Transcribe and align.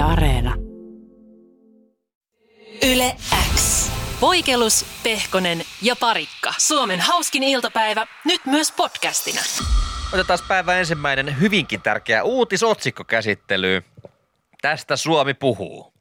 Yle 0.00 0.08
Areena. 0.08 0.54
Yle 2.92 3.16
X. 3.54 3.90
Voikelus, 4.20 4.86
Pehkonen 5.02 5.62
ja 5.82 5.96
Parikka. 5.96 6.54
Suomen 6.58 7.00
hauskin 7.00 7.42
iltapäivä, 7.42 8.06
nyt 8.24 8.40
myös 8.46 8.72
podcastina. 8.72 9.40
Otetaan 10.12 10.38
päivän 10.48 10.78
ensimmäinen 10.78 11.40
hyvinkin 11.40 11.82
tärkeä 11.82 12.22
uutisotsikko 12.22 13.04
käsittelyyn. 13.04 13.82
Tästä 14.62 14.96
Suomi 14.96 15.34
puhuu. 15.34 15.92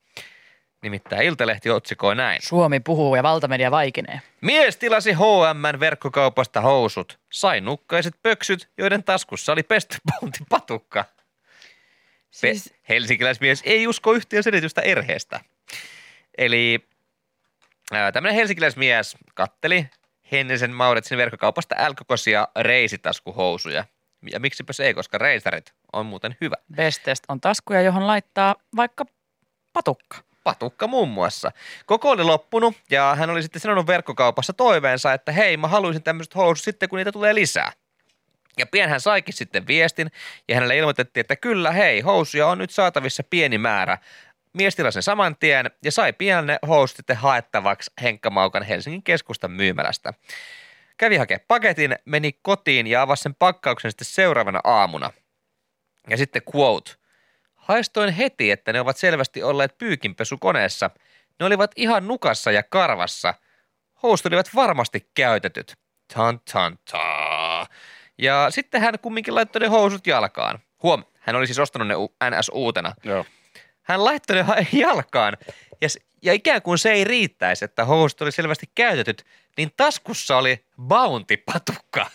Nimittäin 0.83 1.25
Iltalehti 1.25 1.69
otsikoi 1.69 2.15
näin. 2.15 2.39
Suomi 2.43 2.79
puhuu 2.79 3.15
ja 3.15 3.23
valtamedia 3.23 3.71
vaikenee. 3.71 4.21
Mies 4.41 4.77
tilasi 4.77 5.13
H&M 5.13 5.79
verkkokaupasta 5.79 6.61
housut. 6.61 7.19
Sai 7.31 7.61
nukkaiset 7.61 8.13
pöksyt, 8.23 8.69
joiden 8.77 9.03
taskussa 9.03 9.51
oli 9.51 9.63
pesty 9.63 9.97
patukka. 10.49 11.05
Pe- 12.41 12.53
Siis- 12.53 12.73
helsinkiläismies 12.89 13.61
ei 13.65 13.87
usko 13.87 14.13
yhtiön 14.13 14.43
selitystä 14.43 14.81
erheestä. 14.81 15.39
Eli 16.37 16.89
ää, 17.91 18.11
tämmöinen 18.11 18.35
helsinkiläismies 18.35 19.17
katteli 19.35 19.87
Hennisen 20.31 20.71
Mauritsin 20.71 21.17
verkkokaupasta 21.17 21.89
L-kokoisia 21.89 22.47
reisitaskuhousuja. 22.59 23.85
Ja 24.31 24.39
miksipä 24.39 24.73
se 24.73 24.85
ei, 24.85 24.93
koska 24.93 25.17
reisarit 25.17 25.73
on 25.93 26.05
muuten 26.05 26.37
hyvä. 26.41 26.55
Bestest 26.75 27.23
on 27.27 27.41
taskuja, 27.41 27.81
johon 27.81 28.07
laittaa 28.07 28.55
vaikka 28.75 29.05
patukka. 29.73 30.17
Patukka 30.43 30.87
muun 30.87 31.09
muassa. 31.09 31.51
Koko 31.85 32.09
oli 32.09 32.23
loppunut 32.23 32.75
ja 32.91 33.15
hän 33.15 33.29
oli 33.29 33.41
sitten 33.41 33.61
sanonut 33.61 33.87
verkkokaupassa 33.87 34.53
toiveensa, 34.53 35.13
että 35.13 35.31
hei 35.31 35.57
mä 35.57 35.67
haluaisin 35.67 36.03
tämmöiset 36.03 36.35
housut 36.35 36.63
sitten 36.63 36.89
kun 36.89 36.97
niitä 36.97 37.11
tulee 37.11 37.35
lisää. 37.35 37.71
Ja 38.59 38.65
pian 38.65 38.89
hän 38.89 39.01
saikin 39.01 39.33
sitten 39.33 39.67
viestin 39.67 40.11
ja 40.47 40.55
hänelle 40.55 40.77
ilmoitettiin, 40.77 41.21
että 41.21 41.35
kyllä 41.35 41.71
hei, 41.71 42.01
housuja 42.01 42.47
on 42.47 42.57
nyt 42.57 42.71
saatavissa 42.71 43.23
pieni 43.29 43.57
määrä. 43.57 43.97
Mies 44.53 44.75
tilasi 44.75 45.01
saman 45.01 45.35
tien 45.35 45.71
ja 45.83 45.91
sai 45.91 46.13
pian 46.13 46.47
ne 46.47 46.59
housut 46.67 46.97
sitten 46.97 47.15
haettavaksi 47.15 47.91
Henkka 48.01 48.29
Maukan 48.29 48.63
Helsingin 48.63 49.03
keskustan 49.03 49.51
myymälästä. 49.51 50.13
Kävi 50.97 51.17
hakea 51.17 51.39
paketin, 51.47 51.95
meni 52.05 52.31
kotiin 52.41 52.87
ja 52.87 53.01
avasi 53.01 53.23
sen 53.23 53.35
pakkauksen 53.35 53.91
sitten 53.91 54.05
seuraavana 54.05 54.61
aamuna. 54.63 55.11
Ja 56.09 56.17
sitten 56.17 56.41
quote. 56.55 56.91
Haistoin 57.55 58.13
heti, 58.13 58.51
että 58.51 58.73
ne 58.73 58.79
ovat 58.79 58.97
selvästi 58.97 59.43
olleet 59.43 59.77
pyykinpesukoneessa. 59.77 60.89
Ne 61.39 61.45
olivat 61.45 61.71
ihan 61.75 62.07
nukassa 62.07 62.51
ja 62.51 62.63
karvassa. 62.63 63.33
Housut 64.03 64.25
olivat 64.25 64.49
varmasti 64.55 65.09
käytetyt. 65.13 65.75
Tan 66.13 66.39
tan 66.51 66.79
ta. 66.91 67.67
Ja 68.19 68.47
sitten 68.49 68.81
hän 68.81 68.99
kumminkin 69.01 69.35
laittoi 69.35 69.59
ne 69.59 69.67
housut 69.67 70.07
jalkaan. 70.07 70.59
Huom, 70.83 71.03
hän 71.19 71.35
oli 71.35 71.47
siis 71.47 71.59
ostanut 71.59 71.87
ne 71.87 71.95
NS 72.29 72.51
uutena. 72.53 72.93
Joo. 73.03 73.25
Hän 73.83 74.05
laittoi 74.05 74.35
ne 74.35 74.45
jalkaan 74.87 75.37
ja, 75.81 75.87
ja 76.21 76.33
ikään 76.33 76.61
kuin 76.61 76.77
se 76.77 76.91
ei 76.91 77.03
riittäisi, 77.03 77.65
että 77.65 77.85
housut 77.85 78.21
oli 78.21 78.31
selvästi 78.31 78.69
käytetyt, 78.75 79.25
niin 79.57 79.71
taskussa 79.77 80.37
oli 80.37 80.65
Bounty-patukka. 80.81 82.05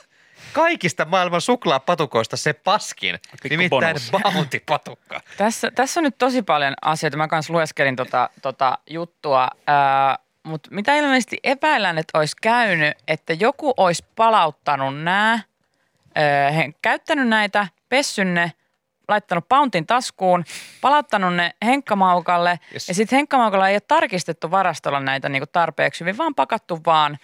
Kaikista 0.52 1.04
maailman 1.04 1.40
suklaapatukoista 1.40 2.36
se 2.36 2.52
paskin, 2.52 3.18
nimittäin 3.50 3.70
bonus. 3.70 4.10
Bounty-patukka. 4.10 5.20
Tässä, 5.36 5.70
tässä 5.70 6.00
on 6.00 6.04
nyt 6.04 6.18
tosi 6.18 6.42
paljon 6.42 6.74
asioita. 6.82 7.16
Mä 7.16 7.28
kanssa 7.28 7.52
lueskelin 7.52 7.96
tota, 7.96 8.30
tota 8.42 8.78
juttua, 8.90 9.48
ää, 9.66 10.18
mutta 10.42 10.68
mitä 10.72 10.96
ilmeisesti 10.96 11.38
epäillään, 11.44 11.98
että 11.98 12.18
olisi 12.18 12.36
käynyt, 12.42 12.96
että 13.08 13.32
joku 13.32 13.74
olisi 13.76 14.04
palauttanut 14.16 15.02
nämä, 15.02 15.40
ää, 16.14 16.50
he, 16.50 16.72
käyttänyt 16.82 17.28
näitä, 17.28 17.68
pessyn 17.88 18.34
ne, 18.34 18.52
laittanut 19.08 19.48
pauntin 19.48 19.86
taskuun, 19.86 20.44
palauttanut 20.80 21.34
ne 21.34 21.54
Henkkamaukalle 21.64 22.58
Yes. 22.72 22.88
ja 22.88 22.94
sitten 22.94 23.16
Henkkamaukalle 23.16 23.68
ei 23.68 23.74
ole 23.74 23.80
tarkistettu 23.80 24.50
varastolla 24.50 25.00
näitä 25.00 25.28
niinku 25.28 25.46
tarpeeksi 25.52 26.00
hyvin, 26.00 26.18
vaan 26.18 26.34
pakattu 26.34 26.80
vaan 26.86 27.18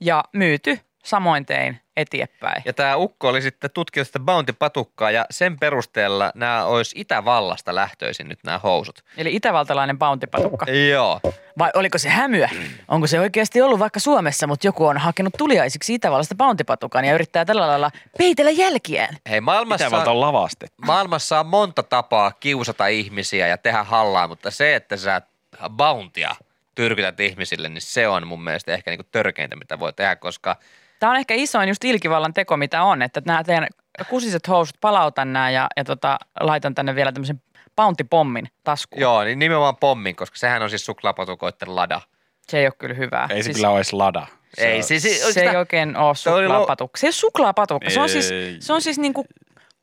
ja 0.00 0.24
myyty 0.32 0.80
samoin 1.04 1.46
tein 1.46 1.80
eteenpäin. 1.96 2.62
Ja 2.64 2.72
tämä 2.72 2.96
Ukko 2.96 3.28
oli 3.28 3.42
sitten 3.42 3.70
tutkinut 3.74 4.06
sitä 4.06 4.18
Bounty-patukkaa 4.18 5.10
ja 5.10 5.26
sen 5.30 5.58
perusteella 5.58 6.32
nämä 6.34 6.64
olisi 6.64 7.00
Itävallasta 7.00 7.74
lähtöisin 7.74 8.28
nyt 8.28 8.38
nämä 8.44 8.58
housut. 8.58 9.04
Eli 9.16 9.36
itävaltalainen 9.36 9.98
bounty-patukka. 9.98 10.66
Joo. 10.90 11.20
Vai 11.58 11.70
oliko 11.74 11.98
se 11.98 12.08
hämyä? 12.08 12.50
Onko 12.88 13.06
se 13.06 13.20
oikeasti 13.20 13.62
ollut 13.62 13.78
vaikka 13.78 14.00
Suomessa, 14.00 14.46
mutta 14.46 14.66
joku 14.66 14.86
on 14.86 14.98
hakenut 14.98 15.34
tuliaisiksi 15.38 15.94
Itävallasta 15.94 16.34
pauntipatukan 16.34 17.04
ja 17.04 17.14
yrittää 17.14 17.44
tällä 17.44 17.66
lailla 17.66 17.90
peitellä 18.18 18.50
jälkiään? 18.50 19.16
Hei, 19.30 19.40
maailmassa, 19.40 19.86
Itävalta 19.86 20.10
on 20.10 20.20
lavastettu. 20.20 20.82
maailmassa 20.86 21.40
on 21.40 21.46
monta 21.46 21.82
tapaa 21.82 22.32
kiusata 22.32 22.86
ihmisiä 22.86 23.46
ja 23.46 23.58
tehdä 23.58 23.84
hallaa, 23.84 24.28
mutta 24.28 24.50
se, 24.50 24.74
että 24.74 24.96
sä 24.96 25.22
Bountia 25.70 26.34
tyrkytät 26.74 27.20
ihmisille, 27.20 27.68
niin 27.68 27.82
se 27.82 28.08
on 28.08 28.26
mun 28.26 28.44
mielestä 28.44 28.72
ehkä 28.72 28.90
niinku 28.90 29.06
törkeintä, 29.12 29.56
mitä 29.56 29.78
voi 29.78 29.92
tehdä, 29.92 30.16
koska 30.16 30.56
Tämä 31.00 31.10
on 31.12 31.16
ehkä 31.18 31.34
isoin 31.34 31.68
just 31.68 31.84
ilkivallan 31.84 32.34
teko, 32.34 32.56
mitä 32.56 32.82
on, 32.82 33.02
että 33.02 33.22
nämä 33.26 33.44
teidän 33.44 33.66
kusiset 34.08 34.48
housut 34.48 34.76
palautan 34.80 35.32
nämä 35.32 35.50
ja, 35.50 35.66
ja 35.76 35.84
tota, 35.84 36.18
laitan 36.40 36.74
tänne 36.74 36.94
vielä 36.94 37.12
tämmöisen 37.12 37.42
pauntipommin 37.76 38.48
taskuun. 38.64 39.00
joo, 39.00 39.24
niin 39.24 39.38
nimenomaan 39.38 39.76
pommin, 39.76 40.16
koska 40.16 40.36
sehän 40.38 40.62
on 40.62 40.70
siis 40.70 40.86
suklaapatukoitten 40.86 41.76
lada. 41.76 42.00
Se 42.48 42.58
ei 42.58 42.66
ole 42.66 42.72
kyllä 42.78 42.94
hyvää. 42.94 43.26
Ei 43.30 43.42
se 43.42 43.52
kyllä 43.52 43.70
olisi 43.70 43.96
lada. 43.96 44.26
Se 44.54 44.66
Ei, 44.68 44.76
on- 44.76 44.82
siis, 44.82 45.02
se 45.02 45.08
sitä- 45.32 45.50
ei 45.50 45.56
oikein 45.56 45.96
ole 45.96 46.14
suklaapatukka. 46.14 46.98
Se 46.98 47.06
ei 47.06 47.08
ole 47.08 47.12
suklaapatukka. 47.12 47.90
Se 47.90 48.00
on 48.00 48.08
siis, 48.08 48.28
se 48.60 48.72
on 48.72 48.82
siis 48.82 48.98
niinku 48.98 49.26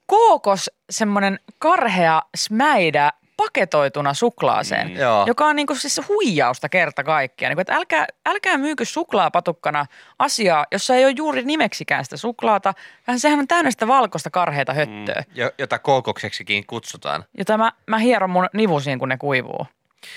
kookos 0.05 0.71
semmoinen 0.89 1.39
karhea 1.59 2.21
smäidä 2.37 3.11
paketoituna 3.37 4.13
suklaaseen, 4.13 4.87
Mm. 4.87 4.95
Joka 5.27 5.45
on 5.45 5.55
niinku 5.55 5.75
siis 5.75 6.01
huijausta 6.07 6.69
kerta 6.69 7.03
kaikkiaan. 7.03 7.49
Niinku, 7.49 7.61
että 7.61 7.75
älkää, 7.75 8.05
älkää 8.25 8.57
myykö 8.57 8.85
suklaapatukkana 8.85 9.85
asiaa, 10.19 10.65
jossa 10.71 10.95
ei 10.95 11.05
ole 11.05 11.13
juuri 11.17 11.43
nimeksikään 11.43 12.03
sitä 12.03 12.17
suklaata, 12.17 12.73
vaan 13.07 13.19
sehän 13.19 13.39
on 13.39 13.47
täynnä 13.47 13.71
sitä 13.71 13.87
valkoista 13.87 14.29
karheata 14.29 14.73
höttöä, 14.73 15.23
mm. 15.27 15.31
jo- 15.35 15.51
jota 15.57 15.79
kookokseksikin 15.79 16.65
kutsutaan. 16.67 17.25
jota 17.37 17.57
mä, 17.57 17.71
mä 17.87 17.97
hieron 17.97 18.29
mun 18.29 18.47
nivusiin, 18.53 18.99
kun 18.99 19.09
ne 19.09 19.17
kuivuu. 19.17 19.67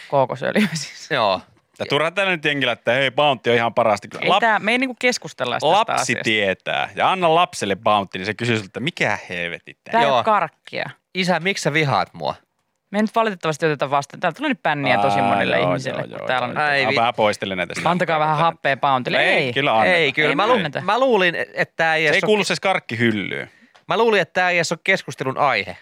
Kookosöljy 0.09 0.69
siis. 0.75 1.11
Joo. 1.17 1.41
Ja 1.79 1.87
turha 1.87 2.11
tällä 2.11 2.31
nyt 2.33 2.45
jengillä, 2.45 2.73
että 2.73 2.93
hei, 2.93 3.11
Bounty 3.11 3.51
on 3.51 3.57
ihan 3.57 3.75
parasti. 3.75 4.09
Ei 4.21 4.29
Lap, 4.29 4.41
tää, 4.41 4.59
me 4.59 4.73
ei 4.73 4.79
niinku 4.79 4.97
keskustella 5.01 5.55
tästä 5.55 5.69
lapsi 5.71 5.93
asiasta. 5.93 6.23
tietää. 6.25 6.89
Ja 6.95 7.11
anna 7.13 7.35
lapselle 7.35 7.77
Bounty, 7.77 8.19
niin 8.19 8.27
se 8.27 8.35
kysyy 8.35 8.57
sulta, 8.57 8.67
että 8.67 8.81
mikä 8.81 9.19
helvetti 9.29 9.75
tää? 9.85 9.93
Tää 9.93 10.01
ei 10.01 10.07
Joo. 10.07 10.17
ole 10.17 10.25
karkkia. 10.25 10.91
Isä, 11.15 11.41
miksi 11.41 11.63
sä 11.63 11.73
vihaat 11.73 12.15
mua? 12.15 12.35
Me 12.91 12.99
ei 12.99 13.03
nyt 13.03 13.15
valitettavasti 13.15 13.67
oteta 13.67 13.91
vastaan. 13.91 14.21
Täällä 14.21 14.37
tulee 14.37 14.49
nyt 14.49 14.63
pänniä 14.63 14.99
tosi 14.99 15.21
Aa, 15.21 15.27
monille 15.29 15.57
joo, 15.59 15.69
ihmisille, 15.69 16.05
joo, 16.09 16.19
kun 16.19 16.27
täällä 16.27 16.47
on 16.49 16.55
joo, 16.57 16.71
nyt 16.75 16.83
joo. 16.95 17.01
vähän 17.01 17.15
poistelen 17.15 17.59
näitä. 17.59 17.75
Antakaa 17.85 18.21
vähän 18.21 18.37
happea 18.37 18.77
pauntille. 18.77 19.19
Ei, 19.23 19.35
Ei, 19.45 19.53
kyllä 19.53 19.79
anneta. 19.79 19.97
Ei, 19.97 20.13
kyllä. 20.13 20.29
Ei 20.29 20.35
mä, 20.35 20.43
me 20.43 20.47
lu- 20.47 20.53
anneta. 20.57 20.81
mä, 20.81 20.99
luulin, 21.01 21.35
että 21.35 21.75
tämä 21.77 21.95
ei, 21.95 22.09
Se 22.09 22.15
ei 22.15 22.21
kuulu 22.21 22.39
ole, 22.41 22.45
se 22.45 22.55
skarkki 22.55 22.99
hyllyyn. 22.99 23.51
mä 23.89 23.97
luulin, 23.99 24.21
että 24.21 24.33
tämä 24.33 24.51
ei 24.51 24.59
edes 24.59 24.73
ole 24.73 24.81
keskustelun 24.85 25.39
aihe. 25.39 25.77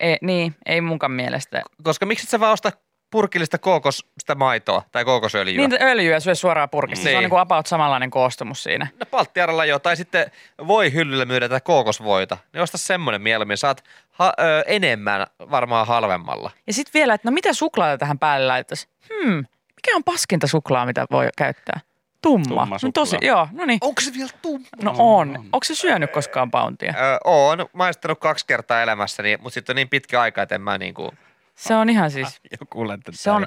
ei, 0.00 0.16
niin, 0.22 0.54
ei 0.66 0.80
munkaan 0.80 1.12
mielestä. 1.12 1.62
Koska 1.82 2.06
miksi 2.06 2.26
sä 2.26 2.40
vaan 2.40 2.52
osta 2.52 2.72
purkillista 3.10 3.58
kookos, 3.58 4.06
sitä 4.18 4.34
maitoa 4.34 4.82
tai 4.92 5.04
kookosöljyä? 5.04 5.68
Niin 5.68 5.82
öljyä 5.82 6.20
syö 6.20 6.34
suoraan 6.34 6.70
purkista. 6.70 7.02
Se 7.02 7.08
Niin. 7.08 7.16
on 7.16 7.22
niin 7.22 7.30
kuin 7.30 7.40
about 7.40 7.66
samanlainen 7.66 8.10
koostumus 8.10 8.62
siinä. 8.62 8.86
No 9.00 9.06
palttiaralla 9.10 9.64
jo, 9.64 9.78
tai 9.78 9.96
sitten 9.96 10.30
voi 10.66 10.92
hyllyllä 10.92 11.24
myydä 11.24 11.48
tätä 11.48 11.60
kookosvoita. 11.60 12.38
Niin 12.52 12.62
osta 12.62 12.78
semmoinen 12.78 13.22
mieluummin, 13.22 13.56
saat 13.56 13.84
ha- 14.18 14.32
ö, 14.40 14.62
enemmän 14.66 15.26
varmaan 15.50 15.86
halvemmalla. 15.86 16.50
Ja 16.66 16.72
sitten 16.72 16.92
vielä, 16.94 17.14
että 17.14 17.28
no 17.30 17.34
mitä 17.34 17.52
suklaata 17.52 17.98
tähän 17.98 18.18
päälle 18.18 18.46
laittaisi? 18.46 18.88
Hmm, 19.08 19.36
mikä 19.76 19.96
on 19.96 20.04
paskinta 20.04 20.46
suklaa, 20.46 20.86
mitä 20.86 21.06
voi 21.10 21.28
käyttää? 21.38 21.80
Tumma. 22.22 22.44
Tumma 22.48 22.78
no 22.82 22.90
tosi, 22.94 23.16
joo, 23.22 23.48
no 23.52 23.64
niin. 23.64 23.78
Onko 23.80 24.00
se 24.00 24.12
vielä 24.14 24.30
tumma? 24.42 24.66
No 24.82 24.94
on. 24.98 25.36
Onko 25.52 25.64
se 25.64 25.74
syönyt 25.74 26.12
koskaan 26.12 26.50
pountia? 26.50 26.94
Ö, 26.98 27.18
oon 27.24 27.66
maistanut 27.72 28.18
kaksi 28.20 28.46
kertaa 28.46 28.82
elämässäni, 28.82 29.36
mutta 29.40 29.54
sitten 29.54 29.74
on 29.74 29.76
niin 29.76 29.88
pitkä 29.88 30.20
aika, 30.20 30.42
että 30.42 30.54
en 30.54 30.60
mä 30.62 30.78
niinku... 30.78 31.10
Se 31.54 31.74
on 31.74 31.90
ihan 31.90 32.10
siis, 32.10 32.40
Joku 32.60 32.88
laittanut 32.88 33.20
se 33.20 33.30
on 33.30 33.46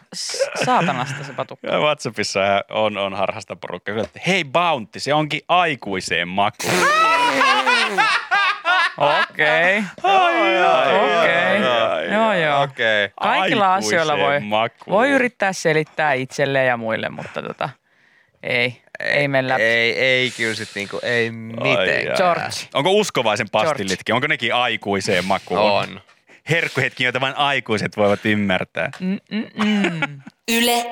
saatanasta 0.66 1.24
se 1.24 1.34
patukka. 1.34 1.68
Ja 1.68 1.80
WhatsAppissa 1.80 2.40
on, 2.70 2.98
on 2.98 3.14
harhasta 3.14 3.56
porukka. 3.56 3.92
Että 3.92 4.20
hei 4.28 4.44
Bounty, 4.46 5.00
se 5.00 5.14
onkin 5.14 5.42
aikuiseen 5.48 6.28
makuun. 6.28 6.74
Okei. 9.00 9.84
Okei. 10.04 11.62
Joo, 12.12 12.34
joo. 12.34 12.64
Okei. 12.64 13.06
Okay. 13.06 13.14
Kaikilla 13.22 13.74
Aikuiseen 13.74 14.02
asioilla 14.02 14.18
voi, 14.18 14.40
makuun. 14.40 14.98
voi 14.98 15.10
yrittää 15.10 15.54
selittää 15.54 16.14
itselleen 16.14 16.68
ja 16.68 16.78
muille, 16.78 17.10
mutta 17.10 17.42
tota, 17.42 17.70
ei, 18.44 18.82
ei 19.00 19.28
mene 19.28 19.48
läpi. 19.48 19.64
Ei, 19.64 20.00
ei 20.00 20.32
kyllä 20.38 20.56
sit 20.56 20.70
niinku, 20.76 21.00
ei 21.04 21.32
Ai 21.78 22.06
jaa. 22.06 22.16
George. 22.16 22.68
Onko 22.74 22.92
uskovaisen 22.92 23.50
pastillitkin? 23.52 24.16
Onko 24.16 24.28
nekin 24.28 24.56
aikuiseen 24.56 25.26
makuun? 25.26 25.60
On. 25.60 26.02
Herkkuhetki, 26.50 27.04
joita 27.04 27.22
vain 27.22 27.38
aikuiset 27.38 27.98
voivat 27.98 28.26
ymmärtää. 28.26 28.90
Mm-mm. 29.00 30.22
Yle 30.52 30.86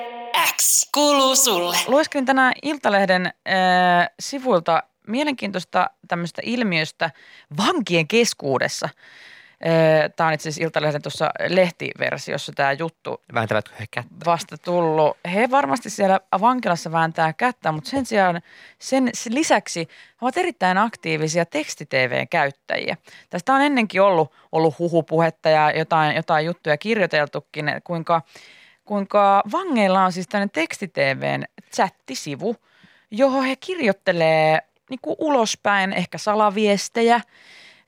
X. 0.56 0.88
Kuuluu 0.94 1.36
sulle. 1.36 1.76
Lueskelin 1.86 2.26
tänään 2.26 2.52
Iltalehden 2.62 3.26
äh, 3.26 4.08
sivuilta 4.20 4.82
mielenkiintoista 5.08 5.90
tämmöistä 6.08 6.42
ilmiöstä 6.44 7.10
vankien 7.56 8.08
keskuudessa. 8.08 8.88
Tämä 10.16 10.28
on 10.28 10.34
itse 10.34 10.48
asiassa 10.48 10.64
Iltalehden 10.64 11.02
tuossa 11.02 11.30
lehtiversiossa 11.48 12.52
tämä 12.52 12.72
juttu 12.72 13.22
Vääntävätkö 13.34 13.74
he 13.80 13.84
kättä? 13.90 14.14
vasta 14.26 14.58
tullut. 14.58 15.16
He 15.34 15.50
varmasti 15.50 15.90
siellä 15.90 16.20
vankilassa 16.40 16.92
vääntää 16.92 17.32
kättä, 17.32 17.72
mutta 17.72 17.90
sen 17.90 18.06
sijaan 18.06 18.42
sen 18.78 19.10
lisäksi 19.28 19.80
he 19.90 20.16
ovat 20.20 20.36
erittäin 20.36 20.78
aktiivisia 20.78 21.44
teksti-TV-käyttäjiä. 21.44 22.96
Tästä 23.30 23.54
on 23.54 23.62
ennenkin 23.62 24.02
ollut, 24.02 24.32
ollut 24.52 24.78
huhupuhetta 24.78 25.48
ja 25.48 25.70
jotain, 25.78 26.16
jotain 26.16 26.46
juttuja 26.46 26.76
kirjoiteltukin, 26.76 27.66
kuinka, 27.84 28.22
kuinka 28.84 29.42
vangeilla 29.52 30.04
on 30.04 30.12
siis 30.12 30.28
tämmöinen 30.28 30.50
teksti-TVn 30.50 31.44
chattisivu, 31.74 32.56
johon 33.10 33.44
he 33.44 33.56
kirjoittelee 33.56 34.67
niin 34.90 35.00
kuin 35.02 35.16
ulospäin 35.18 35.92
ehkä 35.92 36.18
salaviestejä 36.18 37.20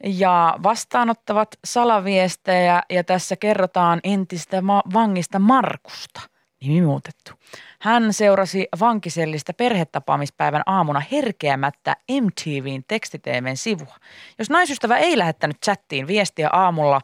ja 0.04 0.58
vastaanottavat 0.62 1.48
salaviestejä 1.64 2.82
ja 2.90 3.04
tässä 3.04 3.36
kerrotaan 3.36 4.00
entistä 4.04 4.62
ma- 4.62 4.82
vangista 4.94 5.38
Markusta, 5.38 6.20
nimi 6.60 6.82
muutettu. 6.82 7.32
Hän 7.80 8.12
seurasi 8.12 8.68
vankisellistä 8.80 9.52
perhetapaamispäivän 9.52 10.62
aamuna 10.66 11.02
herkeämättä 11.12 11.96
MTVn 12.10 12.82
tekstiteemen 12.88 13.56
sivua. 13.56 13.96
Jos 14.38 14.50
naisystävä 14.50 14.96
ei 14.96 15.18
lähettänyt 15.18 15.56
chattiin 15.64 16.06
viestiä 16.06 16.48
aamulla 16.52 17.00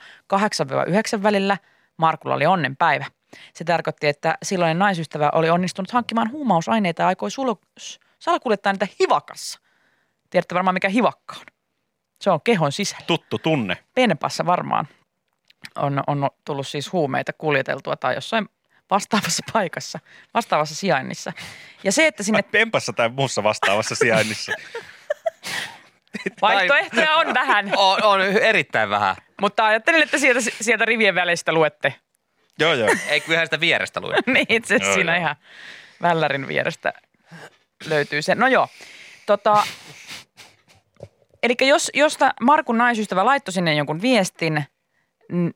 8-9 1.19 1.23
välillä, 1.23 1.59
Markulla 1.97 2.35
oli 2.35 2.47
onnenpäivä. 2.47 3.05
Se 3.55 3.65
tarkoitti, 3.65 4.07
että 4.09 4.39
silloinen 4.43 4.79
naisystävä 4.79 5.31
oli 5.35 5.51
onnistunut 5.51 5.91
hankkimaan 5.91 6.31
huumausaineita 6.31 7.03
ja 7.03 7.09
aikoi 7.09 7.29
sul- 7.31 7.97
salakuljettaa 8.19 8.73
niitä 8.73 8.89
hivakassa. 9.01 9.61
Tiedätte 10.31 10.55
varmaan 10.55 10.75
mikä 10.75 10.89
hivakka 10.89 11.35
on. 11.41 11.47
Se 12.21 12.31
on 12.31 12.41
kehon 12.45 12.73
sisällä. 12.73 13.05
Tuttu 13.07 13.39
tunne. 13.39 13.77
Penpassa 13.95 14.47
varmaan 14.47 14.89
on, 15.77 16.03
on 16.07 16.31
tullut 16.45 16.67
siis 16.67 16.93
huumeita 16.93 17.33
kuljeteltua 17.33 17.97
tai 17.97 18.15
jossain 18.15 18.49
vastaavassa 18.91 19.43
paikassa, 19.53 19.99
vastaavassa 20.35 20.75
sijainnissa. 20.75 21.33
Ja 21.85 21.93
se, 21.93 22.07
että 22.07 22.23
sinne 22.23 22.43
Pempassa 22.43 22.93
tai 22.93 23.09
muussa 23.09 23.43
vastaavassa 23.43 23.95
sijainnissa. 24.05 24.53
vaihtoehtoja 26.43 27.13
on 27.15 27.35
vähän, 27.35 27.73
On, 27.77 28.03
on 28.03 28.21
erittäin 28.21 28.91
vähän. 28.91 29.17
mutta 29.41 29.67
ajattelin, 29.67 30.03
että 30.03 30.19
sieltä, 30.19 30.41
sieltä 30.61 30.85
rivien 30.85 31.15
välistä 31.15 31.53
luette. 31.53 31.95
joo, 32.59 32.75
joo. 32.75 32.89
Ei 33.09 33.21
kyllähän 33.21 33.47
sitä 33.47 33.61
vierestä 33.61 34.01
lue. 34.01 34.17
niin 34.27 34.47
itse 34.49 34.77
Joo, 34.83 34.95
siinä 34.95 35.13
joo. 35.17 35.21
ihan 35.21 35.37
vällärin 36.03 36.49
vierestä 36.49 36.93
löytyy 37.85 38.23
se. 38.23 38.35
No 38.35 38.47
joo, 38.47 38.69
tota, 39.27 39.67
eli 41.47 41.69
jos, 41.69 41.91
jos 41.95 42.19
Markun 42.41 42.79
naisystävä 42.79 43.25
laittoi 43.25 43.53
sinne 43.53 43.75
jonkun 43.75 44.03
viestin, 44.03 44.65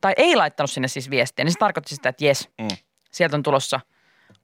tai 0.00 0.12
ei 0.16 0.36
laittanut 0.36 0.70
sinne 0.70 0.88
siis 0.88 1.10
viestiä, 1.10 1.44
niin 1.44 1.52
se 1.52 1.58
tarkoitti 1.58 1.94
sitä, 1.94 2.08
että 2.08 2.24
jes, 2.24 2.48
Mm. 2.60 2.68
sieltä 3.10 3.36
on 3.36 3.42
tulossa 3.42 3.80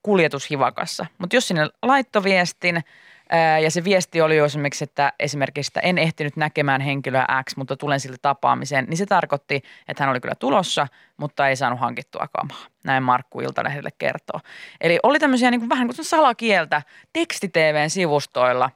kuljetus 0.03 0.51
hivakassa. 0.51 1.07
Mutta 1.19 1.37
jos 1.37 1.49
sinne 1.49 1.69
laittoi 1.83 2.25
viestin, 2.25 2.85
ää, 3.31 3.59
ja 3.59 3.71
se 3.71 3.85
viesti 3.85 4.21
oli 4.21 4.37
jo 4.37 4.45
esimerkiksi, 4.45 4.85
että 4.85 5.13
esimerkiksi, 5.21 5.71
että 5.71 5.81
en 5.81 5.99
ehtinyt 5.99 6.37
näkemään 6.37 6.81
henkilöä 6.81 7.27
X, 7.51 7.57
mutta 7.57 7.77
tulen 7.77 8.01
siltä 8.01 8.19
tapaamiseen, 8.23 8.85
niin 8.85 8.97
se 8.97 9.07
tarkoitti, 9.07 9.63
että 9.89 10.03
hän 10.03 10.11
oli 10.11 10.21
kyllä 10.21 10.35
tulossa, 10.35 10.87
mutta 11.17 11.49
ei 11.49 11.57
saanut 11.57 11.81
hankittua 11.81 12.29
kamaa. 12.33 12.67
Näin 12.85 13.03
Markku 13.03 13.41
Iltalehdelle 13.41 13.91
kertoo. 13.99 14.41
Eli 14.81 14.99
oli 15.03 15.19
tämmöisiä 15.19 15.51
niin 15.51 15.61
kuin, 15.61 15.69
vähän 15.69 15.89
kuin 15.89 16.05
salakieltä 16.05 16.83
teksti-TVn 17.13 17.91
sivustoilla, 17.91 18.71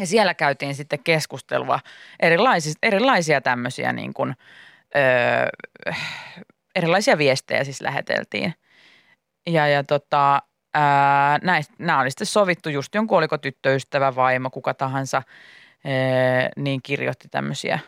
ja 0.00 0.06
siellä 0.06 0.34
käytiin 0.34 0.74
sitten 0.74 0.98
keskustelua 1.04 1.80
erilaisia, 2.20 2.72
erilaisia 2.82 3.40
tämmöisiä 3.40 3.92
niin 3.92 4.14
kuin, 4.14 4.34
öö, 4.96 5.94
erilaisia 6.76 7.18
viestejä 7.18 7.64
siis 7.64 7.80
läheteltiin. 7.80 8.54
Ja, 9.46 9.68
ja 9.68 9.84
tota, 9.84 10.42
näistä, 11.42 11.74
nämä 11.78 12.00
oli 12.00 12.10
sitten 12.10 12.26
sovittu 12.26 12.68
just 12.68 12.94
jonkun, 12.94 13.18
oliko 13.18 13.38
tyttöystävä, 13.38 14.14
vaimo, 14.14 14.50
kuka 14.50 14.74
tahansa, 14.74 15.22
ää, 15.84 16.50
niin 16.56 16.80
kirjoitti 16.82 17.28
tämmöisiä 17.28 17.78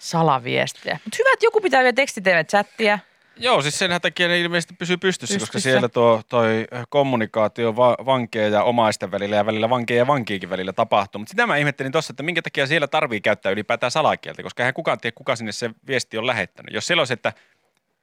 salaviestejä. 0.00 0.98
Mutta 1.04 1.16
hyvä, 1.18 1.30
että 1.32 1.46
joku 1.46 1.60
pitää 1.60 1.82
vielä 1.82 1.92
tekstitv-chattia. 1.92 2.98
Joo, 3.38 3.62
siis 3.62 3.78
sen 3.78 4.00
takia 4.02 4.28
ne 4.28 4.40
ilmeisesti 4.40 4.74
pysyy 4.74 4.96
pystyssä, 4.96 5.34
pystyssä. 5.34 5.52
koska 5.52 5.60
siellä 5.60 5.88
tuo 5.88 6.22
toi 6.28 6.66
kommunikaatio 6.88 7.76
va- 7.76 7.96
vankeen 8.06 8.52
ja 8.52 8.62
omaisten 8.62 9.10
välillä 9.10 9.36
ja 9.36 9.46
välillä 9.46 9.70
vankeen 9.70 9.98
ja 9.98 10.06
vankiikin 10.06 10.50
välillä 10.50 10.72
tapahtuu. 10.72 11.18
Mutta 11.18 11.30
sitä 11.30 11.46
mä 11.46 11.56
ihmettelin 11.56 11.92
tuossa, 11.92 12.12
että 12.12 12.22
minkä 12.22 12.42
takia 12.42 12.66
siellä 12.66 12.86
tarvii 12.86 13.20
käyttää 13.20 13.52
ylipäätään 13.52 13.90
salakieltä, 13.90 14.42
koska 14.42 14.62
eihän 14.62 14.74
kukaan 14.74 15.00
tiedä, 15.00 15.14
kuka 15.14 15.36
sinne 15.36 15.52
se 15.52 15.70
viesti 15.86 16.18
on 16.18 16.26
lähettänyt. 16.26 16.74
Jos 16.74 16.86
siellä 16.86 17.00
olisi, 17.00 17.12
että 17.12 17.32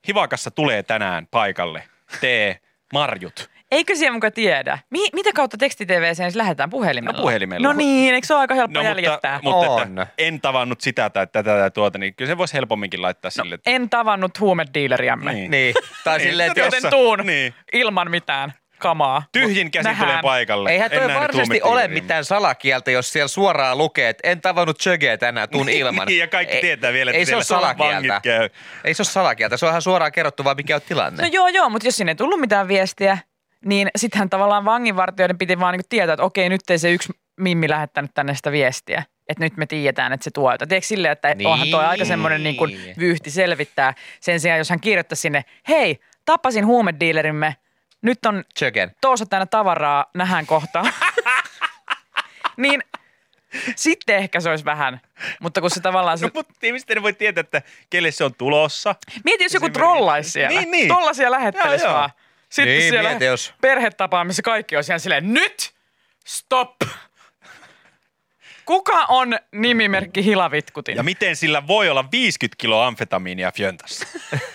Hivakassa 0.07 0.51
tulee 0.51 0.83
tänään 0.83 1.27
paikalle, 1.31 1.83
tee 2.21 2.59
marjut. 2.93 3.52
Eikö 3.73 3.95
siellä 3.95 4.13
muka 4.13 4.31
tiedä? 4.31 4.79
Mi- 4.89 5.09
mitä 5.13 5.29
kautta 5.33 5.57
tekstitv 5.57 6.13
siis 6.13 6.35
lähetään 6.35 6.69
puhelimella? 6.69 7.17
No 7.17 7.21
puhelimella. 7.21 7.67
No 7.67 7.73
niin, 7.73 8.13
eikö 8.15 8.27
se 8.27 8.33
ole 8.33 8.41
aika 8.41 8.53
helppo 8.55 8.79
No, 8.79 8.83
mutta, 8.83 9.01
jäljittää? 9.01 9.39
mutta 9.43 9.69
On. 9.71 9.81
että 9.81 10.07
en 10.17 10.41
tavannut 10.41 10.81
sitä 10.81 11.09
tai 11.09 11.27
tätä 11.27 11.57
tai 11.57 11.71
tuota, 11.71 11.97
niin 11.97 12.15
kyllä 12.15 12.29
se 12.31 12.37
voisi 12.37 12.53
helpomminkin 12.53 13.01
laittaa 13.01 13.31
no, 13.37 13.43
sille. 13.43 13.55
Että, 13.55 13.69
En 13.71 13.89
tavannut 13.89 14.39
huumediileriämme, 14.39 15.33
Niin. 15.33 15.51
Niin. 15.51 15.75
Tai 16.03 16.19
silleen, 16.19 16.47
että 16.47 16.59
joten 16.59 16.77
jossa- 16.77 16.89
tuun 16.89 17.19
niin. 17.23 17.53
ilman 17.73 18.11
mitään 18.11 18.53
kamaa. 18.79 19.23
Tyhjin 19.31 19.71
käsin 19.71 19.89
Nähdään. 19.89 20.09
tulee 20.09 20.21
paikalle. 20.21 20.71
Eihän 20.71 20.91
toi 20.91 21.13
varsinaisesti 21.13 21.61
ole 21.61 21.87
mitään 21.87 22.25
salakieltä, 22.25 22.91
jos 22.91 23.13
siellä 23.13 23.27
suoraan 23.27 23.77
lukee, 23.77 24.09
että 24.09 24.29
en 24.29 24.41
tavannut 24.41 24.79
Chögeä 24.79 25.17
tänään, 25.17 25.49
tuun 25.49 25.69
ilman. 25.69 26.07
Niin, 26.07 26.19
ja 26.19 26.27
kaikki 26.27 26.55
ei, 26.55 26.61
tietää 26.61 26.93
vielä, 26.93 27.11
että 27.11 27.19
ei 27.19 27.25
se 27.25 27.35
ole 27.35 27.43
salakieltä. 27.43 28.19
käy. 28.23 28.49
Ei 28.83 28.93
se 28.93 29.01
ole 29.01 29.07
salakieltä, 29.07 29.57
se 29.57 29.65
on 29.65 29.69
ihan 29.69 29.81
suoraan 29.81 30.11
kerrottu 30.11 30.43
vaan 30.43 30.55
mikä 30.55 30.75
on 30.75 30.81
tilanne. 30.81 31.23
No 31.23 31.29
joo, 31.31 31.47
joo, 31.47 31.69
mutta 31.69 31.87
jos 31.87 31.95
sinne 31.97 32.11
ei 32.11 32.15
tullut 32.15 32.39
mitään 32.39 32.67
viestiä, 32.67 33.17
niin 33.65 33.87
sittenhän 33.95 34.29
tavallaan 34.29 34.65
vanginvartijoiden 34.65 35.37
piti 35.37 35.59
vaan 35.59 35.73
niin 35.73 35.85
tietää, 35.89 36.13
että 36.13 36.23
okei, 36.23 36.49
nyt 36.49 36.61
ei 36.69 36.77
se 36.79 36.91
yksi 36.91 37.13
mimmi 37.39 37.69
lähettänyt 37.69 38.11
tänne 38.13 38.35
sitä 38.35 38.51
viestiä. 38.51 39.03
Että 39.29 39.43
nyt 39.43 39.57
me 39.57 39.65
tiedetään, 39.65 40.13
että 40.13 40.23
se 40.23 40.31
tuo 40.31 40.51
jotain. 40.51 40.69
Tiedätkö 40.69 40.87
silleen, 40.87 41.11
että 41.11 41.35
Niin. 41.35 41.47
onhan 41.47 41.67
toi 41.69 41.85
aika 41.85 42.05
semmoinen 42.05 42.43
niin 42.43 42.55
kuin 42.57 42.79
vyyhti 42.99 43.31
selvittää. 43.31 43.93
Sen 44.19 44.39
sijaan, 44.39 44.57
jos 44.57 44.69
hän 44.69 44.79
kirjoittaa 44.79 45.15
sinne, 45.15 45.45
hei, 45.69 45.99
tapasin 46.25 46.65
huumediilerimme, 46.65 47.55
nyt 48.01 48.25
on 48.25 48.43
Chögen. 48.59 48.91
Toosa 49.01 49.25
tänne 49.25 49.45
tavaraa, 49.45 50.05
nähdään 50.15 50.45
kohta. 50.45 50.85
niin 52.57 52.83
sitten 53.75 54.15
ehkä 54.17 54.39
se 54.39 54.49
olisi 54.49 54.65
vähän. 54.65 55.01
Mutta 55.41 55.61
kun 55.61 55.69
se 55.69 55.79
tavallaan... 55.81 56.17
Se, 56.17 56.25
No, 56.25 56.31
mutta 56.33 56.53
ihmiset 56.63 56.89
ei 56.89 57.01
voi 57.01 57.13
tietää, 57.13 57.41
että 57.41 57.61
kelle 57.89 58.11
se 58.11 58.23
on 58.23 58.35
tulossa. 58.35 58.95
mieti, 59.23 59.43
jos 59.43 59.53
joku 59.53 59.69
trollaisi 59.69 60.29
siellä. 60.31 60.59
Niin, 60.59 60.71
niin. 60.71 60.87
Tollaisia 60.87 61.31
lähettelisi 61.31 61.85
Joo, 61.85 61.97
joo. 61.97 62.09
Sitten 62.53 62.77
Niin, 62.77 62.89
siellä 62.89 63.09
mieti, 63.09 63.25
jos- 63.25 63.53
perhetapaamissa 63.61 64.41
kaikki 64.41 64.77
on 64.77 64.83
siellä 64.83 64.99
silleen, 64.99 65.33
nyt 65.33 65.73
stop. 66.25 66.75
Kuka 68.65 69.05
on 69.05 69.39
nimimerkki 69.51 70.23
Hilavitkutin? 70.23 70.97
Ja 70.97 71.03
miten 71.03 71.35
sillä 71.35 71.67
voi 71.67 71.89
olla 71.89 72.05
50 72.11 72.55
kiloa 72.57 72.87
amfetamiinia 72.87 73.51
fjöntassa? 73.51 74.07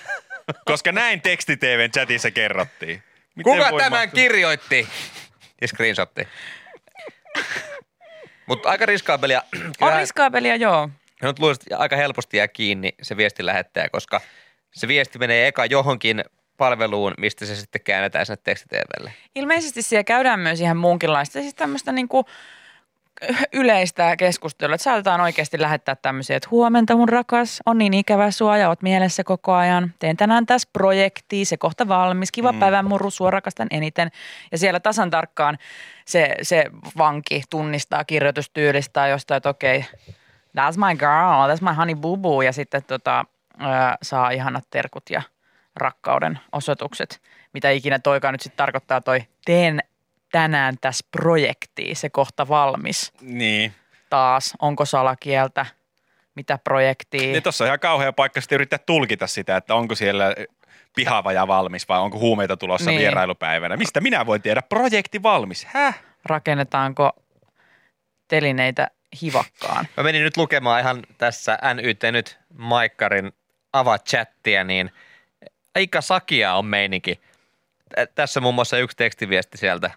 Koska 0.65 0.93
näin 0.93 1.21
teksti-TVn 1.23 1.91
chatissa 1.91 2.31
kerrottiin. 2.31 3.03
Miten 3.35 3.53
Kuka 3.53 3.71
voi 3.71 3.81
tämän 3.81 4.01
mahtua? 4.01 4.15
kirjoitti? 4.21 4.89
Ja 5.61 5.69
screenshotti. 5.69 6.29
Mutta 8.47 8.69
aika 8.69 8.87
riskaabelia. 8.87 9.43
on 9.81 9.93
riskaabelia, 9.97 10.57
joo. 10.57 10.91
Nyt 11.23 11.39
luulisin, 11.39 11.63
että 11.63 11.79
aika 11.79 11.97
helposti 11.97 12.37
jää 12.37 12.49
kiinni 12.49 12.95
se 13.03 13.17
viesti 13.17 13.47
lähettäjä, 13.47 13.89
koska 13.89 14.21
se 14.75 14.89
viesti 14.89 15.19
menee 15.19 15.47
eka 15.49 15.67
johonkin 15.67 16.25
palveluun, 16.59 17.15
mistä 17.19 17.47
se 17.47 17.57
sitten 17.57 17.81
käännetään 17.85 18.27
sinne 18.27 18.41
tekstiteevelle. 18.45 19.13
Ilmeisesti 19.35 19.83
siellä 19.83 20.05
käydään 20.05 20.41
myös 20.41 20.61
ihan 20.61 20.77
muunkinlaista, 20.77 21.33
siis 21.33 21.55
tämmöistä 21.55 21.93
niinku 21.93 22.25
yleistä 23.53 24.17
keskustelua, 24.17 24.75
että 24.75 24.83
saatetaan 24.83 25.21
oikeasti 25.21 25.61
lähettää 25.61 25.97
tämmöisiä, 25.97 26.37
että 26.37 26.49
huomenta 26.51 26.97
mun 26.97 27.09
rakas, 27.09 27.61
on 27.67 27.79
niin 27.79 27.95
ikävä 27.95 28.31
sua 28.31 28.57
ja 28.57 28.69
oot 28.69 28.83
mielessä 28.83 29.25
koko 29.25 29.53
ajan. 29.55 29.95
Teen 29.99 30.17
tänään 30.17 30.47
tässä 30.47 30.69
projektia, 30.73 31.45
se 31.45 31.57
kohta 31.57 31.89
valmis, 31.89 32.33
kiva 32.33 32.53
mm. 32.53 32.59
päivän 32.59 32.85
murru, 32.85 33.11
sua 33.11 33.31
rakastan 33.31 33.69
eniten. 33.71 34.11
Ja 34.53 34.59
siellä 34.59 34.81
tasan 34.81 35.11
tarkkaan 35.11 35.59
se, 36.05 36.35
se 36.43 36.65
vanki 36.99 37.43
tunnistaa 37.51 38.05
kirjoitustyylistä 38.05 39.07
jostain, 39.07 39.37
että 39.37 39.49
okei, 39.49 39.85
that's 40.59 40.77
my 40.77 40.97
girl, 40.99 41.57
that's 41.57 41.71
my 41.71 41.75
honey 41.77 41.95
boo 41.95 42.17
boo. 42.17 42.43
Ja 42.43 42.53
sitten 42.53 42.85
tota, 42.85 43.25
ää, 43.59 43.97
saa 44.03 44.31
ihanat 44.31 44.65
terkut 44.71 45.11
ja 45.11 45.23
rakkauden 45.79 46.39
osoitukset. 46.53 47.23
Mitä 47.53 47.71
ikinä 47.71 47.99
toikaan 47.99 48.35
nyt 48.35 48.41
sitten 48.41 48.57
tarkoittaa 48.57 49.01
toi, 49.01 49.21
teen 49.45 49.81
tänään 50.33 50.75
tässä 50.81 51.07
projektia, 51.11 51.95
se 51.95 52.11
kohta 52.11 52.49
valmis 52.49 53.13
Niin. 53.21 53.75
taas, 54.11 54.55
onko 54.61 54.85
salakieltä, 54.85 55.67
mitä 56.35 56.59
projektia. 56.65 57.21
niin 57.21 57.43
tuossa 57.43 57.65
on 57.65 57.69
ihan 57.69 57.81
kauhea 57.81 58.13
paikka 58.13 58.41
sitten 58.41 58.57
yrittää 58.57 58.79
tulkita 58.87 59.27
sitä, 59.27 59.57
että 59.57 59.75
onko 59.75 59.95
siellä 59.95 60.35
pihavaja 60.97 61.47
valmis 61.49 61.89
vai 61.89 61.99
onko 61.99 62.19
huumeita 62.19 62.57
tulossa 62.57 62.91
Niin. 62.91 63.01
vierailupäivänä. 63.01 63.77
Mistä 63.77 64.01
minä 64.01 64.27
voin 64.27 64.43
tiedä? 64.43 64.63
Projekti 64.63 65.23
valmis. 65.23 65.65
Häh? 65.65 66.01
rakennetaanko 66.25 67.11
telineitä 68.29 68.89
hivakkaan. 69.23 69.87
Mä 69.97 70.03
menin 70.03 70.23
nyt 70.23 70.37
lukemaan 70.37 70.81
ihan 70.81 71.03
tässä 71.19 71.59
NYT 71.75 72.03
nyt 72.13 72.39
Maikkarin 72.59 73.33
avaa 73.73 73.99
chattia, 73.99 74.65
niin 74.65 74.91
aika 75.79 76.01
sakia 76.01 76.55
on 76.55 76.67
meininki. 76.67 77.21
Tä- 77.95 78.07
Tässä 78.15 78.41
muun 78.41 78.55
muassa 78.55 78.79
yksi 78.79 78.97
tekstiviesti 78.97 79.59
sieltä. 79.59 79.91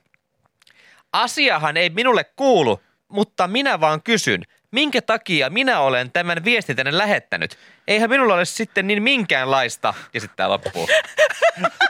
Asiahan 1.14 1.78
ei 1.78 1.90
minulle 1.90 2.24
kuulu, 2.36 2.82
mutta 3.08 3.48
minä 3.48 3.80
vaan 3.80 4.02
kysyn, 4.04 4.44
minkä 4.72 5.02
takia 5.02 5.50
minä 5.50 5.80
olen 5.80 6.12
tämän 6.12 6.44
viestin 6.46 6.76
tänne 6.76 6.98
lähettänyt? 6.98 7.58
Eihän 7.88 8.10
minulla 8.10 8.34
ole 8.34 8.46
sitten 8.46 8.88
niin 8.88 9.04
minkäänlaista. 9.04 9.94
Ja 10.14 10.20
sitten 10.22 10.38
tämä 10.38 10.50
loppuu. 10.50 10.88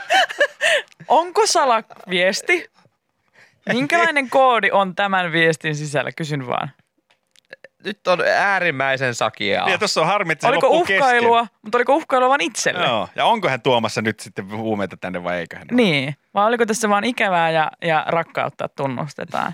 Onko 1.08 1.46
salaviesti? 1.46 2.70
Minkälainen 3.72 4.30
koodi 4.30 4.70
on 4.70 4.94
tämän 4.94 5.32
viestin 5.32 5.76
sisällä? 5.76 6.12
Kysyn 6.12 6.46
vaan. 6.46 6.70
Nyt 7.84 8.06
on 8.06 8.20
äärimmäisen 8.20 9.14
sakiaa. 9.14 9.70
Ja 9.70 9.78
tuossa 9.78 10.00
on 10.00 10.06
harmi, 10.06 10.32
että 10.32 10.46
se 10.46 10.48
oliko 10.48 10.66
loppuu 10.66 10.84
kesken. 10.84 10.98
uhkailua, 10.98 11.46
mutta 11.62 11.78
oliko 11.78 11.96
uhkailua 11.96 12.28
vain 12.28 12.40
itselle? 12.40 12.84
Joo. 12.84 13.08
Ja 13.14 13.24
onko 13.24 13.48
hän 13.48 13.62
tuomassa 13.62 14.02
nyt 14.02 14.20
sitten 14.20 14.50
huumeita 14.50 14.96
tänne 14.96 15.24
vai 15.24 15.38
eikö 15.38 15.56
hän 15.56 15.66
ole? 15.72 15.76
Niin, 15.76 16.14
vai 16.34 16.46
oliko 16.46 16.66
tässä 16.66 16.88
vaan 16.88 17.04
ikävää 17.04 17.50
ja, 17.50 17.70
ja 17.84 18.04
rakkautta 18.08 18.68
tunnustetaan? 18.68 19.52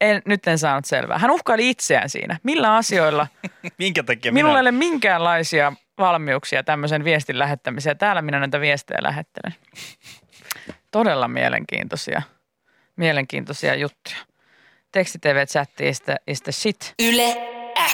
En, 0.00 0.22
nyt 0.24 0.46
en 0.46 0.58
saanut 0.58 0.84
selvää. 0.84 1.18
Hän 1.18 1.30
uhkaili 1.30 1.70
itseään 1.70 2.08
siinä. 2.08 2.38
Millä 2.42 2.76
asioilla? 2.76 3.26
Minkä 3.78 4.02
takia 4.02 4.32
Minulla 4.32 4.58
ei 4.58 4.60
ole 4.60 4.72
minkäänlaisia 4.72 5.72
valmiuksia 5.98 6.62
tämmöisen 6.62 7.04
viestin 7.04 7.38
lähettämiseen. 7.38 7.98
Täällä 7.98 8.22
minä 8.22 8.38
näitä 8.38 8.60
viestejä 8.60 8.98
lähettelen. 9.02 9.54
Todella 10.90 11.28
mielenkiintoisia, 11.28 12.22
mielenkiintoisia 12.96 13.74
juttuja. 13.74 14.16
Teksti-TV-chatti 14.92 15.88
is 15.88 16.00
the, 16.00 16.16
is 16.26 16.42
the 16.42 16.52
shit. 16.52 16.94
Yle 17.02 17.36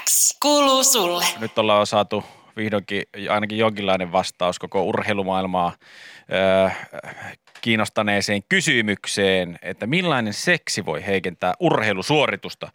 X 0.04 0.36
kuuluu 0.42 0.84
sulle. 0.84 1.24
Nyt 1.40 1.58
ollaan 1.58 1.86
saatu 1.86 2.24
vihdoinkin 2.56 3.02
ainakin 3.30 3.58
jonkinlainen 3.58 4.12
vastaus 4.12 4.58
koko 4.58 4.82
urheilumaailmaa 4.82 5.72
öö, 6.32 6.70
kiinnostaneeseen 7.60 8.42
kysymykseen, 8.48 9.58
että 9.62 9.86
millainen 9.86 10.32
seksi 10.32 10.84
voi 10.86 11.06
heikentää 11.06 11.54
urheilusuoritusta. 11.60 12.72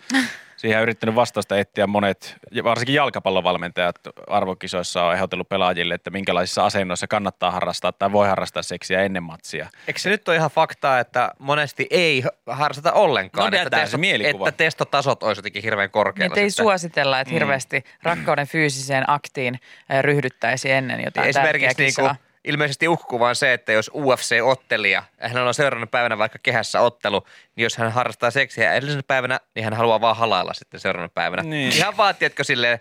Siihen 0.63 0.77
on 0.77 0.83
yrittänyt 0.83 1.15
vastausta 1.15 1.57
etsiä 1.57 1.87
monet, 1.87 2.35
varsinkin 2.63 2.95
jalkapallovalmentajat 2.95 3.95
arvokisoissa 4.27 5.03
on 5.03 5.13
ehdotellut 5.13 5.49
pelaajille, 5.49 5.93
että 5.93 6.09
minkälaisissa 6.09 6.65
asennoissa 6.65 7.07
kannattaa 7.07 7.51
harrastaa 7.51 7.91
tai 7.91 8.11
voi 8.11 8.27
harrastaa 8.27 8.63
seksiä 8.63 9.01
ennen 9.01 9.23
matsia. 9.23 9.69
Eikö 9.87 9.99
se 9.99 10.09
nyt 10.09 10.27
ole 10.27 10.37
ihan 10.37 10.51
faktaa, 10.51 10.99
että 10.99 11.31
monesti 11.39 11.87
ei 11.89 12.23
harrasteta 12.47 12.93
ollenkaan? 12.93 13.53
No, 13.53 13.59
että, 13.61 13.85
se 13.85 13.97
mielikuva. 13.97 14.49
että 14.49 14.57
testotasot 14.57 15.23
olisi 15.23 15.39
jotenkin 15.39 15.63
hirveän 15.63 15.91
korkealla. 15.91 16.29
Niitä 16.29 16.41
ei 16.41 16.49
sitten. 16.49 16.63
suositella, 16.63 17.19
että 17.19 17.33
hirveästi 17.33 17.83
rakkauden 18.03 18.47
fyysiseen 18.47 19.09
aktiin 19.09 19.59
eh, 19.89 20.03
ryhdyttäisi 20.03 20.71
ennen 20.71 21.03
jotain 21.03 21.29
Esimerkiksi 21.29 21.81
niin 21.81 21.93
kuin, 21.99 22.15
ilmeisesti 22.43 22.87
uhkuva 22.87 23.29
on 23.29 23.35
se, 23.35 23.53
että 23.53 23.71
jos 23.71 23.91
UFC-ottelija, 23.93 25.03
hänellä 25.19 25.47
on 25.47 25.53
seuraavana 25.53 25.87
päivänä 25.87 26.17
vaikka 26.17 26.39
kehässä 26.43 26.81
ottelu, 26.81 27.23
niin 27.55 27.63
jos 27.63 27.77
hän 27.77 27.91
harrastaa 27.91 28.31
seksiä 28.31 28.73
edellisenä 28.73 29.03
päivänä, 29.07 29.39
niin 29.55 29.63
hän 29.63 29.73
haluaa 29.73 30.01
vaan 30.01 30.15
halailla 30.15 30.53
sitten 30.53 30.79
seuraavana 30.79 31.11
päivänä. 31.15 31.43
Niin. 31.43 31.73
Ihan 31.73 31.97
vaan, 31.97 32.15
tiedätkö, 32.15 32.43
silleen, 32.43 32.79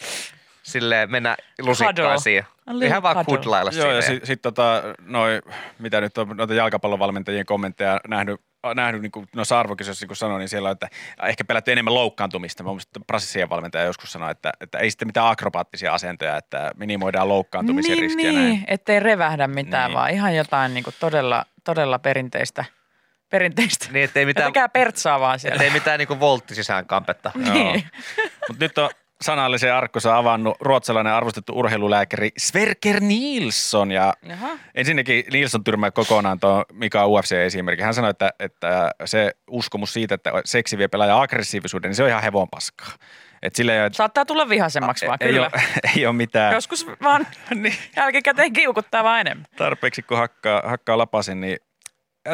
silleen 0.62 1.10
mennä 1.10 1.36
lusikkaan 1.60 2.20
siihen. 2.20 2.46
Ihan 2.84 3.02
vaan 3.02 3.24
kudlailla 3.24 3.70
Joo, 3.74 3.92
ja 3.92 4.02
sitten 4.02 4.26
sit 4.26 4.42
tota, 4.42 4.82
noi, 5.00 5.42
mitä 5.78 6.00
nyt 6.00 6.18
on 6.18 6.28
noita 6.36 6.54
jalkapallovalmentajien 6.54 7.46
kommentteja 7.46 8.00
nähnyt, 8.08 8.40
nähnyt 8.74 9.02
niin 9.02 9.12
kuin 9.12 9.26
noissa 9.36 9.60
arvokisoissa, 9.60 10.02
niin 10.02 10.08
kuin 10.08 10.16
sanoin, 10.16 10.40
niin 10.40 10.48
siellä 10.48 10.68
on, 10.68 10.72
että 10.72 10.88
ehkä 11.22 11.44
pelätty 11.44 11.72
enemmän 11.72 11.94
loukkaantumista. 11.94 12.62
Mä 12.62 12.70
muistan 12.70 13.04
Brasilian 13.06 13.50
valmentaja 13.50 13.84
joskus 13.84 14.12
sanoi, 14.12 14.30
että, 14.30 14.52
että 14.60 14.78
ei 14.78 14.90
sitten 14.90 15.08
mitään 15.08 15.26
akrobaattisia 15.26 15.94
asentoja, 15.94 16.36
että 16.36 16.70
minimoidaan 16.76 17.28
loukkaantumisen 17.28 17.92
niin, 17.92 18.02
riskiä 18.02 18.30
niin, 18.32 18.42
näin. 18.44 18.64
ettei 18.66 19.00
revähdä 19.00 19.46
mitään, 19.46 19.90
Niin. 19.90 19.98
vaan 19.98 20.10
ihan 20.10 20.36
jotain 20.36 20.74
niin 20.74 20.84
kuin 20.84 20.94
todella, 21.00 21.46
todella 21.64 21.98
perinteistä. 21.98 22.64
perinteistä. 23.30 23.86
Niin, 23.92 24.04
ettei 24.04 24.26
mitään, 24.26 24.44
Vetäkää 24.46 24.68
pertsaa 24.68 25.20
vaan 25.20 25.38
siellä. 25.38 25.54
ettei 25.54 25.70
mitään 25.70 25.98
niinku 25.98 26.20
voltti 26.20 26.54
sisään 26.54 26.86
kampetta. 26.86 27.30
Niin. 27.34 27.84
Mutta 28.48 28.64
nyt 28.64 28.78
on 28.78 28.90
sanallisen 29.22 29.74
arkkonsa 29.74 30.16
avannut 30.18 30.56
ruotsalainen 30.60 31.12
arvostettu 31.12 31.52
urheilulääkäri 31.58 32.30
Sverker 32.38 33.00
Nilsson. 33.00 33.90
Ja 33.90 34.14
Jaha. 34.22 34.48
ensinnäkin 34.74 35.24
Nilsson 35.32 35.64
tyrmää 35.64 35.90
kokonaan 35.90 36.40
tuon 36.40 36.64
Mika 36.72 37.06
UFC-esimerkki. 37.06 37.82
Hän 37.84 37.94
sanoi, 37.94 38.10
että, 38.10 38.30
että 38.40 38.90
se 39.04 39.32
uskomus 39.50 39.92
siitä, 39.92 40.14
että 40.14 40.30
seksi 40.44 40.78
vie 40.78 40.88
pelaajan 40.88 41.22
aggressiivisuuden, 41.22 41.88
niin 41.88 41.96
se 41.96 42.02
on 42.02 42.08
ihan 42.08 42.22
hevon 42.22 42.48
paskaa. 42.50 42.88
Et 43.42 43.54
sillä 43.56 43.74
ei, 43.74 43.80
ole- 43.80 43.90
Saattaa 43.92 44.24
tulla 44.24 44.48
vihaisemmaksi 44.48 45.06
vaan, 45.06 45.18
ei, 45.20 45.28
kyllä. 45.32 45.50
ole, 45.54 45.62
ei 45.96 46.06
ole 46.06 46.14
mitään. 46.16 46.54
Joskus 46.54 46.86
vaan 47.02 47.26
niin, 47.54 47.74
jälkikäteen 47.96 48.52
kiukuttaa 48.52 49.04
vaan 49.04 49.20
enemmän. 49.20 49.46
tarpeeksi 49.56 50.02
kun 50.02 50.18
hakkaa, 50.18 50.62
hakkaa 50.66 50.98
lapasen, 50.98 51.40
niin 51.40 51.58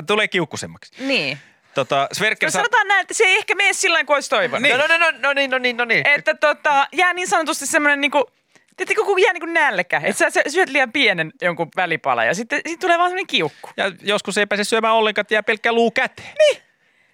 tulee 0.06 0.28
kiukkusemmaksi. 0.28 1.06
Niin. 1.06 1.38
Tota, 1.78 2.08
Sverker 2.12 2.46
No 2.46 2.50
sa- 2.50 2.58
sanotaan 2.58 2.88
näin, 2.88 3.00
että 3.00 3.14
se 3.14 3.24
ei 3.24 3.36
ehkä 3.36 3.54
mene 3.54 3.72
sillä 3.72 3.94
tavalla 3.94 4.06
kuin 4.06 4.14
olisi 4.16 4.30
toivonut. 4.30 4.62
Niin. 4.62 4.78
No, 4.78 4.86
no, 4.86 4.98
no, 4.98 5.12
no, 5.18 5.32
niin, 5.32 5.50
no 5.50 5.58
niin, 5.58 5.76
no 5.76 5.84
niin. 5.84 6.08
Että 6.08 6.34
tota, 6.34 6.88
jää 6.92 7.12
niin 7.12 7.28
sanotusti 7.28 7.66
semmoinen 7.66 8.00
niinku, 8.00 8.30
Tiedättekö, 8.76 9.04
kun 9.04 9.22
jää 9.22 9.32
niinku 9.32 9.46
nälkä, 9.46 10.00
että 10.04 10.18
sä, 10.18 10.30
sä 10.30 10.42
syöt 10.48 10.68
liian 10.68 10.92
pienen 10.92 11.32
jonkun 11.42 11.68
välipala 11.76 12.24
ja 12.24 12.34
sitten 12.34 12.60
sit 12.68 12.80
tulee 12.80 12.98
vaan 12.98 13.10
semmoinen 13.10 13.26
kiukku. 13.26 13.70
ja 13.76 13.92
joskus 14.02 14.38
ei 14.38 14.46
pääse 14.46 14.64
syömään 14.64 14.94
ollenkaan, 14.94 15.20
että 15.22 15.34
jää 15.34 15.42
pelkkä 15.42 15.72
luu 15.72 15.90
käteen. 15.90 16.34
Niin. 16.38 16.62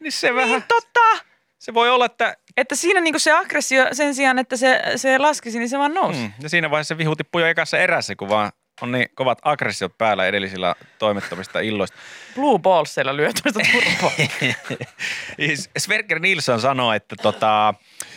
Niin 0.00 0.12
se 0.12 0.34
vähän, 0.34 0.50
Niin, 0.50 0.62
totta. 0.68 1.00
se 1.58 1.74
voi 1.74 1.90
olla, 1.90 2.06
että 2.06 2.36
Että 2.56 2.76
siinä 2.76 3.00
niinku 3.00 3.18
se 3.18 3.32
aggressio 3.32 3.86
sen 3.92 4.14
sijaan, 4.14 4.38
että 4.38 4.56
se, 4.56 4.82
se 4.96 5.18
laskisi, 5.18 5.58
niin 5.58 5.68
se 5.68 5.78
vaan 5.78 5.94
nousi. 5.94 6.18
Mm. 6.20 6.32
Ja 6.42 6.48
siinä 6.48 6.70
vaiheessa 6.70 6.98
vihu 6.98 7.16
tippuu 7.16 7.40
jo 7.40 7.46
ekassa 7.46 7.78
erässä, 7.78 8.16
kun 8.16 8.28
vaan 8.28 8.52
on 8.82 8.92
niin 8.92 9.08
kovat 9.14 9.38
aggressiot 9.42 9.98
päällä 9.98 10.26
edellisillä 10.26 10.74
toimettomista 10.98 11.60
illoista. 11.60 11.96
Blue 12.34 12.58
Ballsilla 12.58 13.16
lyö 13.16 13.30
turpoa. 13.52 14.10
Siis 15.36 15.70
Sverker 15.78 16.18
Nilsson 16.18 16.60
sanoi, 16.60 16.96
että, 16.96 17.16
tota, 17.22 17.74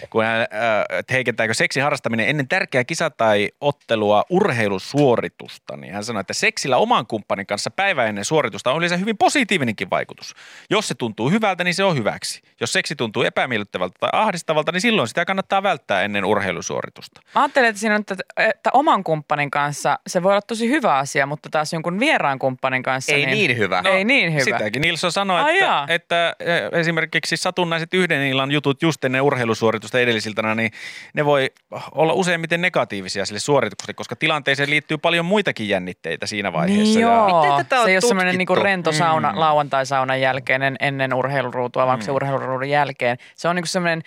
kun 0.09 0.23
hän, 0.23 0.41
äh, 0.41 0.99
että 0.99 1.13
heikentääkö 1.13 1.53
seksi 1.53 1.79
harrastaminen 1.79 2.29
ennen 2.29 2.47
tärkeää 2.47 2.83
kisa- 2.83 3.09
tai 3.09 3.49
ottelua 3.61 4.23
urheilusuoritusta, 4.29 5.77
niin 5.77 5.93
hän 5.93 6.03
sanoi, 6.03 6.21
että 6.21 6.33
seksillä 6.33 6.77
oman 6.77 7.07
kumppanin 7.07 7.47
kanssa 7.47 7.71
päivä 7.71 8.05
ennen 8.05 8.25
suoritusta 8.25 8.71
on 8.71 8.77
yleensä 8.77 8.97
hyvin 8.97 9.17
positiivinenkin 9.17 9.89
vaikutus. 9.89 10.35
Jos 10.69 10.87
se 10.87 10.95
tuntuu 10.95 11.29
hyvältä, 11.29 11.63
niin 11.63 11.75
se 11.75 11.83
on 11.83 11.97
hyväksi. 11.97 12.41
Jos 12.59 12.73
seksi 12.73 12.95
tuntuu 12.95 13.23
epämiellyttävältä 13.23 13.95
tai 13.99 14.09
ahdistavalta, 14.13 14.71
niin 14.71 14.81
silloin 14.81 15.07
sitä 15.07 15.25
kannattaa 15.25 15.63
välttää 15.63 16.01
ennen 16.01 16.25
urheilusuoritusta. 16.25 17.21
Mä 17.35 17.41
ajattelen, 17.41 17.69
että 17.69 17.79
siinä 17.79 17.95
on, 17.95 18.01
että, 18.01 18.15
että 18.37 18.69
oman 18.73 19.03
kumppanin 19.03 19.51
kanssa 19.51 19.99
se 20.07 20.23
voi 20.23 20.31
olla 20.31 20.41
tosi 20.47 20.69
hyvä 20.69 20.97
asia, 20.97 21.25
mutta 21.25 21.49
taas 21.49 21.73
jonkun 21.73 21.99
vieraan 21.99 22.39
kumppanin 22.39 22.83
kanssa 22.83 23.13
Ei 23.13 23.25
niin 23.25 23.57
hyvä. 23.57 23.81
Ei 23.85 24.03
niin 24.05 24.33
hyvä. 24.33 24.43
Sitäkin 24.43 24.81
Nilsson 24.81 25.11
sanoi, 25.11 25.41
että, 25.41 25.65
jaa. 25.65 25.85
että 25.89 26.35
eh, 26.39 26.79
esimerkiksi 26.79 27.37
satunnaiset 27.37 27.93
yhden 27.93 28.27
illan 28.27 28.51
jutut 28.51 28.81
just 28.81 29.03
ennen 29.05 29.21
urheilusuoritusta 29.21 29.99
edellisiltana, 29.99 30.55
niin 30.55 30.71
ne 31.13 31.25
voi 31.25 31.51
olla 31.91 32.13
useimmiten 32.13 32.61
negatiivisia 32.61 33.25
sille 33.25 33.39
suoritukselle, 33.39 33.93
koska 33.93 34.15
tilanteeseen 34.15 34.69
liittyy 34.69 34.97
paljon 34.97 35.25
muitakin 35.25 35.69
jännitteitä 35.69 36.25
siinä 36.25 36.53
vaiheessa. 36.53 36.83
Niin 36.83 36.99
ja- 36.99 37.07
joo. 37.07 37.41
Miten 37.41 37.65
tätä 37.65 37.79
on 37.79 37.85
se 37.85 37.91
ei 37.91 37.95
ole 37.95 38.01
semmoinen 38.01 38.37
niinku 38.37 38.55
rento 38.55 38.91
sauna, 38.91 39.31
Mm. 39.31 39.39
lauantai-saunan 39.39 40.21
jälkeen 40.21 40.61
en, 40.61 40.75
ennen 40.79 41.13
urheiluruutua, 41.13 41.85
vaan 41.87 41.99
mm. 41.99 42.03
se 42.03 42.11
urheiluruudun 42.11 42.69
jälkeen. 42.69 43.17
Se 43.35 43.47
on 43.47 43.55
niinku 43.55 43.67
semmoinen, 43.67 44.03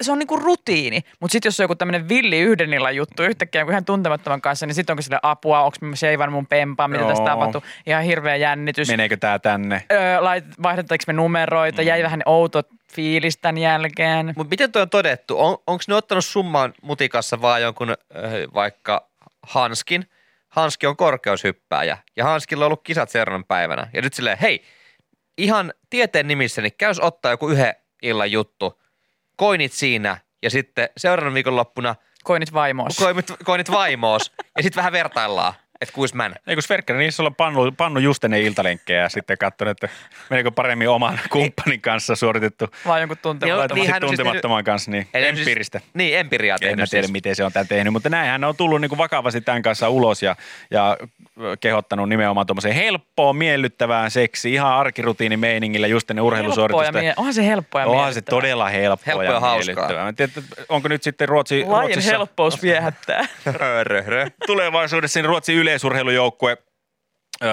se 0.00 0.12
on 0.12 0.18
niinku 0.18 0.36
rutiini. 0.36 1.00
Mutta 1.20 1.32
sitten 1.32 1.46
jos 1.48 1.60
on 1.60 1.64
joku 1.64 1.74
tämmöinen 1.74 2.08
villi 2.08 2.38
yhden 2.40 2.72
illan 2.74 2.96
juttu 2.96 3.22
yhtäkkiä 3.22 3.60
jonkun 3.60 3.72
ihan 3.72 3.84
tuntemattoman 3.84 4.40
kanssa, 4.40 4.66
niin 4.66 4.74
sitten 4.74 4.92
onko 4.94 5.02
sille 5.02 5.18
apua, 5.22 5.60
onko 5.62 5.76
seivan 5.94 6.32
mun 6.32 6.46
pempaa, 6.46 6.88
mitä 6.88 7.04
tässä 7.04 7.22
Joo. 7.22 7.26
tapahtuu. 7.26 7.62
Ihan 7.86 8.02
hirveä 8.02 8.36
jännitys. 8.36 8.88
Meneekö 8.88 9.16
tämä 9.16 9.38
tänne? 9.38 9.84
Öö, 9.92 10.24
lait, 10.24 10.44
vaihdetaanko 10.62 11.04
me 11.06 11.12
numeroita, 11.12 11.82
mm. 11.82 11.88
jäi 11.88 12.02
vähän 12.02 12.22
outo 12.26 12.62
fiilis 12.92 13.38
tämän 13.38 13.58
jälkeen. 13.58 14.32
Mutta 14.36 14.50
miten 14.50 14.72
tuo 14.72 14.82
on 14.82 14.90
todettu? 14.90 15.40
On, 15.40 15.58
Onko 15.66 15.84
ne 15.88 15.94
ottanut 15.94 16.24
summaan 16.24 16.74
mutikassa 16.82 17.40
vaan 17.40 17.62
jonkun 17.62 17.90
äh, 17.90 17.96
vaikka 18.54 19.08
Hanskin? 19.42 20.06
Hanski 20.48 20.86
on 20.86 20.96
korkeushyppääjä 20.96 21.98
ja 22.16 22.24
Hanskilla 22.24 22.64
on 22.64 22.66
ollut 22.66 22.82
kisat 22.82 23.10
seuraavan 23.10 23.44
päivänä. 23.44 23.86
Ja 23.92 24.02
nyt 24.02 24.14
silleen, 24.14 24.38
hei, 24.38 24.64
ihan 25.38 25.72
tieteen 25.90 26.28
nimissä, 26.28 26.62
niin 26.62 26.72
käys 26.78 27.00
ottaa 27.00 27.30
joku 27.30 27.48
yhden 27.48 27.74
illan 28.02 28.32
juttu, 28.32 28.80
koinit 29.36 29.72
siinä 29.72 30.16
ja 30.42 30.50
sitten 30.50 30.88
seuraavan 30.96 31.34
viikonloppuna 31.34 31.94
Koinit 32.24 32.52
vaimoos. 32.52 32.96
koinit, 32.96 33.32
koinit 33.44 33.70
vaimoos 33.70 34.32
ja 34.56 34.62
sitten 34.62 34.76
vähän 34.76 34.92
vertaillaan, 34.92 35.54
että 35.80 35.94
kuis 35.94 36.14
män. 36.14 36.34
Ei 36.46 36.56
kun 36.56 36.62
Sverker, 36.62 36.96
niissä 36.96 37.22
on 37.22 37.34
pannu, 37.34 37.72
pannu 37.72 38.00
just 38.00 38.24
ennen 38.24 38.42
iltalenkkejä 38.42 39.02
ja 39.02 39.08
sitten 39.08 39.38
katsonut, 39.38 39.70
että 39.70 39.88
meneekö 40.30 40.50
paremmin 40.50 40.88
oman 40.88 41.20
kumppanin 41.30 41.80
kanssa 41.80 42.16
suoritettu 42.16 42.66
Vai 42.86 43.00
jonkun 43.00 43.16
tuntemattoman. 43.22 43.68
niin 43.68 43.74
niin, 43.74 43.92
hän 43.92 44.04
on 44.04 44.08
siis 44.08 44.18
tuntemattoman 44.18 44.64
kanssa, 44.64 44.90
niin 44.90 45.08
Eli 45.14 45.26
empiiristä. 45.26 45.80
Niin, 45.94 46.18
empiriaa 46.18 46.58
En 46.60 46.66
mä 46.66 46.68
tehnyt 46.68 46.90
tiedä, 46.90 47.06
siis. 47.06 47.12
miten 47.12 47.36
se 47.36 47.44
on 47.44 47.52
tämän 47.52 47.68
tehnyt, 47.68 47.92
mutta 47.92 48.08
näin 48.08 48.30
hän 48.30 48.44
on 48.44 48.56
tullut 48.56 48.80
niin 48.80 48.88
kuin 48.88 48.98
vakavasti 48.98 49.40
tämän 49.40 49.62
kanssa 49.62 49.88
ulos 49.88 50.22
ja, 50.22 50.36
ja 50.70 50.96
kehottanut 51.60 52.08
nimenomaan 52.08 52.46
tuommoiseen 52.46 52.74
helppoon, 52.74 53.36
miellyttävään 53.36 54.10
seksiin, 54.10 54.54
ihan 54.54 54.72
arkirutiinimeiningillä 54.72 55.86
just 55.86 56.10
ennen 56.10 56.20
ja 56.20 56.26
urheilusuoritusta. 56.26 56.92
mie- 56.92 57.14
onhan 57.16 57.34
se 57.34 57.46
helppoa 57.46 57.80
ja 57.80 57.86
Onhan 57.86 58.04
se 58.04 58.06
miellyttävää. 58.06 58.40
todella 58.40 58.68
helppoa 58.68 59.06
Helppoa 59.06 59.24
ja, 59.24 59.50
ja 59.52 59.56
miellyttävää. 59.56 60.02
Mä 60.02 60.08
en 60.08 60.16
tiedä, 60.16 60.32
että 60.38 60.62
onko 60.68 60.88
nyt 60.88 61.02
sitten 61.02 61.28
Ruotsi, 61.28 61.64
Lajin 61.64 61.70
Ruotsissa 61.70 62.10
helppous 62.10 62.62
viehättää. 62.62 63.26
Tulevaisuudessa 64.46 65.18
niin 65.20 65.26
Ruotsin 65.26 65.56
yleisurheilujoukkue 65.56 66.56
öö, 67.44 67.50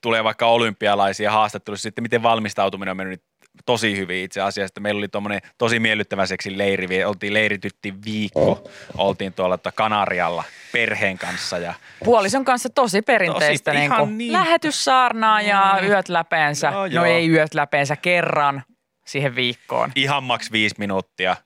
tulee 0.00 0.24
vaikka 0.24 0.46
olympialaisia 0.46 1.30
haastattelussa 1.32 1.82
sitten, 1.82 2.02
miten 2.02 2.22
valmistautuminen 2.22 2.90
on 2.90 2.96
mennyt 2.96 3.22
tosi 3.66 3.96
hyvin 3.96 4.24
itse 4.24 4.40
asiassa. 4.40 4.70
Että 4.70 4.80
Meillä 4.80 4.98
oli 4.98 5.08
tuommoinen 5.08 5.40
tosi 5.58 5.80
miellyttävä 5.80 6.26
seksi 6.26 6.58
leiri. 6.58 7.04
Oltiin 7.04 7.34
leiritytti 7.34 7.94
viikko. 8.04 8.68
Oltiin 8.96 9.32
tuolla 9.32 9.58
tota 9.58 9.72
Kanarialla 9.72 10.44
perheen 10.72 11.18
kanssa 11.18 11.58
ja 11.58 11.74
Puolison 12.04 12.44
kanssa 12.44 12.68
tosi 12.70 13.02
perinteistä. 13.02 13.70
Tosi, 13.70 13.78
niin 13.80 13.84
ihan 13.84 13.98
kuin 13.98 14.18
niin. 14.18 14.32
Lähetyssaarnaa 14.32 15.40
ja 15.42 15.78
yöt 15.82 16.08
läpeensä. 16.08 16.70
No 16.70 16.78
No, 16.78 16.86
joo. 16.86 17.04
ei 17.04 17.28
yöt 17.30 17.54
läpeensä 17.54 17.96
kerran 17.96 18.62
siihen 19.06 19.34
viikkoon. 19.34 19.92
ihan 19.96 20.22
maks 20.24 20.52
viisi 20.52 20.74
minuuttia. 20.78 21.36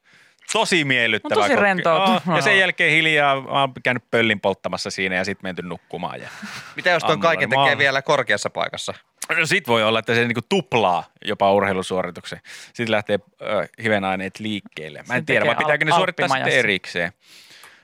Tosi 0.52 0.85
miellyttävä. 0.85 1.35
No 1.35 1.40
tosi 1.40 1.49
kokki- 1.54 1.62
rentoutunut. 1.62 2.23
Aa, 2.28 2.37
Ja 2.37 2.42
sen 2.42 2.59
jälkeen 2.59 2.90
hiljaa 2.92 3.40
mä 3.40 3.61
oon 3.61 3.73
käynyt 3.83 4.02
pöllin 4.11 4.40
polttamassa 4.40 4.90
siinä 4.90 5.16
ja 5.16 5.25
sitten 5.25 5.49
menty 5.49 5.62
nukkumaan. 5.62 6.21
Ja... 6.21 6.28
Mitä 6.76 6.90
jos 6.90 7.04
tuon 7.04 7.21
kaiken 7.21 7.50
niin 7.50 7.61
tekee 7.61 7.78
vielä 7.78 8.02
korkeassa 8.02 8.50
paikassa? 8.50 8.95
No 9.38 9.46
sit 9.54 9.68
voi 9.68 9.82
olla, 9.82 9.98
että 9.98 10.14
se 10.14 10.24
niinku 10.24 10.42
tuplaa 10.48 11.04
jopa 11.24 11.52
urheilusuorituksen. 11.52 12.40
Sitten 12.66 12.90
lähtee 12.90 13.18
ö, 13.42 13.68
hivenaineet 13.82 14.38
liikkeelle. 14.38 15.04
Mä 15.08 15.14
en 15.14 15.26
tiedä, 15.26 15.46
vai 15.46 15.54
tekee 15.54 15.64
pitääkö 15.64 15.84
ne 15.84 15.92
suorittaa 15.92 16.28
sitten 16.28 16.52
erikseen. 16.52 17.12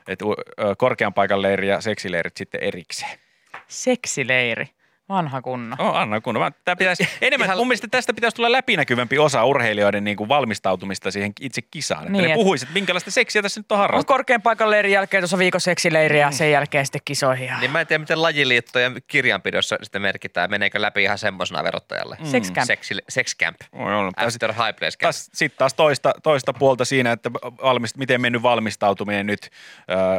Et, 0.09 0.23
ö, 0.23 0.27
korkean 0.79 1.15
paikan 1.15 1.43
leiri 1.43 1.69
ja 1.69 1.81
seksileirit 1.81 2.37
sitten 2.37 2.63
erikseen. 2.63 3.19
Seksileiri. 3.67 4.78
Vanha 5.09 5.43
kunno. 5.43 5.77
Oh, 5.79 5.97
Anna 5.97 6.21
kun 6.21 6.39
vaan 6.39 6.55
tää 6.65 6.77
pitäisi, 6.77 7.09
enemmän, 7.23 7.45
Ihan- 7.47 7.59
mun 7.59 7.67
mielestä 7.69 7.89
tästä 7.91 8.15
pitäisi 8.15 8.35
tulla 8.37 8.53
läpinäkyvämpi 8.53 9.19
osa 9.19 9.45
urheilijoiden 9.45 10.05
niin 10.05 10.17
kuin 10.17 10.29
valmistautumista 10.29 11.11
siihen 11.11 11.33
itse 11.41 11.63
kisaan. 11.63 12.01
Että 12.01 12.13
Niin, 12.13 12.23
ne 12.25 12.29
et- 12.31 12.35
puhuisit, 12.35 12.69
minkälaista 12.75 13.11
seksiä 13.11 13.43
tässä 13.43 13.61
nyt 13.61 13.73
on 13.73 13.77
On 13.77 13.81
harrastettu. 13.81 14.13
korkean 14.13 14.43
paikan 14.43 14.71
leirin 14.71 14.93
jälkeen 14.93 15.21
tuossa 15.23 15.39
viikon 15.39 15.61
seksileiri 15.61 16.21
ja 16.21 16.31
sen 16.31 16.51
jälkeen 16.51 16.87
sitten 16.87 17.01
kisoihin. 17.05 17.51
Niin 17.61 17.71
mä 17.71 17.81
en 17.81 17.87
tiedä, 17.87 17.99
miten 17.99 18.23
lajiliittojen 18.23 18.97
kirjanpidossa 19.07 19.77
sitten 19.83 20.03
merkitään. 20.03 20.51
Meneekö 20.51 20.83
läpi 20.83 21.03
ihan 21.03 21.19
semmoisena 21.19 21.63
verottajalle? 21.65 22.17
Mm. 22.21 22.27
Sex 22.27 22.53
camp. 22.53 22.67
Seksi, 22.67 22.95
sex 23.09 23.37
camp. 23.37 23.57
Oi, 23.73 23.95
on. 23.95 24.13
Taas- 24.13 24.35
After 24.35 24.53
high 24.53 24.79
place 24.79 24.97
camp. 24.99 25.01
Taas, 25.01 25.31
sitten 25.35 25.59
taas 25.59 25.75
toista, 25.75 26.13
toista 26.23 26.53
puolta 26.53 26.85
siinä, 26.85 27.13
että 27.13 27.31
valmist, 27.63 27.97
miten 27.97 28.21
mennyt 28.21 28.43
valmistautuminen 28.43 29.27
nyt 29.27 29.51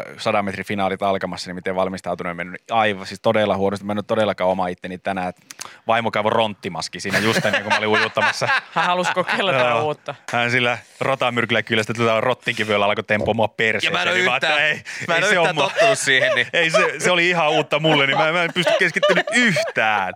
ö, 0.08 0.14
100 0.18 0.44
metrin 0.44 0.66
finaalit 0.66 1.02
alkamassa, 1.02 1.50
niin 1.50 1.56
miten 1.56 1.76
valmistautuminen 1.76 2.32
on 2.32 2.38
mennyt 2.38 2.62
aivan, 2.72 3.06
siis 3.06 3.20
todella 3.22 3.58
huonosti. 3.58 3.86
Mä 3.86 3.92
en 3.92 3.98
ole 3.98 4.04
todellakaan 4.08 4.50
oma 4.50 4.68
itteni 4.80 4.98
tänään. 4.98 5.30
että 5.30 5.42
Vaimo 5.88 6.12
käy 6.12 6.24
ronttimaski 6.26 7.00
siinä 7.00 7.20
just 7.20 7.46
ennen 7.46 7.62
kuin 7.64 7.74
mä 7.74 7.78
olin 7.78 7.88
ujuttamassa. 7.90 8.48
Hän 8.76 8.86
halusi 8.86 9.12
kokeilla 9.14 9.54
Joo. 9.54 9.82
uutta. 9.84 10.16
Hän 10.34 10.52
sillä 10.52 10.78
rotamyrkyllä 11.00 11.64
kyllä 11.64 11.84
sitten 11.84 11.96
tätä 11.96 12.22
rottinkivyöllä 12.22 12.86
alkoi 12.86 13.04
tempoa 13.04 13.34
mua 13.34 13.44
Ja 13.46 13.48
perseeseen. 13.58 13.94
mä 13.94 14.02
en 14.02 14.08
ole 14.08 14.18
niin 14.18 14.34
yhtään, 14.34 14.54
ajattelin, 14.54 14.84
mä 15.08 15.16
en 15.16 15.24
ei 15.24 15.30
yhtään 15.30 15.56
mua- 15.56 15.64
tottunut 15.70 16.00
siihen. 16.00 16.36
Niin. 16.36 16.48
Ei, 16.54 16.70
se, 16.70 16.96
se 17.00 17.12
oli 17.12 17.30
ihan 17.30 17.50
uutta 17.50 17.80
mulle, 17.80 18.08
niin 18.08 18.18
mä, 18.18 18.32
mä 18.32 18.44
en 18.44 18.54
pysty 18.54 18.74
keskittynyt 18.80 19.26
yhtään. 19.34 20.14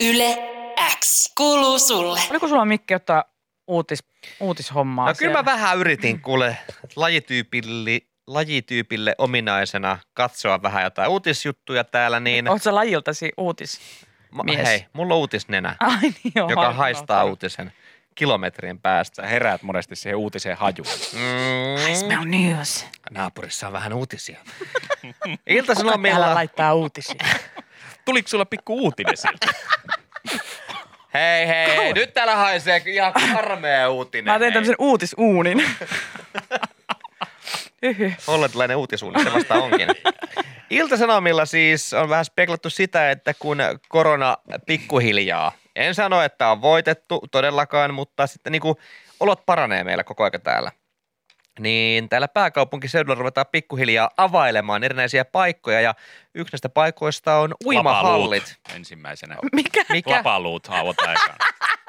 Yle 0.00 0.36
X 1.04 1.32
kuuluu 1.36 1.78
sulle. 1.78 2.20
Oliko 2.30 2.48
sulla 2.48 2.64
Mikki 2.64 2.94
ottaa 2.94 3.24
uutis, 3.66 4.04
uutishommaa 4.40 5.06
No 5.08 5.14
kyllä 5.18 5.32
siellä? 5.32 5.42
mä 5.42 5.52
vähän 5.52 5.78
yritin 5.78 6.20
kuule 6.20 6.56
lajityypille, 6.96 8.00
lajityypille 8.26 9.14
ominaisena 9.18 9.98
katsoa 10.14 10.62
vähän 10.62 10.82
jotain 10.84 11.10
uutisjuttuja 11.10 11.84
täällä, 11.84 12.20
niin 12.20 12.48
Oletko 12.48 12.74
lajiltasi 12.74 13.32
uutis? 13.36 13.80
mies? 14.44 14.66
hei, 14.66 14.86
mulla 14.92 15.14
on 15.14 15.20
uutisnenä, 15.20 15.76
Ai 15.80 16.00
niin 16.00 16.32
joo. 16.34 16.50
joka 16.50 16.72
haistaa 16.72 17.24
uutisen 17.24 17.72
kilometrien 18.14 18.78
päästä. 18.80 19.22
Sä 19.22 19.28
heräät 19.28 19.62
monesti 19.62 19.96
siihen 19.96 20.16
uutiseen 20.16 20.56
hajuun. 20.56 20.88
Mm, 21.12 21.94
Smell 21.94 22.24
news. 22.24 22.86
naapurissa 23.10 23.66
on 23.66 23.72
vähän 23.72 23.92
uutisia. 23.92 24.38
Ilta-Sanomilla, 25.46 26.34
laittaa 26.34 26.74
uutisia. 26.74 27.16
Tuliko 28.04 28.28
sulla 28.28 28.44
pikku 28.46 28.74
uutinen 28.78 29.16
sieltä? 29.16 29.46
hei 31.14 31.48
hei, 31.48 31.76
hei, 31.76 31.92
nyt 31.92 32.14
täällä 32.14 32.36
haisee 32.36 32.82
ihan 32.86 33.12
karmea 33.12 33.90
uutinen. 33.90 34.32
Mä 34.34 34.38
hei. 34.38 34.52
tämmöisen 34.52 34.76
uutisuunin. 34.78 35.64
Hollantilainen 38.26 38.76
uutisuunni, 38.76 39.24
se 39.24 39.32
vasta 39.32 39.54
onkin. 39.54 39.88
Ilta-Sanomilla 40.70 41.46
siis 41.46 41.92
on 41.92 42.08
vähän 42.08 42.24
speklattu 42.24 42.70
sitä, 42.70 43.10
että 43.10 43.34
kun 43.34 43.58
korona 43.88 44.36
pikkuhiljaa, 44.66 45.52
en 45.76 45.94
sano, 45.94 46.22
että 46.22 46.50
on 46.50 46.62
voitettu 46.62 47.24
todellakaan, 47.30 47.94
mutta 47.94 48.26
sitten 48.26 48.52
niin 48.52 48.62
kuin 48.62 48.76
olot 49.20 49.46
paranee 49.46 49.84
meillä 49.84 50.04
koko 50.04 50.24
ajan 50.24 50.42
täällä. 50.42 50.72
Niin 51.60 52.08
täällä 52.08 52.28
pääkaupunkiseudulla 52.28 53.18
ruvetaan 53.18 53.46
pikkuhiljaa 53.52 54.10
availemaan 54.16 54.84
erinäisiä 54.84 55.24
paikkoja 55.24 55.80
ja 55.80 55.94
yksi 56.34 56.52
näistä 56.52 56.68
paikoista 56.68 57.36
on 57.36 57.54
uimahallit. 57.64 58.42
Lapaluut 58.42 58.74
ensimmäisenä. 58.74 59.36
Mikä? 59.52 59.84
Mikä? 59.88 60.10
Lapaluut 60.10 60.66
ekana. 60.66 61.36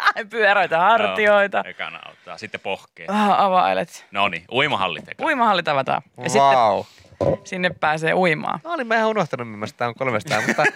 Pyöräitä 0.29 0.77
hartioita. 0.79 1.57
Joo, 1.57 1.69
ekana 1.69 1.99
auttaa, 2.05 2.37
sitten 2.37 2.61
pohkeen. 2.61 3.11
Ah, 3.11 3.39
availet. 3.41 4.05
No 4.11 4.27
niin, 4.27 4.45
uimahallit 4.51 5.09
ekana. 5.09 5.27
Uimahallit 5.27 5.67
avataan. 5.67 6.01
Ja 6.17 6.23
Wow. 6.41 6.83
sitten 6.85 7.47
sinne 7.47 7.69
pääsee 7.79 8.13
uimaan. 8.13 8.59
Mä 8.63 8.73
olin 8.73 8.87
mä 8.87 8.95
ihan 8.95 9.09
unohtanut, 9.09 9.51
millaista 9.51 9.77
tämä 9.77 9.89
on 9.89 9.95
300, 9.95 10.41
mutta 10.47 10.63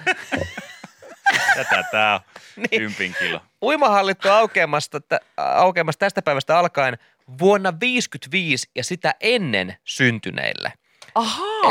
Tätä 1.55 1.83
tää 1.91 2.13
on 2.13 2.19
Niin. 2.71 2.81
ympin 2.81 3.15
kilo. 3.19 3.41
uimahallit 3.63 4.25
on 4.25 4.31
aukeamassa, 4.31 4.99
aukeamassa 5.37 5.99
tästä 5.99 6.21
päivästä 6.21 6.59
alkaen 6.59 6.97
vuonna 7.39 7.73
55 7.79 8.69
ja 8.75 8.83
sitä 8.83 9.15
ennen 9.21 9.77
syntyneille. 9.83 10.73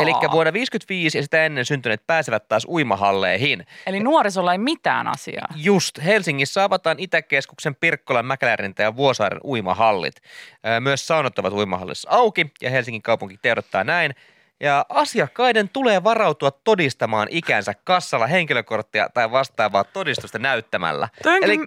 Eli 0.01 0.11
vuonna 0.31 0.53
55 0.53 1.17
ja 1.17 1.21
sitä 1.23 1.45
ennen 1.45 1.65
syntyneet 1.65 2.07
pääsevät 2.07 2.47
taas 2.47 2.65
uimahalleihin. 2.65 3.65
Eli 3.87 3.99
nuorisolla 3.99 4.51
ei 4.51 4.57
mitään 4.57 5.07
asiaa. 5.07 5.47
Just 5.55 5.99
Helsingissä 6.05 6.63
avataan 6.63 6.99
Itäkeskuksen 6.99 7.75
Pirkkolan, 7.75 8.25
Mäkälärintä 8.25 8.83
ja 8.83 8.95
Vuosaaren 8.95 9.41
uimahallit. 9.43 10.15
Myös 10.79 11.07
saunat 11.07 11.39
ovat 11.39 11.53
uimahallissa 11.53 12.09
auki 12.11 12.51
ja 12.61 12.69
Helsingin 12.69 13.01
kaupunki 13.01 13.37
tiedottaa 13.41 13.83
näin. 13.83 14.15
Ja 14.59 14.85
asiakkaiden 14.89 15.69
tulee 15.69 16.03
varautua 16.03 16.51
todistamaan 16.51 17.27
ikänsä 17.31 17.73
kassalla 17.83 18.27
henkilökorttia 18.27 19.09
tai 19.13 19.31
vastaavaa 19.31 19.83
todistusta 19.83 20.39
näyttämällä. 20.39 21.09
Onkin- 21.25 21.43
Eli 21.43 21.57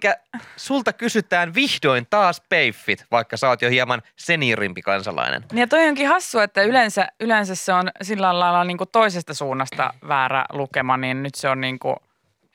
sulta 0.55 0.93
kysytään 0.93 1.53
vihdoin 1.53 2.07
taas 2.09 2.41
peiffit, 2.49 3.05
vaikka 3.11 3.37
sä 3.37 3.49
oot 3.49 3.61
jo 3.61 3.69
hieman 3.69 4.01
seniorimpi 4.15 4.81
kansalainen. 4.81 5.43
Ja 5.53 5.67
toi 5.67 5.87
onkin 5.87 6.07
hassua, 6.07 6.43
että 6.43 6.61
yleensä, 6.63 7.07
yleensä 7.19 7.55
se 7.55 7.73
on 7.73 7.89
sillä 8.01 8.39
lailla 8.39 8.63
niin 8.63 8.77
kuin 8.77 8.89
toisesta 8.91 9.33
suunnasta 9.33 9.93
väärä 10.07 10.45
lukema, 10.53 10.97
niin 10.97 11.23
nyt 11.23 11.35
se 11.35 11.49
on 11.49 11.61
niin 11.61 11.79
kuin, 11.79 11.95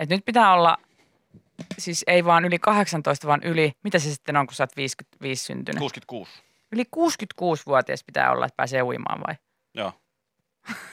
että 0.01 0.15
nyt 0.15 0.25
pitää 0.25 0.53
olla, 0.53 0.77
siis 1.79 2.05
ei 2.07 2.25
vaan 2.25 2.45
yli 2.45 2.59
18, 2.59 3.27
vaan 3.27 3.41
yli, 3.43 3.73
mitä 3.85 3.99
se 3.99 4.11
sitten 4.11 4.37
on, 4.37 4.47
kun 4.47 4.55
sä 4.55 4.63
oot 4.63 4.77
55 4.77 5.45
syntynyt? 5.45 5.79
66. 5.79 6.31
Yli 6.73 6.85
66-vuotias 6.97 8.05
pitää 8.05 8.31
olla, 8.33 8.47
että 8.47 8.57
pääsee 8.57 8.83
uimaan 8.83 9.21
vai? 9.27 9.35
Joo. 9.75 9.93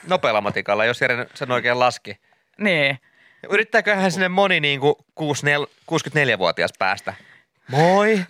Nopealla 0.06 0.40
matikalla, 0.40 0.84
jos 0.84 1.00
Jere 1.00 1.26
sen 1.34 1.50
oikein 1.50 1.78
laski. 1.78 2.20
Niin. 2.58 2.98
Yrittääköhän 3.50 4.12
sinne 4.12 4.28
moni 4.28 4.60
niin 4.60 4.80
kuin 4.80 4.94
64-vuotias 5.20 6.70
päästä? 6.78 7.14
Moi! 7.68 8.24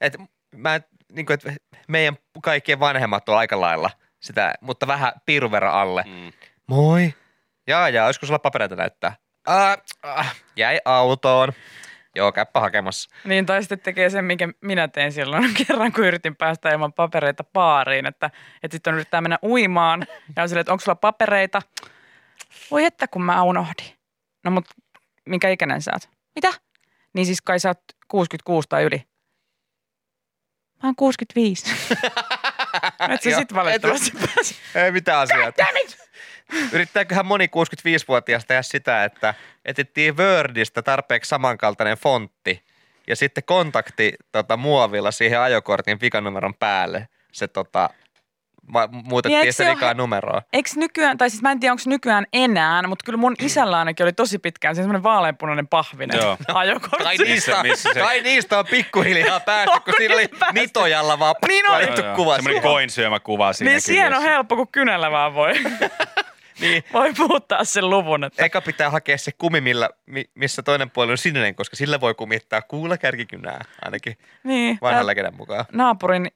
Et 0.00 0.16
mä, 0.56 0.80
niin 1.12 1.26
kuin, 1.26 1.34
et 1.34 1.56
meidän 1.88 2.16
kaikkien 2.42 2.80
vanhemmat 2.80 3.28
on 3.28 3.38
aika 3.38 3.60
lailla 3.60 3.90
sitä, 4.20 4.54
mutta 4.60 4.86
vähän 4.86 5.12
piirun 5.26 5.50
verran 5.50 5.74
alle. 5.74 6.04
Mm. 6.06 6.32
Moi! 6.66 7.14
Jaa, 7.66 7.88
jaa, 7.88 8.06
olisiko 8.06 8.26
sulla 8.26 8.38
papereita 8.38 8.76
näyttää? 8.76 9.16
Äh, 9.48 9.78
äh, 10.18 10.36
jäi 10.56 10.80
autoon. 10.84 11.52
Joo, 12.18 12.32
käppä 12.32 12.60
hakemassa. 12.60 13.10
Niin, 13.24 13.46
tai 13.46 13.62
sitten 13.62 13.80
tekee 13.80 14.10
sen, 14.10 14.24
minkä 14.24 14.48
minä 14.60 14.88
tein 14.88 15.12
silloin 15.12 15.54
kerran, 15.66 15.92
kun 15.92 16.04
yritin 16.04 16.36
päästä 16.36 16.70
ilman 16.70 16.92
papereita 16.92 17.44
baariin, 17.44 18.06
että, 18.06 18.30
että 18.62 18.74
sitten 18.74 18.90
on 18.90 18.94
yrittää 18.94 19.20
mennä 19.20 19.38
uimaan 19.42 20.06
ja 20.36 20.42
on 20.42 20.48
silleen, 20.48 20.60
että 20.60 20.72
onko 20.72 20.84
sulla 20.84 20.96
papereita? 20.96 21.62
Voi 22.70 22.84
että, 22.84 23.08
kun 23.08 23.22
mä 23.22 23.42
unohdin. 23.42 23.92
No 24.44 24.50
mut 24.50 24.64
minkä 25.26 25.48
ikäinen 25.48 25.82
sä 25.82 25.90
oot? 25.94 26.08
Mitä? 26.34 26.60
Niin 27.12 27.26
siis 27.26 27.42
kai 27.42 27.60
sä 27.60 27.68
oot 27.68 27.80
66 28.08 28.68
tai 28.68 28.84
yli. 28.84 29.02
Mä 30.82 30.88
oon 30.88 30.96
65. 30.96 31.64
Et 33.14 33.22
sä 33.22 33.30
sit 33.36 33.54
valitettavasti. 33.54 34.12
Ei 34.74 34.92
mitään 34.92 35.20
asiaa. 35.20 35.52
Yrittääköhän 36.72 37.26
moni 37.26 37.46
65-vuotias 37.46 38.44
tehdä 38.44 38.62
sitä, 38.62 39.04
että 39.04 39.34
etsittiin 39.64 40.16
Wordista 40.16 40.82
tarpeeksi 40.82 41.28
samankaltainen 41.28 41.98
fontti 41.98 42.62
ja 43.06 43.16
sitten 43.16 43.44
kontakti 43.44 44.12
tota, 44.32 44.56
muovilla 44.56 45.10
siihen 45.10 45.40
ajokortin 45.40 45.98
pikanumeron 45.98 46.54
päälle 46.54 47.08
se 47.32 47.48
tota, 47.48 47.90
vai 48.72 48.88
muutettiin 48.90 49.40
Niin, 49.42 49.52
se 49.52 49.70
vikaa 49.70 49.94
numeroa. 49.94 50.42
Eikö 50.52 50.70
nykyään, 50.76 51.18
tai 51.18 51.30
siis 51.30 51.42
mä 51.42 51.50
en 51.52 51.60
tiedä 51.60 51.72
onko 51.72 51.82
nykyään 51.86 52.26
enää, 52.32 52.82
mutta 52.82 53.02
kyllä 53.04 53.16
mun 53.16 53.34
isällä 53.38 53.78
ainakin 53.78 54.04
oli 54.04 54.12
tosi 54.12 54.38
pitkään 54.38 54.74
se 54.76 54.82
semmoinen 54.82 55.02
vaaleanpunainen 55.02 55.68
pahvinen 55.68 56.20
Joo. 56.22 56.36
ajokortti. 56.54 57.04
Kai 57.04 57.16
niistä, 57.16 57.62
missä 57.62 57.90
se- 57.94 58.00
kai 58.00 58.20
niistä 58.22 58.58
on 58.58 58.66
pikkuhiljaa 58.66 59.40
päästy, 59.40 59.80
kun 59.84 59.94
siinä 59.96 60.14
oli 60.14 60.28
päästy. 60.40 60.60
nitojalla 60.60 61.18
vaan 61.18 61.34
Niin 61.48 61.70
oli. 61.70 61.86
kuva. 62.16 62.34
Semmoinen 62.34 62.62
koin 62.62 62.90
syömä 62.90 63.20
kuva 63.20 63.52
siinä 63.52 63.70
Niin 63.72 63.80
siihen 63.80 64.14
on 64.14 64.22
helppo, 64.22 64.56
kun 64.56 64.68
kynällä 64.72 65.10
vaan 65.10 65.34
voi, 65.34 65.52
Niin. 66.60 66.84
voi 66.92 67.12
muuttaa 67.18 67.64
sen 67.64 67.90
luvun. 67.90 68.24
Että, 68.24 68.44
Eka 68.44 68.60
pitää 68.60 68.90
hakea 68.90 69.18
se 69.18 69.32
kumi, 69.38 69.60
millä, 69.60 69.90
mi- 70.06 70.30
missä 70.34 70.62
toinen 70.62 70.90
puoli 70.90 71.10
on 71.12 71.18
sininen, 71.18 71.54
koska 71.54 71.76
sillä 71.76 72.00
voi 72.00 72.14
kumittaa 72.14 72.62
kuulakärkikynää, 72.62 73.64
ainakin 73.84 74.18
niin, 74.44 74.78
vanhan 74.82 75.06
legendan 75.06 75.36
mukaan. 75.36 75.64
naapurin, 75.72 76.30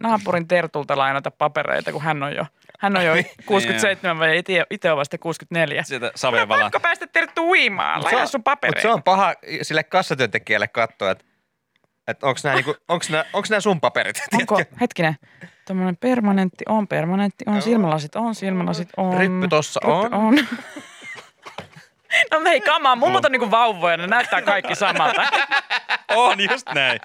naapurin 0.00 0.48
Tertulta 0.48 0.96
lainata 0.98 1.30
papereita, 1.30 1.92
kun 1.92 2.02
hän 2.02 2.22
on 2.22 2.34
jo, 2.36 2.46
hän 2.78 2.96
on 2.96 3.04
jo 3.04 3.12
67 3.46 4.18
vai 4.18 4.38
itse, 4.38 4.64
itse 4.70 4.90
on 4.92 4.96
vasta 4.98 5.18
64. 5.18 5.82
Sieltä 5.82 6.12
savevala. 6.14 6.62
Pakko 6.64 6.80
päästä 6.80 7.06
Terttu 7.06 7.48
uimaan, 7.48 8.04
laina 8.04 8.26
sun 8.26 8.38
Mutta 8.38 8.50
papereita. 8.50 8.82
se 8.82 8.88
on 8.88 9.02
paha 9.02 9.34
sille 9.62 9.82
kassatyöntekijälle 9.82 10.68
katsoa, 10.68 11.10
että 11.10 11.24
että 12.08 12.26
onko 12.26 12.40
nämä, 12.44 12.54
niinku, 12.56 12.76
onks 12.88 13.10
nää, 13.10 13.24
onks 13.32 13.50
nää 13.50 13.60
sun 13.60 13.80
paperit? 13.80 14.22
Onko, 14.34 14.62
hetkinen, 14.80 15.16
tämmöinen 15.68 15.96
permanentti 15.96 16.64
on 16.68 16.88
permanentti, 16.88 17.44
on 17.48 17.62
silmälasit 17.62 18.16
on 18.16 18.34
silmälasit 18.34 18.88
on. 18.96 19.18
Ryppy 19.18 19.48
tossa 19.48 19.80
ryppy 19.84 20.06
on. 20.06 20.14
on. 20.14 20.38
No 22.30 22.40
hei, 22.44 22.60
kamaa, 22.60 22.96
mummot 22.96 23.24
on 23.24 23.32
niinku 23.32 23.50
vauvoja, 23.50 23.96
ne 23.96 24.06
näyttää 24.06 24.42
kaikki 24.42 24.74
samalta. 24.74 25.22
On 26.16 26.40
just 26.50 26.68
näin. 26.74 27.00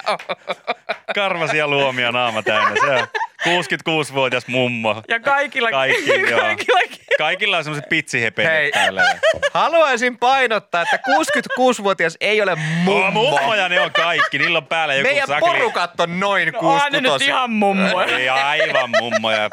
Karvasia 1.16 1.68
luomia 1.68 2.12
naama 2.12 2.44
täynnä. 2.44 2.76
Se 2.80 2.92
on 2.92 3.08
66-vuotias 3.46 4.48
mummo. 4.48 5.04
Ja 5.08 5.20
kaikilla, 5.20 5.72
Kaikki, 5.72 6.10
joo. 6.30 6.40
kaikilla, 6.42 6.80
Kaikilla 7.18 7.58
on 7.58 7.64
semmoiset 7.64 7.86
Hei. 7.86 7.90
pitsihepeet 7.90 8.72
täällä. 8.72 9.04
Haluaisin 9.54 10.18
painottaa, 10.18 10.82
että 10.82 10.98
66-vuotias 10.98 12.18
ei 12.22 12.42
ole 12.42 12.56
mummo. 12.56 13.06
Oh, 13.08 13.14
mummoja 13.14 13.70
ne 13.70 13.80
on 13.82 13.92
kaikki. 13.92 14.38
Niillä 14.38 14.58
on 14.58 14.68
päällä 14.68 14.94
joku 14.94 15.08
Meidän 15.08 15.28
sakli. 15.28 15.50
porukat 15.50 16.00
on 16.00 16.20
noin 16.20 16.54
no, 16.54 16.60
on 16.60 16.80
ne 16.92 17.02
nyt 17.02 17.12
66. 17.12 17.26
ihan 17.26 17.52
mummoja. 17.52 18.18
Ei 18.18 18.30
aivan 18.30 18.90
mummoja. 19.00 19.50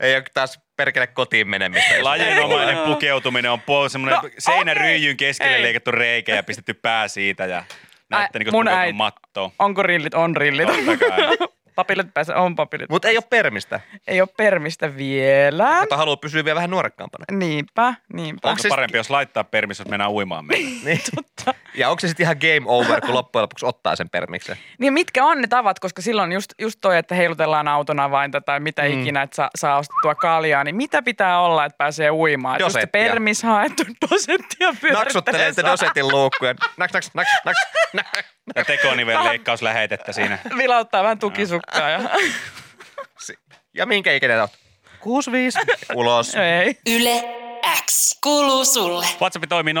Ei 0.00 0.14
ole 0.16 0.22
taas 0.34 0.60
perkele 0.76 1.06
kotiin 1.06 1.48
menemistä. 1.48 1.94
jos- 1.94 2.02
Lajinomainen 2.08 2.78
pukeutuminen 2.78 3.50
on 3.50 3.60
puol 3.60 3.88
semmoinen 3.88 4.18
No, 4.22 4.28
seinäryijyn 4.38 5.16
keskelle 5.16 5.56
Ei. 5.56 5.62
leikattu 5.62 5.90
reikä 5.90 6.34
ja 6.34 6.42
pistetty 6.42 6.74
pää 6.74 7.08
siitä 7.08 7.44
ja 7.46 7.62
näyttää 8.10 8.18
Ai, 8.34 8.38
niin 8.38 8.44
kuin 8.44 8.54
mun 8.54 8.64
pukeutunut 8.64 9.14
äiti-. 9.46 9.54
Onko 9.58 9.82
rillit? 9.82 10.14
On 10.14 10.36
rillit. 10.36 10.66
Totta 10.66 10.96
kai. 11.08 11.18
Papilit 11.78 12.14
päässä, 12.14 12.36
on 12.36 12.56
papilit. 12.56 12.90
Mutta 12.90 13.08
ei 13.08 13.16
ole 13.16 13.24
permistä, 13.30 13.80
Ei 14.06 14.20
ole 14.20 14.28
permistä 14.36 14.96
vielä. 14.96 15.80
mutta 15.80 15.96
haluaa 15.96 16.16
pysyä 16.16 16.44
vielä 16.44 16.54
vähän 16.56 16.70
nuorekkaampana. 16.70 17.24
Niinpä, 17.30 17.94
niinpä. 18.12 18.48
Onko 18.48 18.62
se- 18.62 18.68
parempi, 18.68 18.96
jos 18.98 19.10
laittaa 19.10 19.44
permis, 19.44 19.78
jos 19.78 19.88
mennään 19.88 20.10
uimaan 20.10 20.44
meillä? 20.44 20.68
Niin. 20.84 21.00
Ja 21.74 21.90
onko 21.90 22.00
se 22.00 22.08
sitten 22.08 22.24
ihan 22.24 22.36
game 22.40 22.62
over, 22.66 23.00
kun 23.00 23.14
loppujen 23.14 23.42
lopuksi 23.42 23.66
ottaa 23.66 23.96
sen 23.96 24.10
permiksen? 24.10 24.56
Niin 24.78 24.92
mitkä 24.92 25.24
on 25.24 25.40
ne 25.40 25.46
tavat, 25.46 25.78
koska 25.78 26.02
silloin 26.02 26.32
just, 26.32 26.54
just 26.58 26.78
toi, 26.80 26.98
että 26.98 27.14
heilutellaan 27.14 27.68
auton 27.68 28.00
avainta 28.00 28.40
tai 28.40 28.60
mitä 28.60 28.82
mm. 28.82 29.00
ikinä, 29.00 29.22
että 29.22 29.36
saa, 29.36 29.50
saa 29.56 29.78
ostettua 29.78 30.14
kaljaa, 30.14 30.64
niin 30.64 30.76
mitä 30.76 31.02
pitää 31.02 31.40
olla, 31.40 31.64
että 31.64 31.76
pääsee 31.78 32.10
uimaan? 32.10 32.54
Et 32.56 32.60
Just 32.60 32.72
se 32.72 32.78
Dosettia. 32.78 33.02
permis 33.02 33.42
haettu, 33.42 33.82
dosettia 34.10 34.68
Naksuttelee 34.92 35.40
pyörittelee. 35.40 35.52
te 35.52 35.62
dosetin 35.62 36.08
luukkuja. 36.08 36.54
Naks, 36.76 36.92
naks, 36.94 37.10
naks, 37.14 37.30
naks, 37.44 37.58
naks. 37.92 38.38
Ja 38.56 38.64
tekonivel 38.64 39.24
leikkaus 39.24 39.62
lähetettä 39.62 40.12
siinä. 40.12 40.38
Vilauttaa 40.56 41.02
vähän 41.02 41.18
tukisukkaa 41.18 41.67
ja 41.74 42.10
Ja 43.74 43.86
minkä 43.86 44.12
ikäinen 44.12 44.40
olet? 44.40 44.52
65. 45.00 45.58
Ulos. 45.94 46.34
ei. 46.34 46.78
Yle 46.86 47.24
X 47.86 48.18
kuuluu 48.22 48.64
sulle. 48.64 49.06
WhatsApp 49.20 49.44
toimii 49.48 49.74
0444210636 49.74 49.78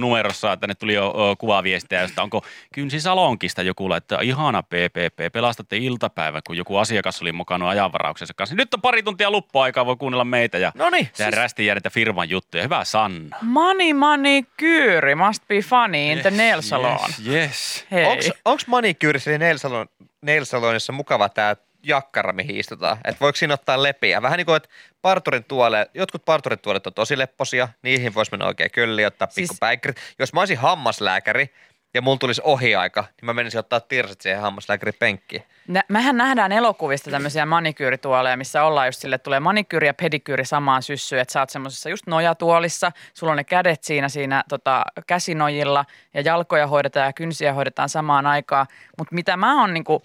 numerossa. 0.00 0.56
Tänne 0.56 0.74
tuli 0.74 0.94
jo 0.94 1.06
ö, 1.08 1.36
kuvaviestiä, 1.38 2.00
josta 2.02 2.22
onko 2.22 2.44
Kynsi 2.74 3.00
Salonkista 3.00 3.62
joku 3.62 3.88
laittaa 3.88 4.20
ihana 4.20 4.62
PPP. 4.62 5.32
Pelastatte 5.32 5.76
iltapäivän, 5.76 6.42
kun 6.46 6.56
joku 6.56 6.76
asiakas 6.76 7.22
oli 7.22 7.32
mukana 7.32 7.68
ajanvarauksensa 7.68 8.34
kanssa. 8.34 8.54
Nyt 8.56 8.74
on 8.74 8.80
pari 8.80 9.02
tuntia 9.02 9.30
luppuaikaa, 9.30 9.86
voi 9.86 9.96
kuunnella 9.96 10.24
meitä 10.24 10.58
ja 10.58 10.72
No 10.74 10.90
niin. 10.90 11.08
tehdä 11.16 11.30
rästijärjetä 11.36 11.90
firman 11.90 12.30
juttuja. 12.30 12.62
Hyvä 12.62 12.84
Sanna. 12.84 13.36
Money, 13.42 13.92
money, 13.92 14.42
kyyri, 14.56 15.14
must 15.14 15.42
be 15.48 15.58
funny 15.60 16.12
in 16.12 16.18
the 16.18 16.30
nail 16.30 16.60
salon. 16.60 16.98
Yes, 17.26 17.86
yes. 17.92 18.30
Onks 18.44 18.66
manikyyrissä 18.66 19.30
eli 19.30 19.38
nail 19.38 19.58
salon, 19.58 19.86
nail 20.22 20.44
salonissa 20.44 20.92
mukava 20.92 21.28
tää 21.28 21.56
jakkara, 21.82 22.32
mihin 22.32 22.56
istutaan? 22.56 22.98
Että 23.04 23.20
voiko 23.20 23.36
siinä 23.36 23.54
ottaa 23.54 23.82
lepiä? 23.82 24.22
Vähän 24.22 24.36
niin 24.36 24.46
kuin, 24.46 24.56
että 24.56 24.68
parturin 25.02 25.44
tuole, 25.44 25.90
jotkut 25.94 26.24
parturin 26.24 26.58
tuolet 26.58 26.86
on 26.86 26.94
tosi 26.94 27.18
lepposia, 27.18 27.68
niihin 27.82 28.14
voisi 28.14 28.30
mennä 28.30 28.46
oikein 28.46 28.70
kölli 28.70 29.06
ottaa 29.06 29.28
Siis- 29.30 29.48
pikkupäikkerit. 29.50 29.96
Jos 30.18 30.32
mä 30.32 30.40
olisin 30.40 30.58
hammaslääkäri 30.58 31.54
ja 31.94 32.02
mulla 32.02 32.18
tulisi 32.18 32.42
ohiaika, 32.44 33.00
niin 33.00 33.26
mä 33.26 33.32
menisin 33.32 33.60
ottaa 33.60 33.80
tirsit 33.80 34.20
siihen 34.20 34.40
hammaslääkärin 34.40 34.94
penkkiin. 34.98 35.42
Nä, 35.68 35.82
mehän 35.88 36.16
nähdään 36.16 36.52
elokuvista 36.52 37.10
tämmöisiä 37.10 37.46
manikyyrituoleja, 37.46 38.36
missä 38.36 38.64
ollaan 38.64 38.88
just 38.88 39.00
sille, 39.00 39.14
että 39.14 39.24
tulee 39.24 39.40
manikyyri 39.40 39.86
ja 39.86 39.94
pedikyyri 39.94 40.44
samaan 40.44 40.82
syssyyn, 40.82 41.22
että 41.22 41.32
sä 41.32 41.40
oot 41.40 41.50
semmoisessa 41.50 41.88
just 41.88 42.06
nojatuolissa, 42.06 42.92
sulla 43.14 43.30
on 43.30 43.36
ne 43.36 43.44
kädet 43.44 43.84
siinä, 43.84 44.08
siinä 44.08 44.44
tota, 44.48 44.82
käsinojilla 45.06 45.84
ja 46.14 46.20
jalkoja 46.20 46.66
hoidetaan 46.66 47.06
ja 47.06 47.12
kynsiä 47.12 47.52
hoidetaan 47.52 47.88
samaan 47.88 48.26
aikaan. 48.26 48.66
Mutta 48.98 49.14
mitä 49.14 49.36
mä 49.36 49.60
oon 49.60 49.74
niinku, 49.74 50.02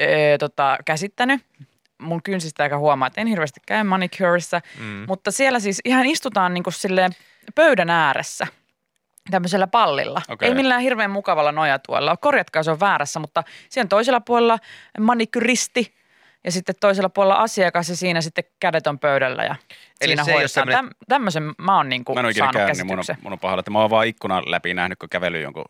ö, 0.00 0.04
ö, 0.34 0.38
tota, 0.38 0.78
käsittänyt, 0.84 1.40
mun 1.98 2.22
kynsistä 2.22 2.64
eikä 2.64 2.78
huomaa, 2.78 3.06
että 3.06 3.20
en 3.20 3.26
hirveästi 3.26 3.60
käy 3.66 3.82
manicurissa, 3.82 4.60
mm. 4.78 5.04
mutta 5.08 5.30
siellä 5.30 5.60
siis 5.60 5.80
ihan 5.84 6.06
istutaan 6.06 6.54
niinku 6.54 6.70
silleen 6.70 7.12
pöydän 7.54 7.90
ääressä 7.90 8.46
tämmöisellä 9.30 9.66
pallilla. 9.66 10.22
Okay. 10.28 10.48
Ei 10.48 10.54
millään 10.54 10.80
hirveän 10.80 11.10
mukavalla 11.10 11.52
nojatuolla. 11.52 12.16
Korjatkaa, 12.16 12.62
se 12.62 12.70
on 12.70 12.80
väärässä, 12.80 13.20
mutta 13.20 13.44
siellä 13.68 13.88
toisella 13.88 14.20
puolella 14.20 14.58
manikyristi 15.00 15.97
ja 16.48 16.52
sitten 16.52 16.74
toisella 16.80 17.08
puolella 17.08 17.34
asiakas 17.34 17.88
ja 17.88 17.96
siinä 17.96 18.20
sitten 18.20 18.44
kädet 18.60 18.86
on 18.86 18.98
pöydällä 18.98 19.44
ja 19.44 19.56
Eli 20.00 20.08
siinä 20.08 20.24
se 20.24 20.32
hoidetaan. 20.32 20.48
semmoinen- 20.48 20.84
Täm, 20.84 20.90
tämmöisen 21.08 21.42
mä 21.58 21.76
oon 21.76 21.88
niinku 21.88 22.14
Mä 22.14 22.20
en 22.20 22.34
saanut 22.34 22.52
käynyt, 22.56 22.76
niin 22.76 22.86
mun 22.86 22.98
on, 22.98 23.04
mun 23.22 23.32
on 23.32 23.38
pahalla, 23.38 23.60
että 23.60 23.70
mä 23.70 23.78
oon 23.80 23.90
vaan 23.90 24.06
ikkunan 24.06 24.42
läpi 24.50 24.74
nähnyt, 24.74 24.98
kun 24.98 25.08
kävely 25.08 25.40
jonkun 25.40 25.64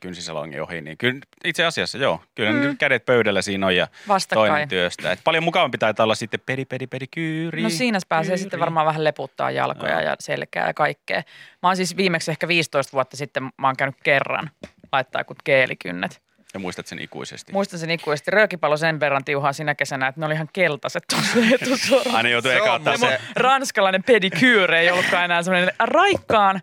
kynsisalongin 0.00 0.62
ohi. 0.62 0.80
Niin 0.80 0.98
kyllä 0.98 1.20
itse 1.44 1.64
asiassa 1.64 1.98
joo, 1.98 2.22
kyllä 2.34 2.52
mm. 2.52 2.76
kädet 2.76 3.06
pöydällä 3.06 3.42
siinä 3.42 3.66
on 3.66 3.76
ja 3.76 3.88
Vastakkain. 4.08 4.50
toinen 4.50 4.68
työstä. 4.68 5.12
Et 5.12 5.20
paljon 5.24 5.44
mukavampi 5.44 5.78
taitaa 5.78 6.04
olla 6.04 6.14
sitten 6.14 6.40
pedi, 6.46 6.64
pedi, 6.64 6.86
pedi, 6.86 7.06
kyyri. 7.06 7.62
No 7.62 7.70
siinä 7.70 7.98
pääsee 8.08 8.28
kyyri. 8.28 8.38
sitten 8.42 8.60
varmaan 8.60 8.86
vähän 8.86 9.04
leputtaa 9.04 9.50
jalkoja 9.50 10.00
ja 10.02 10.16
selkää 10.20 10.66
ja 10.66 10.74
kaikkea. 10.74 11.22
Mä 11.62 11.68
oon 11.68 11.76
siis 11.76 11.96
viimeksi 11.96 12.30
ehkä 12.30 12.48
15 12.48 12.92
vuotta 12.92 13.16
sitten, 13.16 13.42
mä 13.42 13.66
oon 13.68 13.76
käynyt 13.76 13.96
kerran 14.02 14.50
laittaa 14.92 15.24
kuin 15.24 15.36
keelikynnet. 15.44 16.22
Ja 16.54 16.60
muistat 16.60 16.86
sen 16.86 16.98
ikuisesti. 16.98 17.52
Muistan 17.52 17.78
sen 17.80 17.90
ikuisesti. 17.90 18.30
Röökipallo 18.30 18.76
sen 18.76 19.00
verran 19.00 19.24
tiuhaa 19.24 19.52
sinä 19.52 19.74
kesänä, 19.74 20.06
että 20.06 20.20
ne 20.20 20.26
oli 20.26 20.34
ihan 20.34 20.48
keltaiset 20.52 21.04
tuossa 21.10 21.38
etusormessa. 21.54 22.16
Aina 22.16 22.28
joutuu 22.28 22.50
Se 22.50 22.56
eka 22.56 22.70
on 22.72 22.76
ottaa 22.76 22.96
se. 22.96 23.18
ranskalainen 23.36 24.02
pedikyyre 24.02 24.80
ei 24.80 24.90
ollutkaan 24.90 25.24
enää 25.24 25.42
semmoinen 25.42 25.74
raikkaan, 25.78 26.60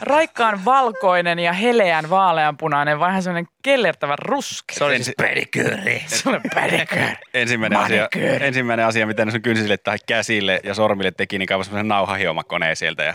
raikkaan 0.00 0.64
valkoinen 0.64 1.38
ja 1.38 1.52
heleän 1.52 2.10
vaaleanpunainen, 2.10 2.98
vaan 2.98 3.10
ihan 3.10 3.22
semmoinen 3.22 3.52
kellertävä 3.62 4.16
ruske. 4.18 4.74
Se 4.74 4.84
oli 4.84 4.96
siis 4.96 5.16
pedikyyri. 5.16 6.02
Se 6.06 6.28
oli 6.28 6.40
pedikyyri. 6.54 7.16
Ensimmäinen 7.34 7.78
asia, 7.78 8.08
ensimmäinen 8.40 8.86
asia, 8.86 9.06
mitä 9.06 9.24
ne 9.24 9.30
sun 9.30 9.42
kynsille 9.42 9.76
tai 9.76 9.96
käsille 10.06 10.60
ja 10.64 10.74
sormille 10.74 11.10
teki, 11.10 11.38
niin 11.38 11.46
kaivoi 11.46 11.64
semmoisen 11.64 11.88
nauhahiomakoneen 11.88 12.76
sieltä 12.76 13.02
ja 13.02 13.14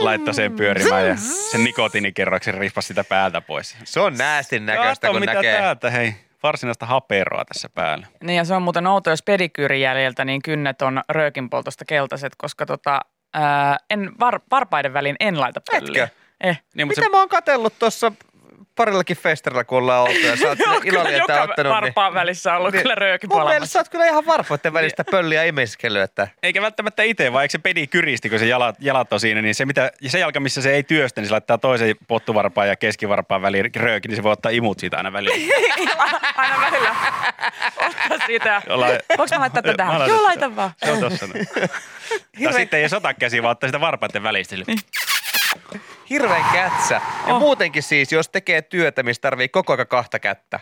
laittoi 0.00 0.34
sen 0.34 0.52
pyörimään 0.52 1.06
ja 1.06 1.16
sen 1.50 1.64
nikotiinikerroksen 1.64 2.54
riippasi 2.54 2.88
sitä 2.88 3.04
päältä 3.04 3.40
pois. 3.40 3.76
Se 3.84 4.00
on 4.00 4.14
näästin 4.18 4.66
näköistä, 4.66 5.08
kun 5.08 5.20
mitä 5.20 5.34
näkee. 5.34 5.58
täältä, 5.58 5.90
hei. 5.90 6.14
Varsinaista 6.42 6.86
haperoa 6.86 7.44
tässä 7.44 7.68
päällä. 7.68 8.06
Niin 8.22 8.36
ja 8.36 8.44
se 8.44 8.54
on 8.54 8.62
muuten 8.62 8.86
outo, 8.86 9.10
jos 9.10 9.22
pedikyyrin 9.22 9.80
jäljiltä 9.80 10.24
niin 10.24 10.42
kynnet 10.42 10.82
on 10.82 11.02
röökinpoltosta 11.08 11.84
keltaiset, 11.84 12.32
koska 12.36 12.66
tota, 12.66 13.00
ää, 13.34 13.76
en 13.90 14.12
var, 14.20 14.40
varpaiden 14.50 14.92
väliin 14.92 15.16
en 15.20 15.40
laita 15.40 15.60
pölliä. 15.70 16.04
Etkö? 16.04 16.16
Eh. 16.40 16.62
Niin, 16.74 16.86
mutta 16.86 17.00
Mitä 17.00 17.06
se, 17.06 17.16
mä 17.16 17.18
oon 17.18 17.28
katsellut 17.28 17.78
tuossa 17.78 18.12
parillakin 18.76 19.16
festarilla, 19.16 19.64
kun 19.64 19.78
ollaan 19.78 20.02
oltu 20.02 20.26
ja 20.26 20.36
sä 20.36 20.48
oot 20.48 20.58
Joo, 20.66 20.80
ilolla 20.84 21.10
joka 21.10 21.42
ottanut. 21.42 21.56
Niin, 21.72 21.82
varpaan 21.82 22.14
välissä 22.14 22.52
on 22.52 22.58
ollut 22.58 22.72
niin, 22.72 22.82
kyllä 22.82 22.94
röökin 22.94 23.30
mun 23.32 23.44
mielestä 23.44 23.72
sä 23.72 23.78
oot 23.78 23.88
kyllä 23.88 24.06
ihan 24.06 24.26
varfoitten 24.26 24.72
välistä 24.72 25.04
pölliä 25.10 25.44
imeskellyt, 25.44 26.02
että 26.02 26.28
eikä 26.42 26.62
välttämättä 26.62 27.02
itse, 27.02 27.32
vaan 27.32 27.42
eikö 27.42 27.52
se 27.52 27.58
pedi 27.58 27.86
kyristi, 27.86 28.30
kun 28.30 28.38
se 28.38 28.46
jalat, 28.46 28.76
jalat 28.80 29.12
on 29.12 29.20
siinä, 29.20 29.42
niin 29.42 29.54
se, 29.54 29.66
mitä, 29.66 29.90
ja 30.00 30.10
se 30.10 30.18
jalka, 30.18 30.40
missä 30.40 30.62
se 30.62 30.72
ei 30.72 30.82
työstä, 30.82 31.20
niin 31.20 31.28
se 31.28 31.32
laittaa 31.32 31.58
toisen 31.58 31.96
pottuvarpaan 32.08 32.68
ja 32.68 32.76
keskivarpaan 32.76 33.42
väliin 33.42 33.70
röökin, 33.76 34.08
niin 34.08 34.16
se 34.16 34.22
voi 34.22 34.32
ottaa 34.32 34.50
imut 34.50 34.78
siitä 34.78 34.96
aina 34.96 35.12
väliin. 35.12 35.50
Aina 36.36 36.60
välillä 36.60 36.94
ottaa 37.76 38.26
siitä. 38.26 38.62
Jollain- 38.68 38.98
Voinko 39.18 39.34
mä 39.34 39.40
laittaa 39.40 39.62
tätä? 39.62 39.86
laitan 39.88 40.08
Joo, 40.08 40.16
sitä. 40.18 40.22
laita 40.28 40.56
vaan. 40.56 40.70
Se 40.84 40.92
on 40.92 41.00
tossa. 41.00 41.26
Tai 42.44 42.52
sitten 42.52 42.80
ei 42.80 42.88
sota 42.88 43.14
käsi, 43.14 43.42
vaan 43.42 43.52
ottaa 43.52 43.68
sitä 43.68 43.80
varpaiden 43.80 44.22
välistä. 44.22 44.56
Niin. 44.66 44.78
Hirveän 46.10 46.44
kätsä. 46.52 47.00
Ja 47.26 47.34
Oh. 47.34 47.40
muutenkin 47.40 47.82
siis, 47.82 48.12
jos 48.12 48.28
tekee 48.28 48.62
työtä, 48.62 49.02
missä 49.02 49.20
tarvii 49.20 49.48
koko 49.48 49.72
ajan 49.72 49.86
kahta 49.86 50.18
kättä, 50.18 50.60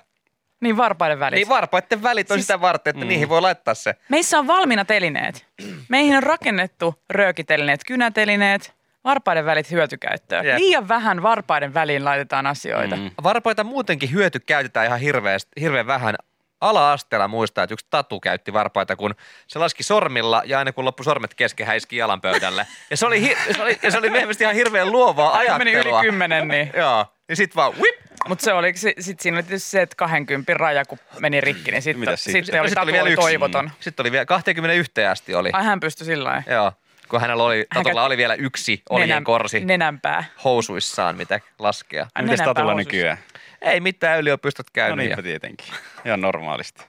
Niin 0.60 0.76
varpaiden 0.76 1.20
välit. 1.20 1.36
Niin 1.36 1.48
varpaiden 1.48 2.02
välit 2.02 2.30
on 2.30 2.34
Siis- 2.36 2.46
sitä 2.46 2.60
varten, 2.60 2.90
että 2.96 3.04
niihin 3.06 3.28
voi 3.28 3.40
laittaa 3.40 3.74
se. 3.74 3.94
Meissä 4.08 4.38
on 4.38 4.46
valmiina 4.46 4.84
telineet. 4.84 5.46
Meihin 5.88 6.16
on 6.16 6.22
rakennettu 6.22 6.94
röökitelineet, 7.10 7.80
kynätelineet, 7.86 8.72
varpaiden 9.04 9.44
välit 9.44 9.70
hyötykäyttöön. 9.70 10.46
Jep. 10.46 10.58
Liian 10.58 10.88
vähän 10.88 11.22
varpaiden 11.22 11.74
väliin 11.74 12.04
laitetaan 12.04 12.46
asioita. 12.46 12.96
Mm. 12.96 13.10
Varpaita 13.22 13.64
muutenkin 13.64 14.12
hyöty 14.12 14.40
käytetään 14.40 14.86
ihan 14.86 15.00
hirveästi, 15.00 15.60
hirveän 15.60 15.86
vähän. 15.86 16.14
Ala-asteella 16.62 17.28
muistaa, 17.28 17.64
että 17.64 17.74
yksi 17.74 17.86
tatu 17.90 18.20
käytti 18.20 18.52
varpaita, 18.52 18.96
kun 18.96 19.14
se 19.46 19.58
laski 19.58 19.82
sormilla 19.82 20.42
ja 20.44 20.58
aina 20.58 20.72
kun 20.72 20.84
loppu 20.84 21.02
sormet 21.04 21.34
kesken, 21.34 21.66
hän 21.66 21.76
iski 21.76 21.96
jalan 21.96 22.20
pöydälle. 22.20 22.66
Ja 22.90 22.96
se 22.96 23.06
oli, 23.06 23.20
hi- 23.20 23.36
se 23.56 23.62
oli, 23.62 23.78
ja 23.82 23.90
se 23.90 23.98
oli 23.98 24.10
ihan 24.40 24.54
hirveän 24.54 24.92
luovaa 24.92 25.32
ajattelua. 25.36 25.58
meni 25.58 25.72
yli 25.72 26.00
kymmenen, 26.02 26.48
niin. 26.48 26.70
Joo, 26.76 27.06
niin 27.28 27.36
sit 27.36 27.56
vaan 27.56 27.72
whip. 27.78 27.96
Mutta 28.28 28.44
se 28.44 28.52
oli, 28.52 28.76
sit, 28.76 28.94
sit 29.00 29.20
siinä 29.20 29.36
oli 29.36 29.42
tietysti 29.42 29.70
se, 29.70 29.82
että 29.82 29.96
20 29.96 30.54
raja, 30.54 30.84
kun 30.84 30.98
meni 31.18 31.40
rikki, 31.40 31.70
niin 31.70 31.82
sitten, 31.82 32.00
Mitäs 32.00 32.24
sitten? 32.24 32.44
sitten 32.44 32.60
oli, 32.60 32.68
Sitten 32.68 32.86
tatu 32.86 33.02
oli 33.02 33.14
toivoton. 33.16 33.70
Sitten 33.80 34.02
oli 34.04 34.12
vielä 34.12 34.24
21 34.26 35.04
asti 35.10 35.34
oli. 35.34 35.50
Ai 35.52 35.64
hän 35.64 35.80
pystyi 35.80 36.04
sillä 36.06 36.28
lailla. 36.28 36.52
Joo, 36.52 36.72
kun 37.08 37.20
hänellä 37.20 37.42
oli, 37.42 37.66
Hän 37.74 37.84
Tatulla 37.84 38.04
oli 38.04 38.16
vielä 38.16 38.34
yksi 38.34 38.82
oljen 38.90 39.08
Nenän- 39.08 39.24
korsi 39.24 39.64
Nenänpää. 39.64 40.24
housuissaan, 40.44 41.16
mitä 41.16 41.40
laskea. 41.58 42.06
Ai, 42.14 42.22
Mites 42.22 42.40
Tatulla 42.40 42.74
nykyään? 42.74 43.18
Ei 43.62 43.80
mitään 43.80 44.18
yliopistot 44.20 44.66
No 44.66 44.70
käynyt. 44.72 44.98
niinpä 45.06 45.18
ja... 45.18 45.22
tietenkin. 45.22 45.74
Ihan 46.04 46.20
normaalisti. 46.20 46.82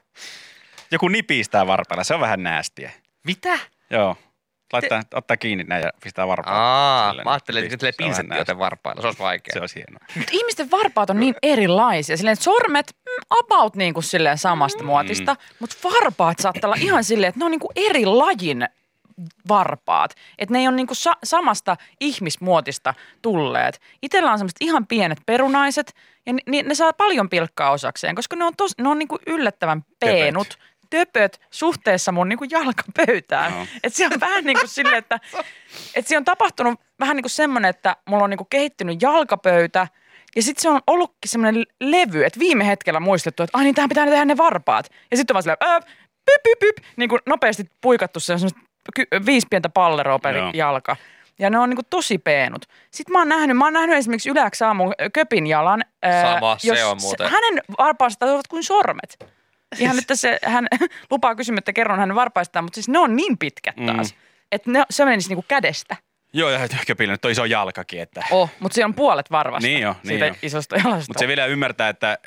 Joku 0.91 1.07
nipistää 1.07 1.67
varpailla, 1.67 2.03
se 2.03 2.13
on 2.13 2.19
vähän 2.19 2.43
näästiä. 2.43 2.91
Mitä? 3.23 3.59
Joo. 3.89 4.17
Laittaa, 4.73 5.01
ottaa 5.13 5.38
kiinni 5.38 5.63
näin 5.63 5.83
ja 5.83 5.89
pistää 6.03 6.27
varpailla. 6.27 6.62
Aa, 6.62 7.09
Silleen, 7.12 7.27
mä 7.27 7.31
ajattelin, 7.31 7.63
että 7.63 7.77
pistää. 7.77 7.88
ne 7.88 7.91
Se 7.91 8.03
on 8.03 8.07
vähän 8.07 8.25
pinsetti 8.25 8.39
joten 8.41 8.59
varpailla. 8.59 9.01
Se 9.01 9.07
olisi 9.07 9.19
vaikea. 9.19 9.53
Se 9.53 9.59
olisi 9.59 9.75
hienoa. 9.75 10.05
Mut 10.15 10.27
ihmisten 10.31 10.71
varpaat 10.71 11.09
on 11.09 11.19
niin 11.19 11.36
erilaisia. 11.43 12.17
Silleen, 12.17 12.33
että 12.33 12.43
sormet 12.43 12.95
mm, 13.05 13.38
about 13.39 13.75
niin 13.75 13.93
kuin 13.93 14.03
silleen 14.03 14.38
samasta 14.38 14.83
muotista, 14.83 15.36
mutta 15.59 15.75
varpaat 15.83 16.39
saattaa 16.39 16.67
olla 16.67 16.77
ihan 16.79 17.03
silleen, 17.03 17.29
että 17.29 17.39
ne 17.39 17.45
on 17.45 17.51
niin 17.51 17.59
kuin 17.59 17.71
eri 17.75 18.05
lajin 18.05 18.67
varpaat. 19.47 20.12
Että 20.39 20.54
ne 20.54 20.60
ei 20.60 20.67
ole 20.67 20.76
niin 20.76 20.88
kuin 20.88 20.97
sa- 20.97 21.17
samasta 21.23 21.78
ihmismuotista 21.99 22.93
tulleet. 23.21 23.82
Itellä 24.02 24.32
on 24.32 24.38
semmoiset 24.38 24.58
ihan 24.60 24.88
pienet 24.88 25.17
perunaiset 25.26 25.95
ja 26.26 26.34
ni- 26.34 26.41
ni- 26.47 26.63
ne 26.63 26.76
saa 26.76 26.93
paljon 26.93 27.30
pilkkaa 27.30 27.71
osakseen, 27.71 28.15
koska 28.15 28.36
ne 28.36 28.45
on, 28.45 28.54
tos, 28.58 28.78
ne 28.78 28.89
on 28.89 28.99
niin 28.99 29.08
kuin 29.08 29.19
yllättävän 29.28 29.86
peenut. 29.99 30.58
Töpöt 30.89 31.41
suhteessa 31.52 32.12
mun 32.12 32.30
niin 32.30 32.38
kuin 32.39 32.49
jalkapöytään. 32.52 33.54
Joo. 33.54 33.65
Et 33.84 33.93
se 33.93 34.06
on 34.06 34.12
vähän 34.19 34.43
niin 34.43 34.58
kuin 34.60 34.69
silleen, 34.69 34.97
että 34.97 35.19
et 35.95 36.08
siinä 36.08 36.17
on 36.19 36.26
tapahtunut 36.26 36.80
vähän 36.99 37.15
niin 37.15 37.23
kuin 37.23 37.32
semmoinen, 37.32 37.69
että 37.69 37.95
mulla 38.10 38.23
on 38.23 38.30
niin 38.30 38.38
kuin 38.38 38.47
kehittynyt 38.49 39.02
jalkapöytä 39.02 39.88
ja 40.36 40.41
sitten 40.43 40.62
se 40.62 40.69
on 40.69 40.82
ollutkin 40.88 41.30
semmoinen 41.30 41.63
levy, 41.80 42.26
että 42.26 42.39
viime 42.39 42.67
hetkellä 42.67 42.99
muistettu, 42.99 43.43
että 43.43 43.58
ai 43.58 43.63
niin 43.63 43.76
tähän 43.76 43.89
pitää 43.89 44.06
tehdä 44.06 44.26
ne 44.26 44.38
varpaat. 44.38 44.89
Ja 45.12 45.17
sitten 45.17 45.34
on 45.34 45.36
vaan 45.36 45.43
silleen, 45.43 45.73
öö, 45.73 45.80
pyp, 46.26 46.43
pyp, 46.43 46.60
pyp, 46.60 46.86
niin 46.97 47.10
kuin 47.10 47.19
nopeasti 47.26 47.69
puikattu 47.82 48.19
se 48.19 48.34
viisi 49.26 49.48
pientä 49.50 49.69
palleroa 49.69 50.19
per 50.19 50.36
Joo. 50.36 50.52
jalka. 50.54 50.96
Ja 51.39 51.50
ne 51.50 51.60
on 51.60 51.69
niin 51.69 51.78
kuin 51.78 51.88
tosi 51.89 52.17
peenut. 52.17 52.65
Sitten 52.91 53.13
mä 53.13 53.19
oon 53.19 53.30
nähnyt, 53.30 53.58
mä 53.58 53.65
oon 53.65 53.74
nähnyt 53.74 53.98
esimerkiksi 53.98 54.30
Yläks 54.30 54.62
aamun 54.62 54.93
köpin 55.13 55.48
jalan. 55.48 55.84
ää, 56.02 56.34
Sama, 56.34 56.58
se 56.60 56.86
on 56.86 56.98
muuten. 57.02 57.30
Hänen 57.30 57.62
varpaansa 57.78 58.26
ovat 58.26 58.48
kuin 58.48 58.63
sormet. 58.63 59.17
Ihan 59.80 59.96
nyt 59.96 60.06
se, 60.13 60.39
hän 60.46 60.67
lupaa 61.12 61.36
kysymättä 61.36 61.74
kerron 61.74 62.00
hänen 62.00 62.15
varpaistaan, 62.15 62.65
mutta 62.65 62.76
siis 62.76 62.89
ne 62.89 63.00
on 63.00 63.15
niin 63.15 63.38
pitkät 63.38 63.76
taas, 63.86 64.13
mm. 64.13 64.19
että 64.52 64.72
ne, 64.72 64.84
se 64.89 65.06
menisi 65.06 65.30
niinku 65.30 65.46
kädestä. 65.48 65.96
Joo, 66.34 66.50
ja 66.50 66.60
köpillä 66.88 67.13
nyt 67.13 67.26
on 67.26 67.32
iso 67.32 67.46
jalkakin, 67.46 68.02
että... 68.02 68.24
Oh, 68.32 68.50
mutta 68.60 68.76
siellä 68.76 68.88
on 68.88 68.93
puolet 68.93 69.32
varvasta. 69.32 69.67
Niin 69.67 69.82
jo, 69.82 69.96
niin 70.04 70.08
siitä 70.08 70.26
jo. 70.26 70.36
isosta 70.41 70.76
jalasta. 70.76 71.06
Mutta 71.10 71.19
se 71.19 71.28
vielä 71.28 71.46
ymmärtää, 71.46 71.89
että 71.89 72.12
äh, 72.12 72.17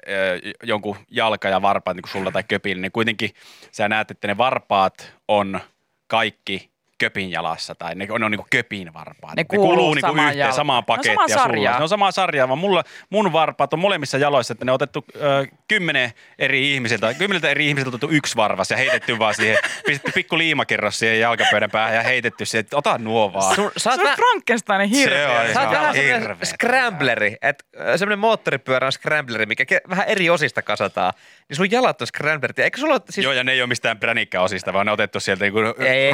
jonkun 0.62 0.96
jalka 1.10 1.48
ja 1.48 1.62
varpaat, 1.62 1.96
niin 1.96 2.02
kuin 2.02 2.12
sulla 2.12 2.30
tai 2.30 2.42
köpillä, 2.48 2.80
niin 2.80 2.92
kuitenkin 2.92 3.30
sä 3.70 3.88
näet, 3.88 4.10
että 4.10 4.28
ne 4.28 4.38
varpaat 4.38 5.12
on 5.28 5.60
kaikki 6.06 6.70
köpin 6.98 7.30
jalassa 7.30 7.74
tai 7.74 7.94
ne 7.94 8.06
on, 8.10 8.20
ne 8.20 8.24
on 8.24 8.30
niin 8.30 8.38
kuin 8.38 8.48
köpin 8.50 8.94
varpaat. 8.94 9.36
Ne 9.36 9.44
kuuluu 9.44 9.66
kuuluu 9.66 9.94
niin 9.94 10.00
kuin 10.02 10.10
samaan 10.10 10.28
yhteen, 10.28 10.38
jalkaan. 10.38 10.56
samaan 10.56 10.76
Ne 10.76 10.78
on 10.78 10.84
pakettiin. 10.84 11.14
sulla. 11.28 11.42
sarjaa. 11.42 11.76
Ne 11.78 11.82
on 11.82 11.88
samaa 11.88 12.10
sarjaa, 12.10 12.48
vaan 12.48 12.58
mulla, 12.58 12.84
mun 13.10 13.32
varpaat 13.32 13.72
on 13.72 13.78
molemmissa 13.78 14.18
jaloissa, 14.18 14.52
että 14.52 14.64
ne 14.64 14.70
on 14.70 14.74
otettu 14.74 15.04
äh, 15.16 15.48
kymmenen 15.68 16.12
eri 16.38 16.74
ihmisiltä, 16.74 17.14
kymmeneltä 17.14 17.48
eri 17.48 17.68
ihmisiltä 17.68 17.88
otettu 17.96 18.08
yksi 18.10 18.36
varvas 18.36 18.70
ja 18.70 18.76
heitetty 18.76 19.18
vaan 19.18 19.34
siihen, 19.34 19.58
pistetty 19.86 20.12
pikku 20.14 20.38
liimakerros 20.38 20.98
siihen 20.98 21.20
jalkapöydän 21.20 21.70
päähän 21.70 21.94
ja 21.96 22.02
heitetty 22.02 22.44
siihen, 22.46 22.60
että 22.60 22.76
ota 22.76 22.98
nuo 22.98 23.32
vaan. 23.32 23.54
Sun, 23.54 23.72
sä 23.76 23.90
oot 23.90 24.00
se 24.00 24.06
on 24.06 24.12
vä- 24.12 24.16
Frankensteinin 24.16 24.88
hirveä. 24.88 25.42
Se 25.42 25.48
on 25.48 25.54
Sä 25.54 25.60
oot 25.60 25.72
ihan 25.72 25.82
vähän 25.82 25.94
semmoinen 25.94 26.36
scrambleri, 26.44 27.36
että 27.42 27.64
semmoinen 27.96 28.18
moottoripyörän 28.18 28.92
scrambleri, 28.92 29.46
mikä 29.46 29.64
ke- 29.64 29.90
vähän 29.90 30.06
eri 30.08 30.30
osista 30.30 30.62
kasataan. 30.62 31.12
Niin 31.48 31.56
sun 31.56 31.70
jalat 31.70 32.00
on 32.00 32.06
scramblerit. 32.06 32.58
Eikö 32.58 32.80
sulla 32.80 33.00
siis... 33.10 33.24
Joo, 33.24 33.32
ja 33.32 33.44
ne 33.44 33.52
ei 33.52 33.60
ole 33.60 33.66
mistään 33.68 33.98
pränikkäosista, 33.98 34.72
vaan 34.72 34.86
ne 34.86 34.92
on 34.92 34.94
otettu 34.94 35.20
sieltä 35.20 35.44
niin 35.44 35.54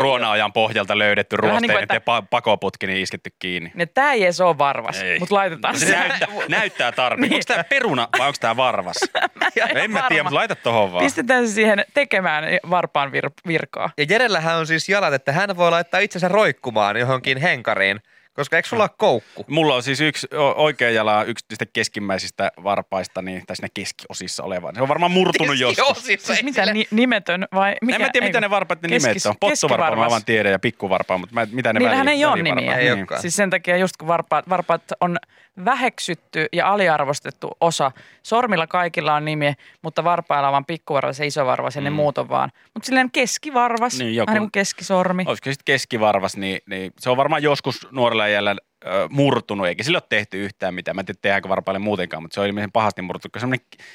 ruona-ajan 0.00 0.52
pohjalta 0.52 0.71
löydetty 0.94 1.36
Vähän 1.36 1.50
ruosteinen, 1.50 1.76
niin 1.78 1.88
kuin, 1.88 1.96
että- 1.96 2.20
pa- 2.20 2.26
pakoputki 2.30 2.86
niin 2.86 3.02
isketty 3.02 3.30
kiinni. 3.38 3.70
Ne 3.74 3.86
tää 3.86 4.12
ei 4.12 4.22
edes 4.24 4.40
ole 4.40 4.58
varvas, 4.58 5.00
mutta 5.20 5.34
laitetaan 5.34 5.78
Se 5.78 5.92
näyttää, 5.96 6.28
näyttää 6.48 6.92
tarpeeksi. 6.92 7.28
Niin. 7.28 7.34
Onko 7.34 7.44
tämä 7.46 7.64
peruna 7.64 8.08
vai 8.18 8.26
onko 8.26 8.36
tämä 8.40 8.56
varvas? 8.56 8.96
en 9.74 9.90
mä 9.90 9.94
varma. 9.94 10.08
tiedä, 10.08 10.22
mutta 10.22 10.34
laita 10.34 10.54
tohon 10.56 10.92
vaan. 10.92 11.04
Pistetään 11.04 11.48
se 11.48 11.54
siihen 11.54 11.84
tekemään 11.94 12.44
varpaan 12.70 13.10
vir- 13.12 13.32
virkaa. 13.46 13.90
Ja 13.98 14.06
Jerellähän 14.08 14.56
on 14.56 14.66
siis 14.66 14.88
jalat, 14.88 15.14
että 15.14 15.32
hän 15.32 15.56
voi 15.56 15.70
laittaa 15.70 16.00
itsensä 16.00 16.28
roikkumaan 16.28 16.96
johonkin 16.96 17.38
henkariin, 17.38 18.00
koska 18.34 18.56
eikö 18.56 18.68
sulla 18.68 18.82
ole 18.84 18.90
koukku? 18.96 19.44
Mulla 19.48 19.74
on 19.74 19.82
siis 19.82 20.00
yksi 20.00 20.26
oikea 20.56 20.90
jala 20.90 21.24
yksi 21.24 21.44
niistä 21.50 21.66
keskimmäisistä 21.72 22.52
varpaista, 22.64 23.22
niin, 23.22 23.42
tai 23.46 23.56
siinä 23.56 23.68
keskiosissa 23.74 24.42
oleva. 24.44 24.72
Se 24.74 24.82
on 24.82 24.88
varmaan 24.88 25.12
murtunut 25.12 25.58
joskus. 25.58 26.04
Siis 26.06 26.30
ei 26.30 26.42
mitä, 26.42 26.72
ni- 26.72 26.88
nimetön 26.90 27.46
vai 27.54 27.74
mikä? 27.82 27.96
en 27.96 28.02
mä 28.02 28.08
tiedä, 28.12 28.24
ei 28.26 28.28
mitä 28.28 28.40
ne 28.40 28.50
varpaat 28.50 28.82
ne 28.82 28.88
keskis- 28.88 29.06
nimet 29.06 29.26
on. 29.26 29.34
Pottuvarpaa 29.40 29.96
mä 29.96 30.10
vaan 30.10 30.24
tiedän 30.24 30.52
ja 30.52 30.58
pikkuvarpaa, 30.58 31.18
mutta 31.18 31.34
mä, 31.34 31.46
mitä 31.52 31.72
ne 31.72 31.78
Niillähän 31.78 32.06
väli- 32.06 32.16
ei 32.16 32.24
ole 32.24 32.42
nimiä. 32.42 32.76
Ei 32.76 32.84
Niin. 32.84 32.98
olekaan. 32.98 33.20
Siis 33.20 33.36
sen 33.36 33.50
takia 33.50 33.76
just 33.76 33.96
kun 33.96 34.08
varpaat, 34.08 34.48
varpaat 34.48 34.82
on 35.00 35.16
väheksytty 35.64 36.46
ja 36.52 36.72
aliarvostettu 36.72 37.50
osa. 37.60 37.92
Sormilla 38.22 38.66
kaikilla 38.66 39.14
on 39.14 39.24
nimi, 39.24 39.52
mutta 39.82 40.04
varpailla 40.04 40.48
on 40.48 40.52
vaan 40.52 40.64
pikkuvarvas 40.64 41.18
ja 41.18 41.24
isovarvas 41.24 41.76
ja 41.76 41.80
ne 41.82 41.90
muut 41.90 42.18
on 42.18 42.28
vaan. 42.28 42.50
Mutta 42.74 42.86
silleen 42.86 43.10
keskivarvas, 43.10 43.92
Niin, 43.98 44.06
niin, 44.06 44.16
joku- 44.16 44.32
niin 44.32 44.40
kuin 44.42 44.52
keskisormi. 44.52 45.24
Olisiko 45.26 45.50
sitten 45.50 45.64
keskivarvas, 45.64 46.36
niin, 46.36 46.60
niin, 46.66 46.92
se 46.98 47.10
on 47.10 47.16
varmaan 47.16 47.42
joskus 47.42 47.88
nuorella 47.90 48.21
iällä 48.26 48.56
ö, 48.86 49.08
murtunut, 49.10 49.66
eikä 49.66 49.82
sille 49.82 49.96
ole 49.96 50.02
tehty 50.08 50.44
yhtään 50.44 50.74
mitään. 50.74 50.96
Mä 50.96 51.00
en 51.00 51.06
tiedä, 51.06 51.18
tehdäänkö 51.22 51.48
varpaille 51.48 51.78
muutenkaan, 51.78 52.22
mutta 52.22 52.34
se 52.34 52.40
on 52.40 52.46
ilmeisesti 52.46 52.70
pahasti 52.72 53.02
murtunut, 53.02 53.32
koska 53.32 53.48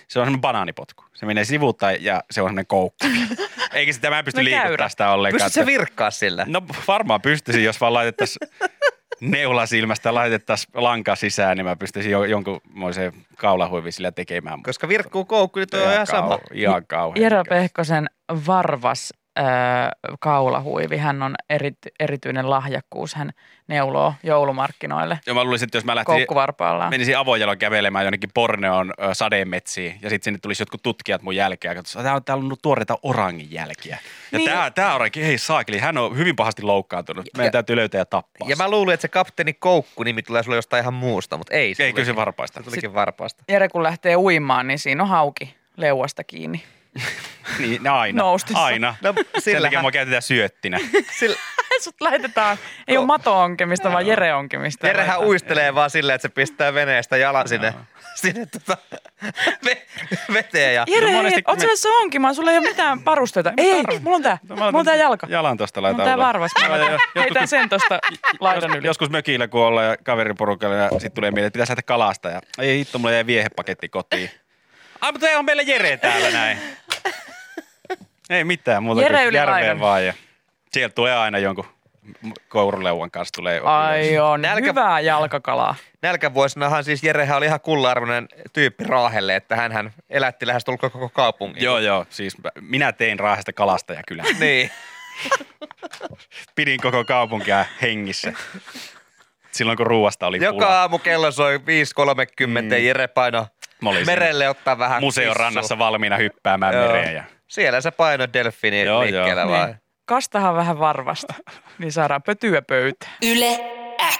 se 0.08 0.20
on 0.20 0.26
semmoinen 0.26 0.42
banaanipotku. 0.42 1.04
Se 1.14 1.26
menee 1.26 1.46
sivuutta 1.46 1.92
ja 1.92 2.24
se 2.32 2.42
on 2.42 2.48
semmoinen 2.48 2.68
koukku. 2.68 3.06
eikä 3.74 3.94
sitä 3.94 4.10
mä 4.10 4.20
en 4.20 4.26
pysty 4.26 4.40
No 4.42 4.44
liikuttaa 4.44 4.68
käyrä. 4.68 4.90
sitä 4.90 5.12
ollenkaan. 5.12 5.38
Pystyt 5.38 5.54
sä 5.54 5.62
että- 5.62 5.72
virkkaa 5.72 6.12
sillä? 6.12 6.46
No 6.48 6.62
varmaan 6.88 7.22
pystyisin, 7.22 7.64
jos 7.64 7.82
vaan 7.82 7.94
laitettaisiin 7.94 8.50
neula 9.22 9.66
silmästä, 9.66 10.14
laitettaisiin 10.14 10.72
lanka 10.84 11.16
sisään, 11.16 11.58
niin 11.58 11.66
mä 11.66 11.76
pystyisin 11.76 12.12
jo, 12.12 12.24
jonkunmoisen 12.24 13.14
kaulahuivin 13.36 13.94
sillä 13.94 14.12
tekemään. 14.12 14.64
Koska 14.64 14.88
virkkuu 14.88 15.26
koukku, 15.26 15.60
niin 15.60 15.70
toi 15.70 15.86
on 15.88 15.94
ihan 15.94 16.08
sama. 16.08 16.40
Ihan 16.54 16.88
kauhean. 16.88 17.22
Jero 17.22 17.44
Pehkosen 17.50 18.06
varvas 18.48 19.14
kaulahuivi, 20.20 20.98
hän 20.98 21.24
on 21.24 21.36
erity, 21.50 21.90
erityinen 22.00 22.50
lahjakkuus. 22.50 23.16
Hän 23.16 23.32
neuloo 23.68 24.14
joulumarkkinoille 24.24 25.20
Ja 25.26 25.34
mä 25.34 25.44
luulisin, 25.44 25.66
että 25.66 25.78
jos 25.78 25.86
mä 25.86 25.96
lähtisin, 25.96 26.28
menisin 26.90 27.18
avojalon 27.18 27.58
kävelemään 27.58 28.06
jonnekin 28.06 28.30
Borneon 28.34 28.94
ö, 29.02 29.14
sademetsiin 29.14 30.00
ja 30.02 30.10
sitten 30.10 30.24
sinne 30.24 30.40
tulisi 30.42 30.62
jotkut 30.62 30.84
tutkijat 30.84 31.22
mun 31.22 31.36
jälkeen 31.36 31.72
ja 31.72 31.76
katsotaan, 31.76 32.04
täällä 32.04 32.16
on, 32.18 32.24
täällä 32.24 32.44
on 32.44 32.56
tuoreita 32.62 32.98
orangin 33.04 33.52
jälkiä. 33.52 33.98
Ja 34.32 34.38
Niin. 34.38 34.50
tää, 34.50 34.72
tää 34.72 34.96
oranki, 34.96 35.26
hei 35.26 35.38
saakeli, 35.38 35.78
hän 35.80 35.98
on 35.98 36.18
hyvin 36.18 36.36
pahasti 36.36 36.62
loukkaantunut. 36.62 37.26
Meidän 37.38 37.48
Ja- 37.48 37.52
täytyy 37.52 37.76
löytää 37.76 38.00
ja 38.00 38.06
tappaa. 38.06 38.50
Ja 38.50 38.56
mä 38.56 38.70
luulin, 38.70 38.94
että 38.94 39.02
se 39.02 39.08
kapteeni 39.08 39.54
Koukku 39.54 40.04
nimi 40.04 40.24
tulee 40.24 40.44
sulle 40.44 40.56
jostain 40.58 40.82
ihan 40.82 40.94
muusta, 40.94 41.38
mutta 41.38 41.54
ei. 41.54 41.76
se. 41.76 41.84
Ei, 41.84 41.94
kyllä 41.94 42.06
se 42.06 42.16
varpaista. 42.16 42.60
Se 42.60 42.64
tulikin 42.70 42.94
varpaasta. 42.94 43.44
Jere 43.50 43.70
kun 43.70 43.84
lähtee 43.84 44.16
uimaan, 44.16 44.68
niin 44.68 44.80
siinä 44.80 45.04
on 45.04 45.10
hauki 45.10 45.56
leuasta 45.78 46.24
kiinni. 46.24 46.64
Niin, 47.68 47.84
no 47.84 47.98
aina. 47.98 48.24
Noustessa. 48.24 48.64
Aina. 48.66 48.96
No, 49.02 49.14
Sen 49.40 49.62
takia 49.62 49.82
mua 49.82 49.92
käytetään 49.92 50.22
syöttinä. 50.22 50.80
Sillä, 51.20 51.36
Sut 51.84 51.96
laitetaan, 52.02 52.58
ei 52.88 52.98
ole 52.98 53.06
mato-onkemista, 53.06 53.92
vaan 53.92 54.08
Jere-onkemista. 54.08 54.88
Jerehän 54.88 55.20
uistelee 55.20 55.76
vaan 55.76 55.90
silleen, 55.90 56.16
että 56.16 56.28
se 56.28 56.34
pistää 56.34 56.74
veneestä 56.74 57.18
jalan 57.18 57.48
sinne, 57.48 57.74
sinne 58.16 58.46
tota, 58.46 58.78
ve, 59.66 59.86
veteen. 60.34 60.76
Ja, 60.76 60.84
Jere, 60.88 61.06
No 61.06 61.12
hei, 61.12 61.22
monesti- 61.22 61.44
oot 61.48 61.60
sä 61.60 61.66
menossa 61.66 61.90
onkimaan? 61.90 62.36
Sulla 62.36 62.52
ei 62.52 62.58
ole 62.58 62.68
mitään 62.68 63.06
varusteita. 63.06 63.54
Ei, 63.58 63.72
ei, 63.72 64.00
mulla 64.00 64.16
on 64.16 64.24
tää. 64.24 64.38
No, 64.50 64.56
Mulla 64.56 64.80
on 64.80 64.86
tää 64.86 64.96
jalka. 64.96 65.28
Jalan 65.30 65.58
tosta 65.58 65.80
Mulla 65.82 65.88
laitan. 65.90 66.02
on 66.14 66.20
tää 66.20 66.26
varvas. 66.28 66.52
Heitän 67.16 67.48
sen 67.48 67.70
tosta 67.70 68.00
laidan 68.40 68.78
yli. 68.78 68.88
joskus 68.88 69.10
mökillä 69.10 69.48
kun 69.48 69.62
ollaan 69.62 69.88
ja 69.88 69.98
kaveriporukalla 70.04 70.76
ja 70.76 70.90
sitten 70.90 71.12
tulee 71.12 71.32
mieleen, 71.32 71.48
että 71.48 71.58
pitäisi 71.58 71.72
lähteä 71.72 71.84
kalasta. 71.84 72.30
Ja 72.30 72.42
ei 72.60 72.78
hitto, 72.78 73.00
mulla 73.00 73.14
jäi 73.14 73.26
viehepaketti 73.26 73.90
kotiin. 73.90 74.32
Ai, 75.02 75.12
mutta 75.12 75.30
ei 75.30 75.36
on 75.36 75.46
meillä 75.46 75.62
Jere 75.62 75.98
täällä 75.98 76.30
näin. 76.32 76.58
Ei 78.30 78.44
mitään 78.44 78.84
muuta 78.84 79.02
Jere 79.02 79.24
kuin 79.24 79.34
järveen 79.36 79.80
vaan. 79.80 80.06
Ja 80.06 80.14
sieltä 80.72 80.96
tulee 80.96 81.16
aina 81.16 81.40
jonkun 81.40 81.66
kouruleuvan 82.50 83.12
kanssa 83.12 83.34
tulee 83.34 83.62
Ai 83.64 84.20
on, 84.20 84.42
Nälkä- 84.42 84.68
hyvää 84.68 85.00
jalkakalaa. 85.00 85.76
Nälkävuosinahan 86.02 86.84
siis 86.84 87.04
Jerehän 87.04 87.38
oli 87.38 87.46
ihan 87.46 87.62
kulla-arvoinen 87.62 88.28
tyyppi 88.54 88.84
Raahelle, 88.84 89.36
että 89.36 89.56
hän 89.56 89.94
elätti 90.10 90.48
lähestulkoon 90.48 90.92
koko 90.92 91.10
kaupungin. 91.10 91.64
Joo, 91.64 91.80
joo. 91.80 92.06
Siis 92.10 92.38
minä 92.62 92.92
tein 92.92 93.20
Raahesta 93.20 93.54
kalastaja 93.54 94.02
kyllä. 94.08 94.24
Niin. 94.40 94.72
Pidin 96.56 96.82
koko 96.82 97.06
kaupunkia 97.06 97.66
hengissä. 97.82 98.34
Silloin 99.52 99.78
kun 99.78 99.88
ruuasta 99.88 100.28
oli 100.28 100.44
Joka 100.44 100.54
pula. 100.66 100.80
aamu 100.80 101.00
kello 101.00 101.32
soi 101.32 101.58
5.30 101.58 101.62
mm. 102.48 102.72
ja 102.72 102.78
Jere 102.78 103.08
paino 103.08 103.48
merelle 104.06 104.50
ottaa 104.50 104.78
vähän 104.80 105.02
Museon 105.04 105.36
rannassa 105.36 105.78
valmiina 105.80 106.18
hyppäämään 106.18 106.74
Joo. 106.74 106.88
mereen. 106.88 107.16
Ja... 107.16 107.24
Siellä 107.48 107.82
se 107.82 107.92
paino 107.92 108.28
delfiini 108.34 108.82
Joo, 108.84 109.02
liikkeellä 109.02 109.42
joo. 109.42 109.52
vaan. 109.52 109.68
Niin. 109.70 109.78
Kastahan 110.06 110.56
vähän 110.56 110.80
varvasta, 110.80 111.34
niin 111.80 111.92
saadaan 111.92 112.24
pötyä 112.24 112.62
pöytään. 112.62 113.12
Yle 113.24 113.60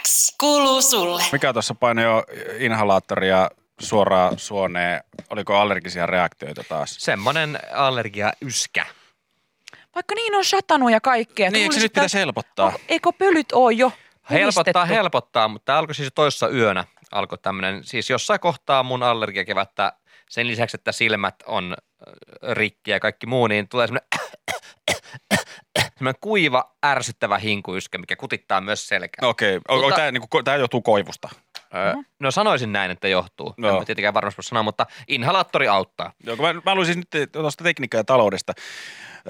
X 0.02 0.34
kuuluu 0.40 0.82
sulle. 0.82 1.22
Mikä 1.32 1.52
tuossa 1.52 1.74
painoi 1.74 2.04
jo 2.04 2.24
inhalaattoria 2.58 3.50
suoraan 3.80 4.38
suoneen? 4.38 5.00
Oliko 5.30 5.56
allergisia 5.56 6.06
reaktioita 6.06 6.64
taas? 6.68 6.96
Semmonen 6.98 7.58
allergia 7.74 8.32
yskä. 8.42 8.86
Vaikka 9.94 10.14
niin 10.14 10.34
on 10.34 10.44
satanut 10.44 10.90
ja 10.90 11.00
kaikkea. 11.00 11.50
Niin, 11.50 11.62
eikö 11.62 11.74
se 11.74 11.80
nyt 11.80 11.92
pitäisi 11.92 12.18
helpottaa? 12.18 12.66
Onko- 12.66 12.80
Eikö 12.88 13.12
pölyt 13.18 13.52
ole 13.52 13.72
jo 13.72 13.92
Helpottaa, 14.30 14.62
puhdistettu? 14.64 14.94
helpottaa, 14.94 15.48
mutta 15.48 15.64
tää 15.66 15.78
alkoi 15.78 15.94
siis 15.94 16.12
toissa 16.14 16.48
yönä. 16.48 16.84
Alkoi 17.12 17.38
tämmönen, 17.38 17.84
siis 17.84 18.10
jossain 18.10 18.40
kohtaa 18.40 18.82
mun 18.82 19.02
allergiakevättä, 19.02 19.92
sen 20.28 20.46
lisäksi, 20.46 20.76
että 20.76 20.92
silmät 20.92 21.34
on 21.46 21.76
rikki 22.52 22.90
ja 22.90 23.00
kaikki 23.00 23.26
muu, 23.26 23.46
niin 23.46 23.68
tulee 23.68 23.86
semmoinen 23.86 24.08
semmoinen 25.98 26.20
kuiva, 26.20 26.74
ärsyttävä 26.86 27.38
hinkuyskä, 27.38 27.98
mikä 27.98 28.16
kutittaa 28.16 28.60
myös 28.60 28.88
selkää. 28.88 29.28
Okei, 29.28 29.56
okay. 29.56 29.80
Mutta- 29.80 29.96
tämä 29.96 30.12
niinku, 30.12 30.42
tää 30.42 30.56
johtuu 30.56 30.82
koivusta. 30.82 31.28
Öö, 31.74 31.94
no 32.18 32.30
sanoisin 32.30 32.72
näin, 32.72 32.90
että 32.90 33.08
johtuu. 33.08 33.54
No. 33.56 33.78
En 33.78 33.86
tietenkään 33.86 34.14
varmasti 34.14 34.42
sanoa, 34.42 34.62
mutta 34.62 34.86
inhalaattori 35.08 35.68
auttaa. 35.68 36.12
Joo, 36.24 36.36
kun 36.36 36.46
mä, 36.46 36.60
mä 36.66 36.74
luin 36.74 36.86
siis 36.86 36.98
nyt 36.98 37.32
tuosta 37.32 37.64
tekniikkaa 37.64 38.00
ja 38.00 38.04
taloudesta. 38.04 38.52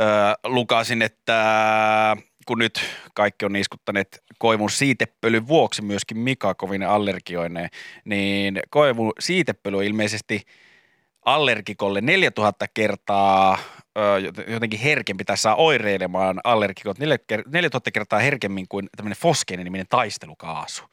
Öö, 0.00 0.06
lukasin, 0.44 1.02
että 1.02 2.16
kun 2.46 2.58
nyt 2.58 2.80
kaikki 3.14 3.44
on 3.44 3.56
iskuttaneet 3.56 4.22
koivun 4.38 4.70
siitepölyn 4.70 5.48
vuoksi 5.48 5.82
myöskin 5.82 6.18
Mika 6.18 6.54
kovin 6.54 6.82
allergioineen, 6.82 7.68
niin 8.04 8.60
koivun 8.70 9.12
siitepöly 9.18 9.76
on 9.76 9.84
ilmeisesti 9.84 10.42
allergikolle 11.34 12.00
4000 12.00 12.66
kertaa 12.74 13.58
jotenkin 14.46 14.80
herkempi 14.80 15.24
tai 15.24 15.36
saa 15.36 15.54
oireilemaan 15.54 16.40
allergikot 16.44 16.96
4000 16.98 17.90
kertaa 17.90 18.18
herkemmin 18.18 18.66
kuin 18.68 18.88
tämmöinen 18.96 19.18
Fosgeeni-niminen 19.18 19.86
taistelukaasu 19.88 20.84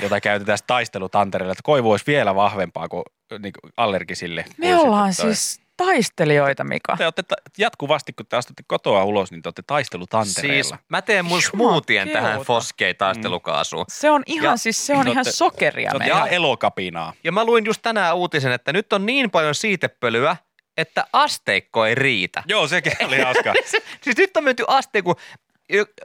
jota 0.00 0.20
käytetään 0.20 0.58
taistelutantereilla, 0.66 1.52
että 1.52 1.62
koivu 1.64 1.90
olisi 1.90 2.06
vielä 2.06 2.34
vahvempaa 2.34 2.88
kuin, 2.88 3.02
niin 3.38 3.52
kuin 3.60 3.72
allergisille. 3.76 4.44
Me 4.58 4.76
ollaan 4.76 5.14
siis 5.14 5.60
taistelijoita, 5.86 6.64
Mika. 6.64 6.96
Te 6.96 7.04
olette 7.04 7.22
ta- 7.22 7.34
jatkuvasti, 7.58 8.12
kun 8.12 8.26
te 8.26 8.36
astutte 8.36 8.62
kotoa 8.66 9.04
ulos, 9.04 9.30
niin 9.30 9.42
te 9.42 9.48
olette 9.48 9.62
taistelutantereilla. 9.66 10.62
Siis 10.62 10.74
mä 10.88 11.02
teen 11.02 11.24
mun 11.24 11.42
smoothien 11.42 12.08
tähän 12.08 12.22
Jumakeuta. 12.32 12.46
Foskei-taistelukaasuun. 12.46 13.84
Se 13.88 14.10
on 14.10 14.22
ihan, 14.26 14.44
Ja- 14.52 14.56
siis 14.56 14.86
se 14.86 14.94
on 14.94 15.04
Te 15.04 15.10
ihan 15.10 15.18
olette- 15.20 15.32
sokeria 15.32 15.90
Se 15.90 15.96
on 15.96 16.02
meillä. 16.02 16.16
ihan 16.16 16.28
elokapinaa. 16.28 17.12
Ja 17.24 17.32
mä 17.32 17.44
luin 17.44 17.64
just 17.64 17.82
tänään 17.82 18.16
uutisen, 18.16 18.52
että 18.52 18.72
nyt 18.72 18.92
on 18.92 19.06
niin 19.06 19.30
paljon 19.30 19.54
siitepölyä, 19.54 20.36
että 20.76 21.04
asteikko 21.12 21.86
ei 21.86 21.94
riitä. 21.94 22.42
Joo, 22.48 22.68
sekin 22.68 22.92
oli 23.06 23.20
hauskaa. 23.20 23.54
siis 24.02 24.16
nyt 24.16 24.36
on 24.36 24.44
menty 24.44 24.64
asteikko, 24.68 25.14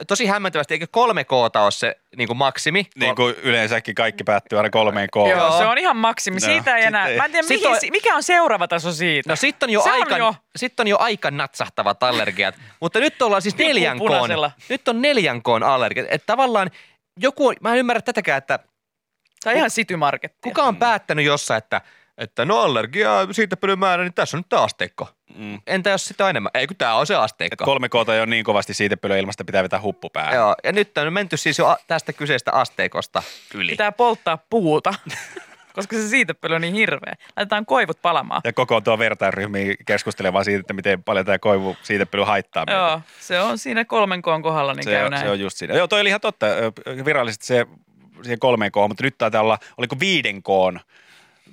tosi 0.06 0.26
hämmentävästi, 0.26 0.74
eikö 0.74 0.86
kolme 0.90 1.24
koota 1.24 1.62
ole 1.62 1.70
se 1.70 1.96
niin 2.16 2.26
kuin 2.28 2.36
maksimi? 2.36 2.86
niin 2.96 3.16
kuin 3.16 3.34
yleensäkin 3.42 3.94
kaikki 3.94 4.24
päättyy 4.24 4.58
aina 4.58 4.70
kolmeen 4.70 5.08
Joo, 5.14 5.24
koolaan. 5.24 5.58
se 5.58 5.66
on 5.66 5.78
ihan 5.78 5.96
maksimi. 5.96 6.34
No, 6.40 6.46
Siitä 6.46 6.76
ei 6.76 6.84
enää. 6.84 7.02
sitten 7.06 7.12
ei. 7.12 7.18
Mä 7.18 7.24
en 7.24 7.30
tiedä, 7.30 7.46
Sitten 7.48 7.70
mihin, 7.70 7.84
on- 7.86 7.90
mikä 7.92 8.14
on 8.16 8.22
seuraava 8.22 8.68
taso 8.68 8.92
siitä. 8.92 9.30
No 9.32 9.36
sit 9.36 9.62
on 9.62 9.70
jo, 9.70 9.82
Se 9.82 9.88
on 9.92 9.94
aika, 9.94 10.16
jo. 10.16 10.34
sit 10.56 10.80
on 10.80 10.88
jo 10.88 10.96
aika 11.00 11.30
natsahtavat 11.30 12.02
allergiat, 12.02 12.54
mutta 12.80 13.00
nyt 13.00 13.22
ollaan 13.22 13.42
siis 13.42 13.56
neljän 13.58 13.98
koon, 13.98 14.30
nyt 14.68 14.88
on 14.88 15.02
neljän 15.02 15.42
koon 15.42 15.62
allergiat. 15.62 16.06
Että 16.10 16.26
tavallaan 16.26 16.70
joku, 17.20 17.52
mä 17.60 17.72
en 17.72 17.78
ymmärrä 17.78 18.02
tätäkään, 18.02 18.38
että 18.38 18.58
Se 19.40 19.50
on 19.50 19.56
ihan 19.56 19.70
sitymarketti. 19.70 20.38
kuka 20.42 20.62
on 20.62 20.76
päättänyt 20.76 21.24
jossain, 21.24 21.58
että 21.58 21.80
että 22.18 22.44
no 22.44 22.58
allergia, 22.58 23.28
siitä 23.32 23.56
määrä, 23.76 24.02
niin 24.02 24.14
tässä 24.14 24.36
on 24.36 24.38
nyt 24.38 24.48
tämä 24.48 24.62
asteikko. 24.62 25.08
Mm. 25.34 25.60
Entä 25.66 25.90
jos 25.90 26.04
sitä 26.04 26.24
on 26.24 26.30
enemmän? 26.30 26.50
Ei 26.54 26.66
kun 26.66 26.76
tämä 26.76 26.94
on 26.94 27.06
se 27.06 27.14
asteikko. 27.14 27.64
Kolme 27.64 27.88
koota 27.88 28.14
ei 28.14 28.20
ole 28.20 28.26
niin 28.26 28.44
kovasti 28.44 28.74
siitepölyä 28.74 29.16
ilmasta, 29.16 29.44
pitää 29.44 29.62
vetää 29.62 29.80
huppu 29.80 30.10
päähän. 30.10 30.34
Joo, 30.34 30.54
ja 30.64 30.72
nyt 30.72 30.98
on 30.98 31.12
menty 31.12 31.36
siis 31.36 31.58
jo 31.58 31.76
tästä 31.86 32.12
kyseistä 32.12 32.52
asteikosta 32.52 33.22
yli. 33.54 33.70
Pitää 33.70 33.92
polttaa 33.92 34.38
puuta, 34.50 34.94
koska 35.74 35.96
se 35.96 36.08
siitepöly 36.08 36.54
on 36.54 36.60
niin 36.60 36.74
hirveä. 36.74 37.14
Laitetaan 37.36 37.66
koivut 37.66 38.02
palamaan. 38.02 38.40
Ja 38.44 38.52
kokoontua 38.52 38.98
vertaisryhmiin 38.98 39.76
keskustelemaan 39.86 40.44
siitä, 40.44 40.60
että 40.60 40.72
miten 40.72 41.02
paljon 41.02 41.26
tämä 41.26 41.38
koivu 41.38 41.76
siitepöly 41.82 42.24
haittaa 42.24 42.64
meitä. 42.66 42.80
Joo, 42.80 43.00
se 43.20 43.40
on 43.40 43.58
siinä 43.58 43.84
kolmen 43.84 44.22
koon 44.22 44.42
kohdalla, 44.42 44.74
niin 44.74 44.84
se, 44.84 44.90
käy 44.90 45.04
on, 45.04 45.10
näin. 45.10 45.24
se 45.24 45.30
on 45.30 45.40
just 45.40 45.56
siinä. 45.56 45.74
Joo, 45.74 45.88
toi 45.88 46.00
oli 46.00 46.08
ihan 46.08 46.20
totta. 46.20 46.46
Virallisesti 47.04 47.46
se 47.46 47.66
siihen 48.22 48.38
kolmeen 48.38 48.72
koon, 48.72 48.90
mutta 48.90 49.04
nyt 49.04 49.18
taitaa 49.18 49.42
olla, 49.42 49.58
oliko 49.76 49.96
viiden 50.00 50.42
koon 50.42 50.80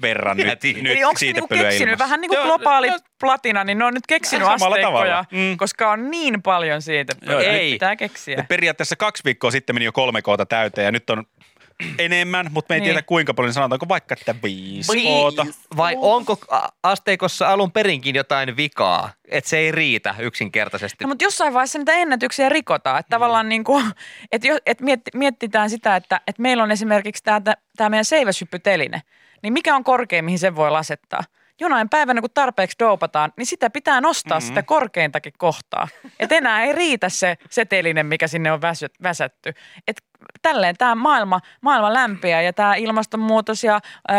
verran 0.01 0.37
nyt, 0.37 0.45
nyt 0.47 0.63
Eli 0.65 0.83
onko 0.83 0.95
niinku 0.95 1.17
siitepölyä 1.19 1.63
keksinyt, 1.63 1.87
ilmassa. 1.87 2.03
vähän 2.03 2.21
niin 2.21 2.29
kuin 2.29 2.41
globaali 2.41 2.87
joo, 2.87 2.97
platina, 3.19 3.63
niin 3.63 3.77
ne 3.77 3.85
on 3.85 3.93
nyt 3.93 4.07
keksinyt 4.07 4.47
asteikkoja, 4.47 4.85
tavalla. 4.87 5.25
Mm. 5.31 5.57
koska 5.57 5.91
on 5.91 6.11
niin 6.11 6.41
paljon 6.41 6.81
siitä. 6.81 7.15
Joo, 7.21 7.39
Ei. 7.39 7.71
Pitää 7.71 7.95
keksiä. 7.95 8.37
Ja 8.37 8.43
periaatteessa 8.43 8.95
kaksi 8.95 9.23
viikkoa 9.25 9.51
sitten 9.51 9.75
meni 9.75 9.85
jo 9.85 9.91
kolme 9.91 10.21
koota 10.21 10.45
täyteen 10.45 10.85
ja 10.85 10.91
nyt 10.91 11.09
on 11.09 11.23
enemmän, 11.99 12.47
mutta 12.51 12.71
me 12.71 12.75
ei 12.75 12.79
Niin. 12.79 12.85
tiedä 12.87 13.01
kuinka 13.01 13.33
paljon. 13.33 13.53
Sanotaanko 13.53 13.87
vaikka, 13.89 14.15
että 14.19 14.35
viisi 14.43 15.03
koota. 15.03 15.45
Vai 15.77 15.95
onko 15.99 16.37
asteikossa 16.83 17.47
alun 17.47 17.71
perinkin 17.71 18.15
jotain 18.15 18.57
vikaa, 18.57 19.09
että 19.29 19.49
se 19.49 19.57
ei 19.57 19.71
riitä 19.71 20.15
yksinkertaisesti? 20.19 21.03
No, 21.03 21.07
mutta 21.07 21.23
jossain 21.23 21.53
vaiheessa 21.53 21.77
niitä 21.79 21.93
ennätyksiä 21.93 22.49
rikotaan. 22.49 22.99
Että 22.99 23.09
tavallaan 23.09 23.49
niin 23.49 23.63
kuin, 23.63 23.85
että, 24.31 24.47
jo, 24.47 24.57
että 24.65 24.83
mietitään 25.13 25.69
sitä, 25.69 25.95
että, 25.95 26.21
että 26.27 26.41
meillä 26.41 26.63
on 26.63 26.71
esimerkiksi 26.71 27.23
tämä, 27.23 27.41
tämä 27.77 27.89
meidän 27.89 28.05
seiväshyppyteline. 28.05 29.01
Niin 29.45 29.53
mikä 29.53 29.75
on 29.75 29.83
korkein, 29.83 30.25
mihin 30.25 30.39
sen 30.39 30.55
voi 30.55 30.71
lasettaa? 30.71 31.21
Jonain 31.59 31.89
päivänä, 31.89 32.21
kun 32.21 32.29
tarpeeksi 32.33 32.79
doupataan, 32.79 33.33
niin 33.37 33.45
sitä 33.45 33.69
pitää 33.69 34.01
nostaa 34.01 34.39
mm-hmm. 34.39 34.47
sitä 34.47 34.63
korkeintakin 34.63 35.33
kohtaa. 35.37 35.87
Et 36.19 36.31
enää 36.31 36.63
ei 36.63 36.73
riitä 36.73 37.09
se, 37.09 37.37
se 37.49 37.65
teline, 37.65 38.03
mikä 38.03 38.27
sinne 38.27 38.51
on 38.51 38.61
väsy, 38.61 38.87
väsätty. 39.03 39.53
Et 39.87 39.97
tälleen 40.41 40.75
tämä 40.77 40.95
maailma, 40.95 41.41
maailma 41.61 41.93
lämpiää 41.93 42.41
ja 42.41 42.53
tämä 42.53 42.75
ilmastonmuutos 42.75 43.63
ja 43.63 43.75
ö, 43.75 44.13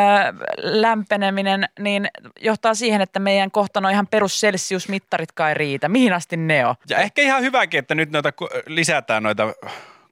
lämpeneminen 0.56 1.68
niin 1.78 2.08
johtaa 2.40 2.74
siihen, 2.74 3.00
että 3.00 3.18
meidän 3.18 3.50
kohtano 3.50 3.88
ihan 3.88 4.06
perus 4.06 4.40
Celsius-mittaritkaan 4.40 5.48
ei 5.48 5.54
riitä. 5.54 5.88
Mihin 5.88 6.12
asti 6.12 6.36
ne 6.36 6.66
on? 6.66 6.74
Ja 6.88 6.98
ehkä 6.98 7.22
ihan 7.22 7.42
hyväkin, 7.42 7.78
että 7.78 7.94
nyt 7.94 8.10
noita, 8.10 8.32
lisätään 8.66 9.22
noita 9.22 9.54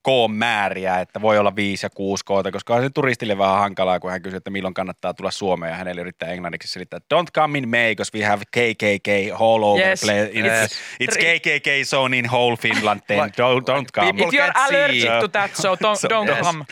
koon 0.04 0.30
määriä, 0.30 1.00
että 1.00 1.20
voi 1.22 1.38
olla 1.38 1.56
viisi 1.56 1.86
ja 1.86 1.90
kuusi 1.90 2.24
koota, 2.24 2.52
koska 2.52 2.74
on 2.74 2.82
se 2.82 2.90
turistille 2.90 3.38
vähän 3.38 3.58
hankalaa, 3.58 4.00
kun 4.00 4.10
hän 4.10 4.22
kysyy, 4.22 4.36
että 4.36 4.50
milloin 4.50 4.74
kannattaa 4.74 5.14
tulla 5.14 5.30
Suomeen 5.30 5.70
ja 5.70 5.76
hänelle 5.76 6.00
yrittää 6.00 6.28
englanniksi 6.28 6.68
selittää, 6.68 7.00
don't 7.14 7.30
come 7.34 7.58
in 7.58 7.68
May, 7.68 7.90
because 7.90 8.10
we 8.18 8.24
have 8.24 8.42
KKK 8.44 9.08
all 9.40 9.62
over 9.62 9.88
Yes. 9.88 10.00
place. 10.02 10.30
It's, 10.32 10.46
Yes. 10.46 10.72
it's 11.02 11.16
KKK 11.18 11.84
zone 11.84 12.18
in 12.18 12.30
whole 12.30 12.56
Finland, 12.56 13.00
then 13.06 13.18
don't, 13.18 13.66
don't 13.66 13.86
come. 13.94 14.12
people- 14.12 14.24
If 14.28 14.32
you're 14.34 14.52
allergic 14.68 15.10
to 15.20 15.28
that, 15.28 15.50
so 15.56 15.76
don't, 15.82 15.98
So- 16.04 16.08
don't 16.08 16.28
yes. 16.30 16.46
come. 16.46 16.64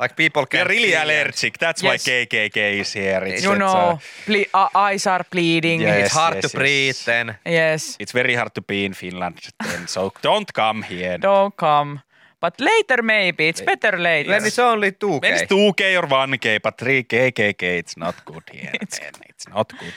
Like 0.00 0.14
people 0.16 0.42
We 0.42 0.46
can 0.46 0.60
are 0.60 0.68
really 0.68 0.88
see 0.92 0.96
allergic, 1.02 1.58
that's 1.58 1.82
Yes. 1.82 2.06
why 2.06 2.26
KKK 2.26 2.56
is 2.80 2.94
here. 2.94 3.26
It's, 3.34 3.44
You 3.44 3.52
it's, 3.52 3.58
know, 3.58 3.90
uh, 3.90 3.98
ble- 4.26 4.50
uh, 4.54 4.68
eyes 4.92 5.06
are 5.06 5.24
bleeding. 5.30 5.80
Yeah. 5.82 5.94
It's 5.94 6.02
Yes, 6.02 6.12
hard 6.12 6.34
yes, 6.34 6.42
to 6.42 6.46
yes. 6.46 6.54
breathe 6.60 6.96
then. 7.06 7.34
Yes, 7.44 7.96
It's 8.00 8.14
very 8.14 8.34
hard 8.34 8.50
to 8.54 8.60
be 8.62 8.84
in 8.84 8.92
Finland, 8.94 9.38
then, 9.64 9.88
so 9.88 10.12
don't 10.22 10.52
come 10.54 10.86
here. 10.90 11.18
don't 11.22 11.54
come. 11.56 11.98
But 12.40 12.60
later 12.60 13.02
maybe, 13.02 13.48
it's 13.48 13.60
better 13.64 13.98
later. 13.98 14.30
Then 14.30 14.44
it's 14.46 14.58
only 14.58 14.92
two 14.92 15.18
Maybe 15.22 15.28
it's 15.28 15.52
2K 15.52 15.96
or 16.02 16.06
1K, 16.06 16.60
but 16.62 16.78
3KKK, 16.78 17.62
it's 17.62 17.96
not 17.96 18.14
good 18.24 18.42
here. 18.52 18.70
It's- 18.82 19.00
man. 19.00 19.12
It's 19.28 19.48
not 19.48 19.72
good. 19.78 19.92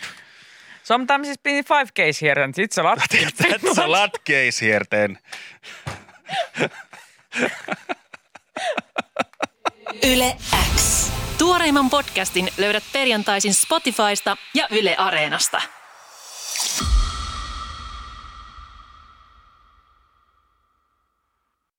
Sometimes 0.84 1.28
it's 1.28 1.42
been 1.44 1.64
five 1.64 1.92
Ks 1.94 2.20
here 2.22 2.44
and 2.44 2.58
it's 2.58 2.78
a 2.78 2.84
lot. 2.84 3.00
That's 3.38 3.78
a 3.78 3.88
lot 3.88 4.24
case 4.26 4.66
here 4.66 4.82
then. 4.90 5.18
Yle 10.04 10.36
X. 10.74 11.12
Tuoreimman 11.38 11.90
podcastin 11.90 12.50
löydät 12.58 12.84
perjantaisin 12.94 13.54
Spotifysta 13.54 14.38
ja 14.54 14.68
Yle 14.72 14.96
Areenasta. 14.98 15.62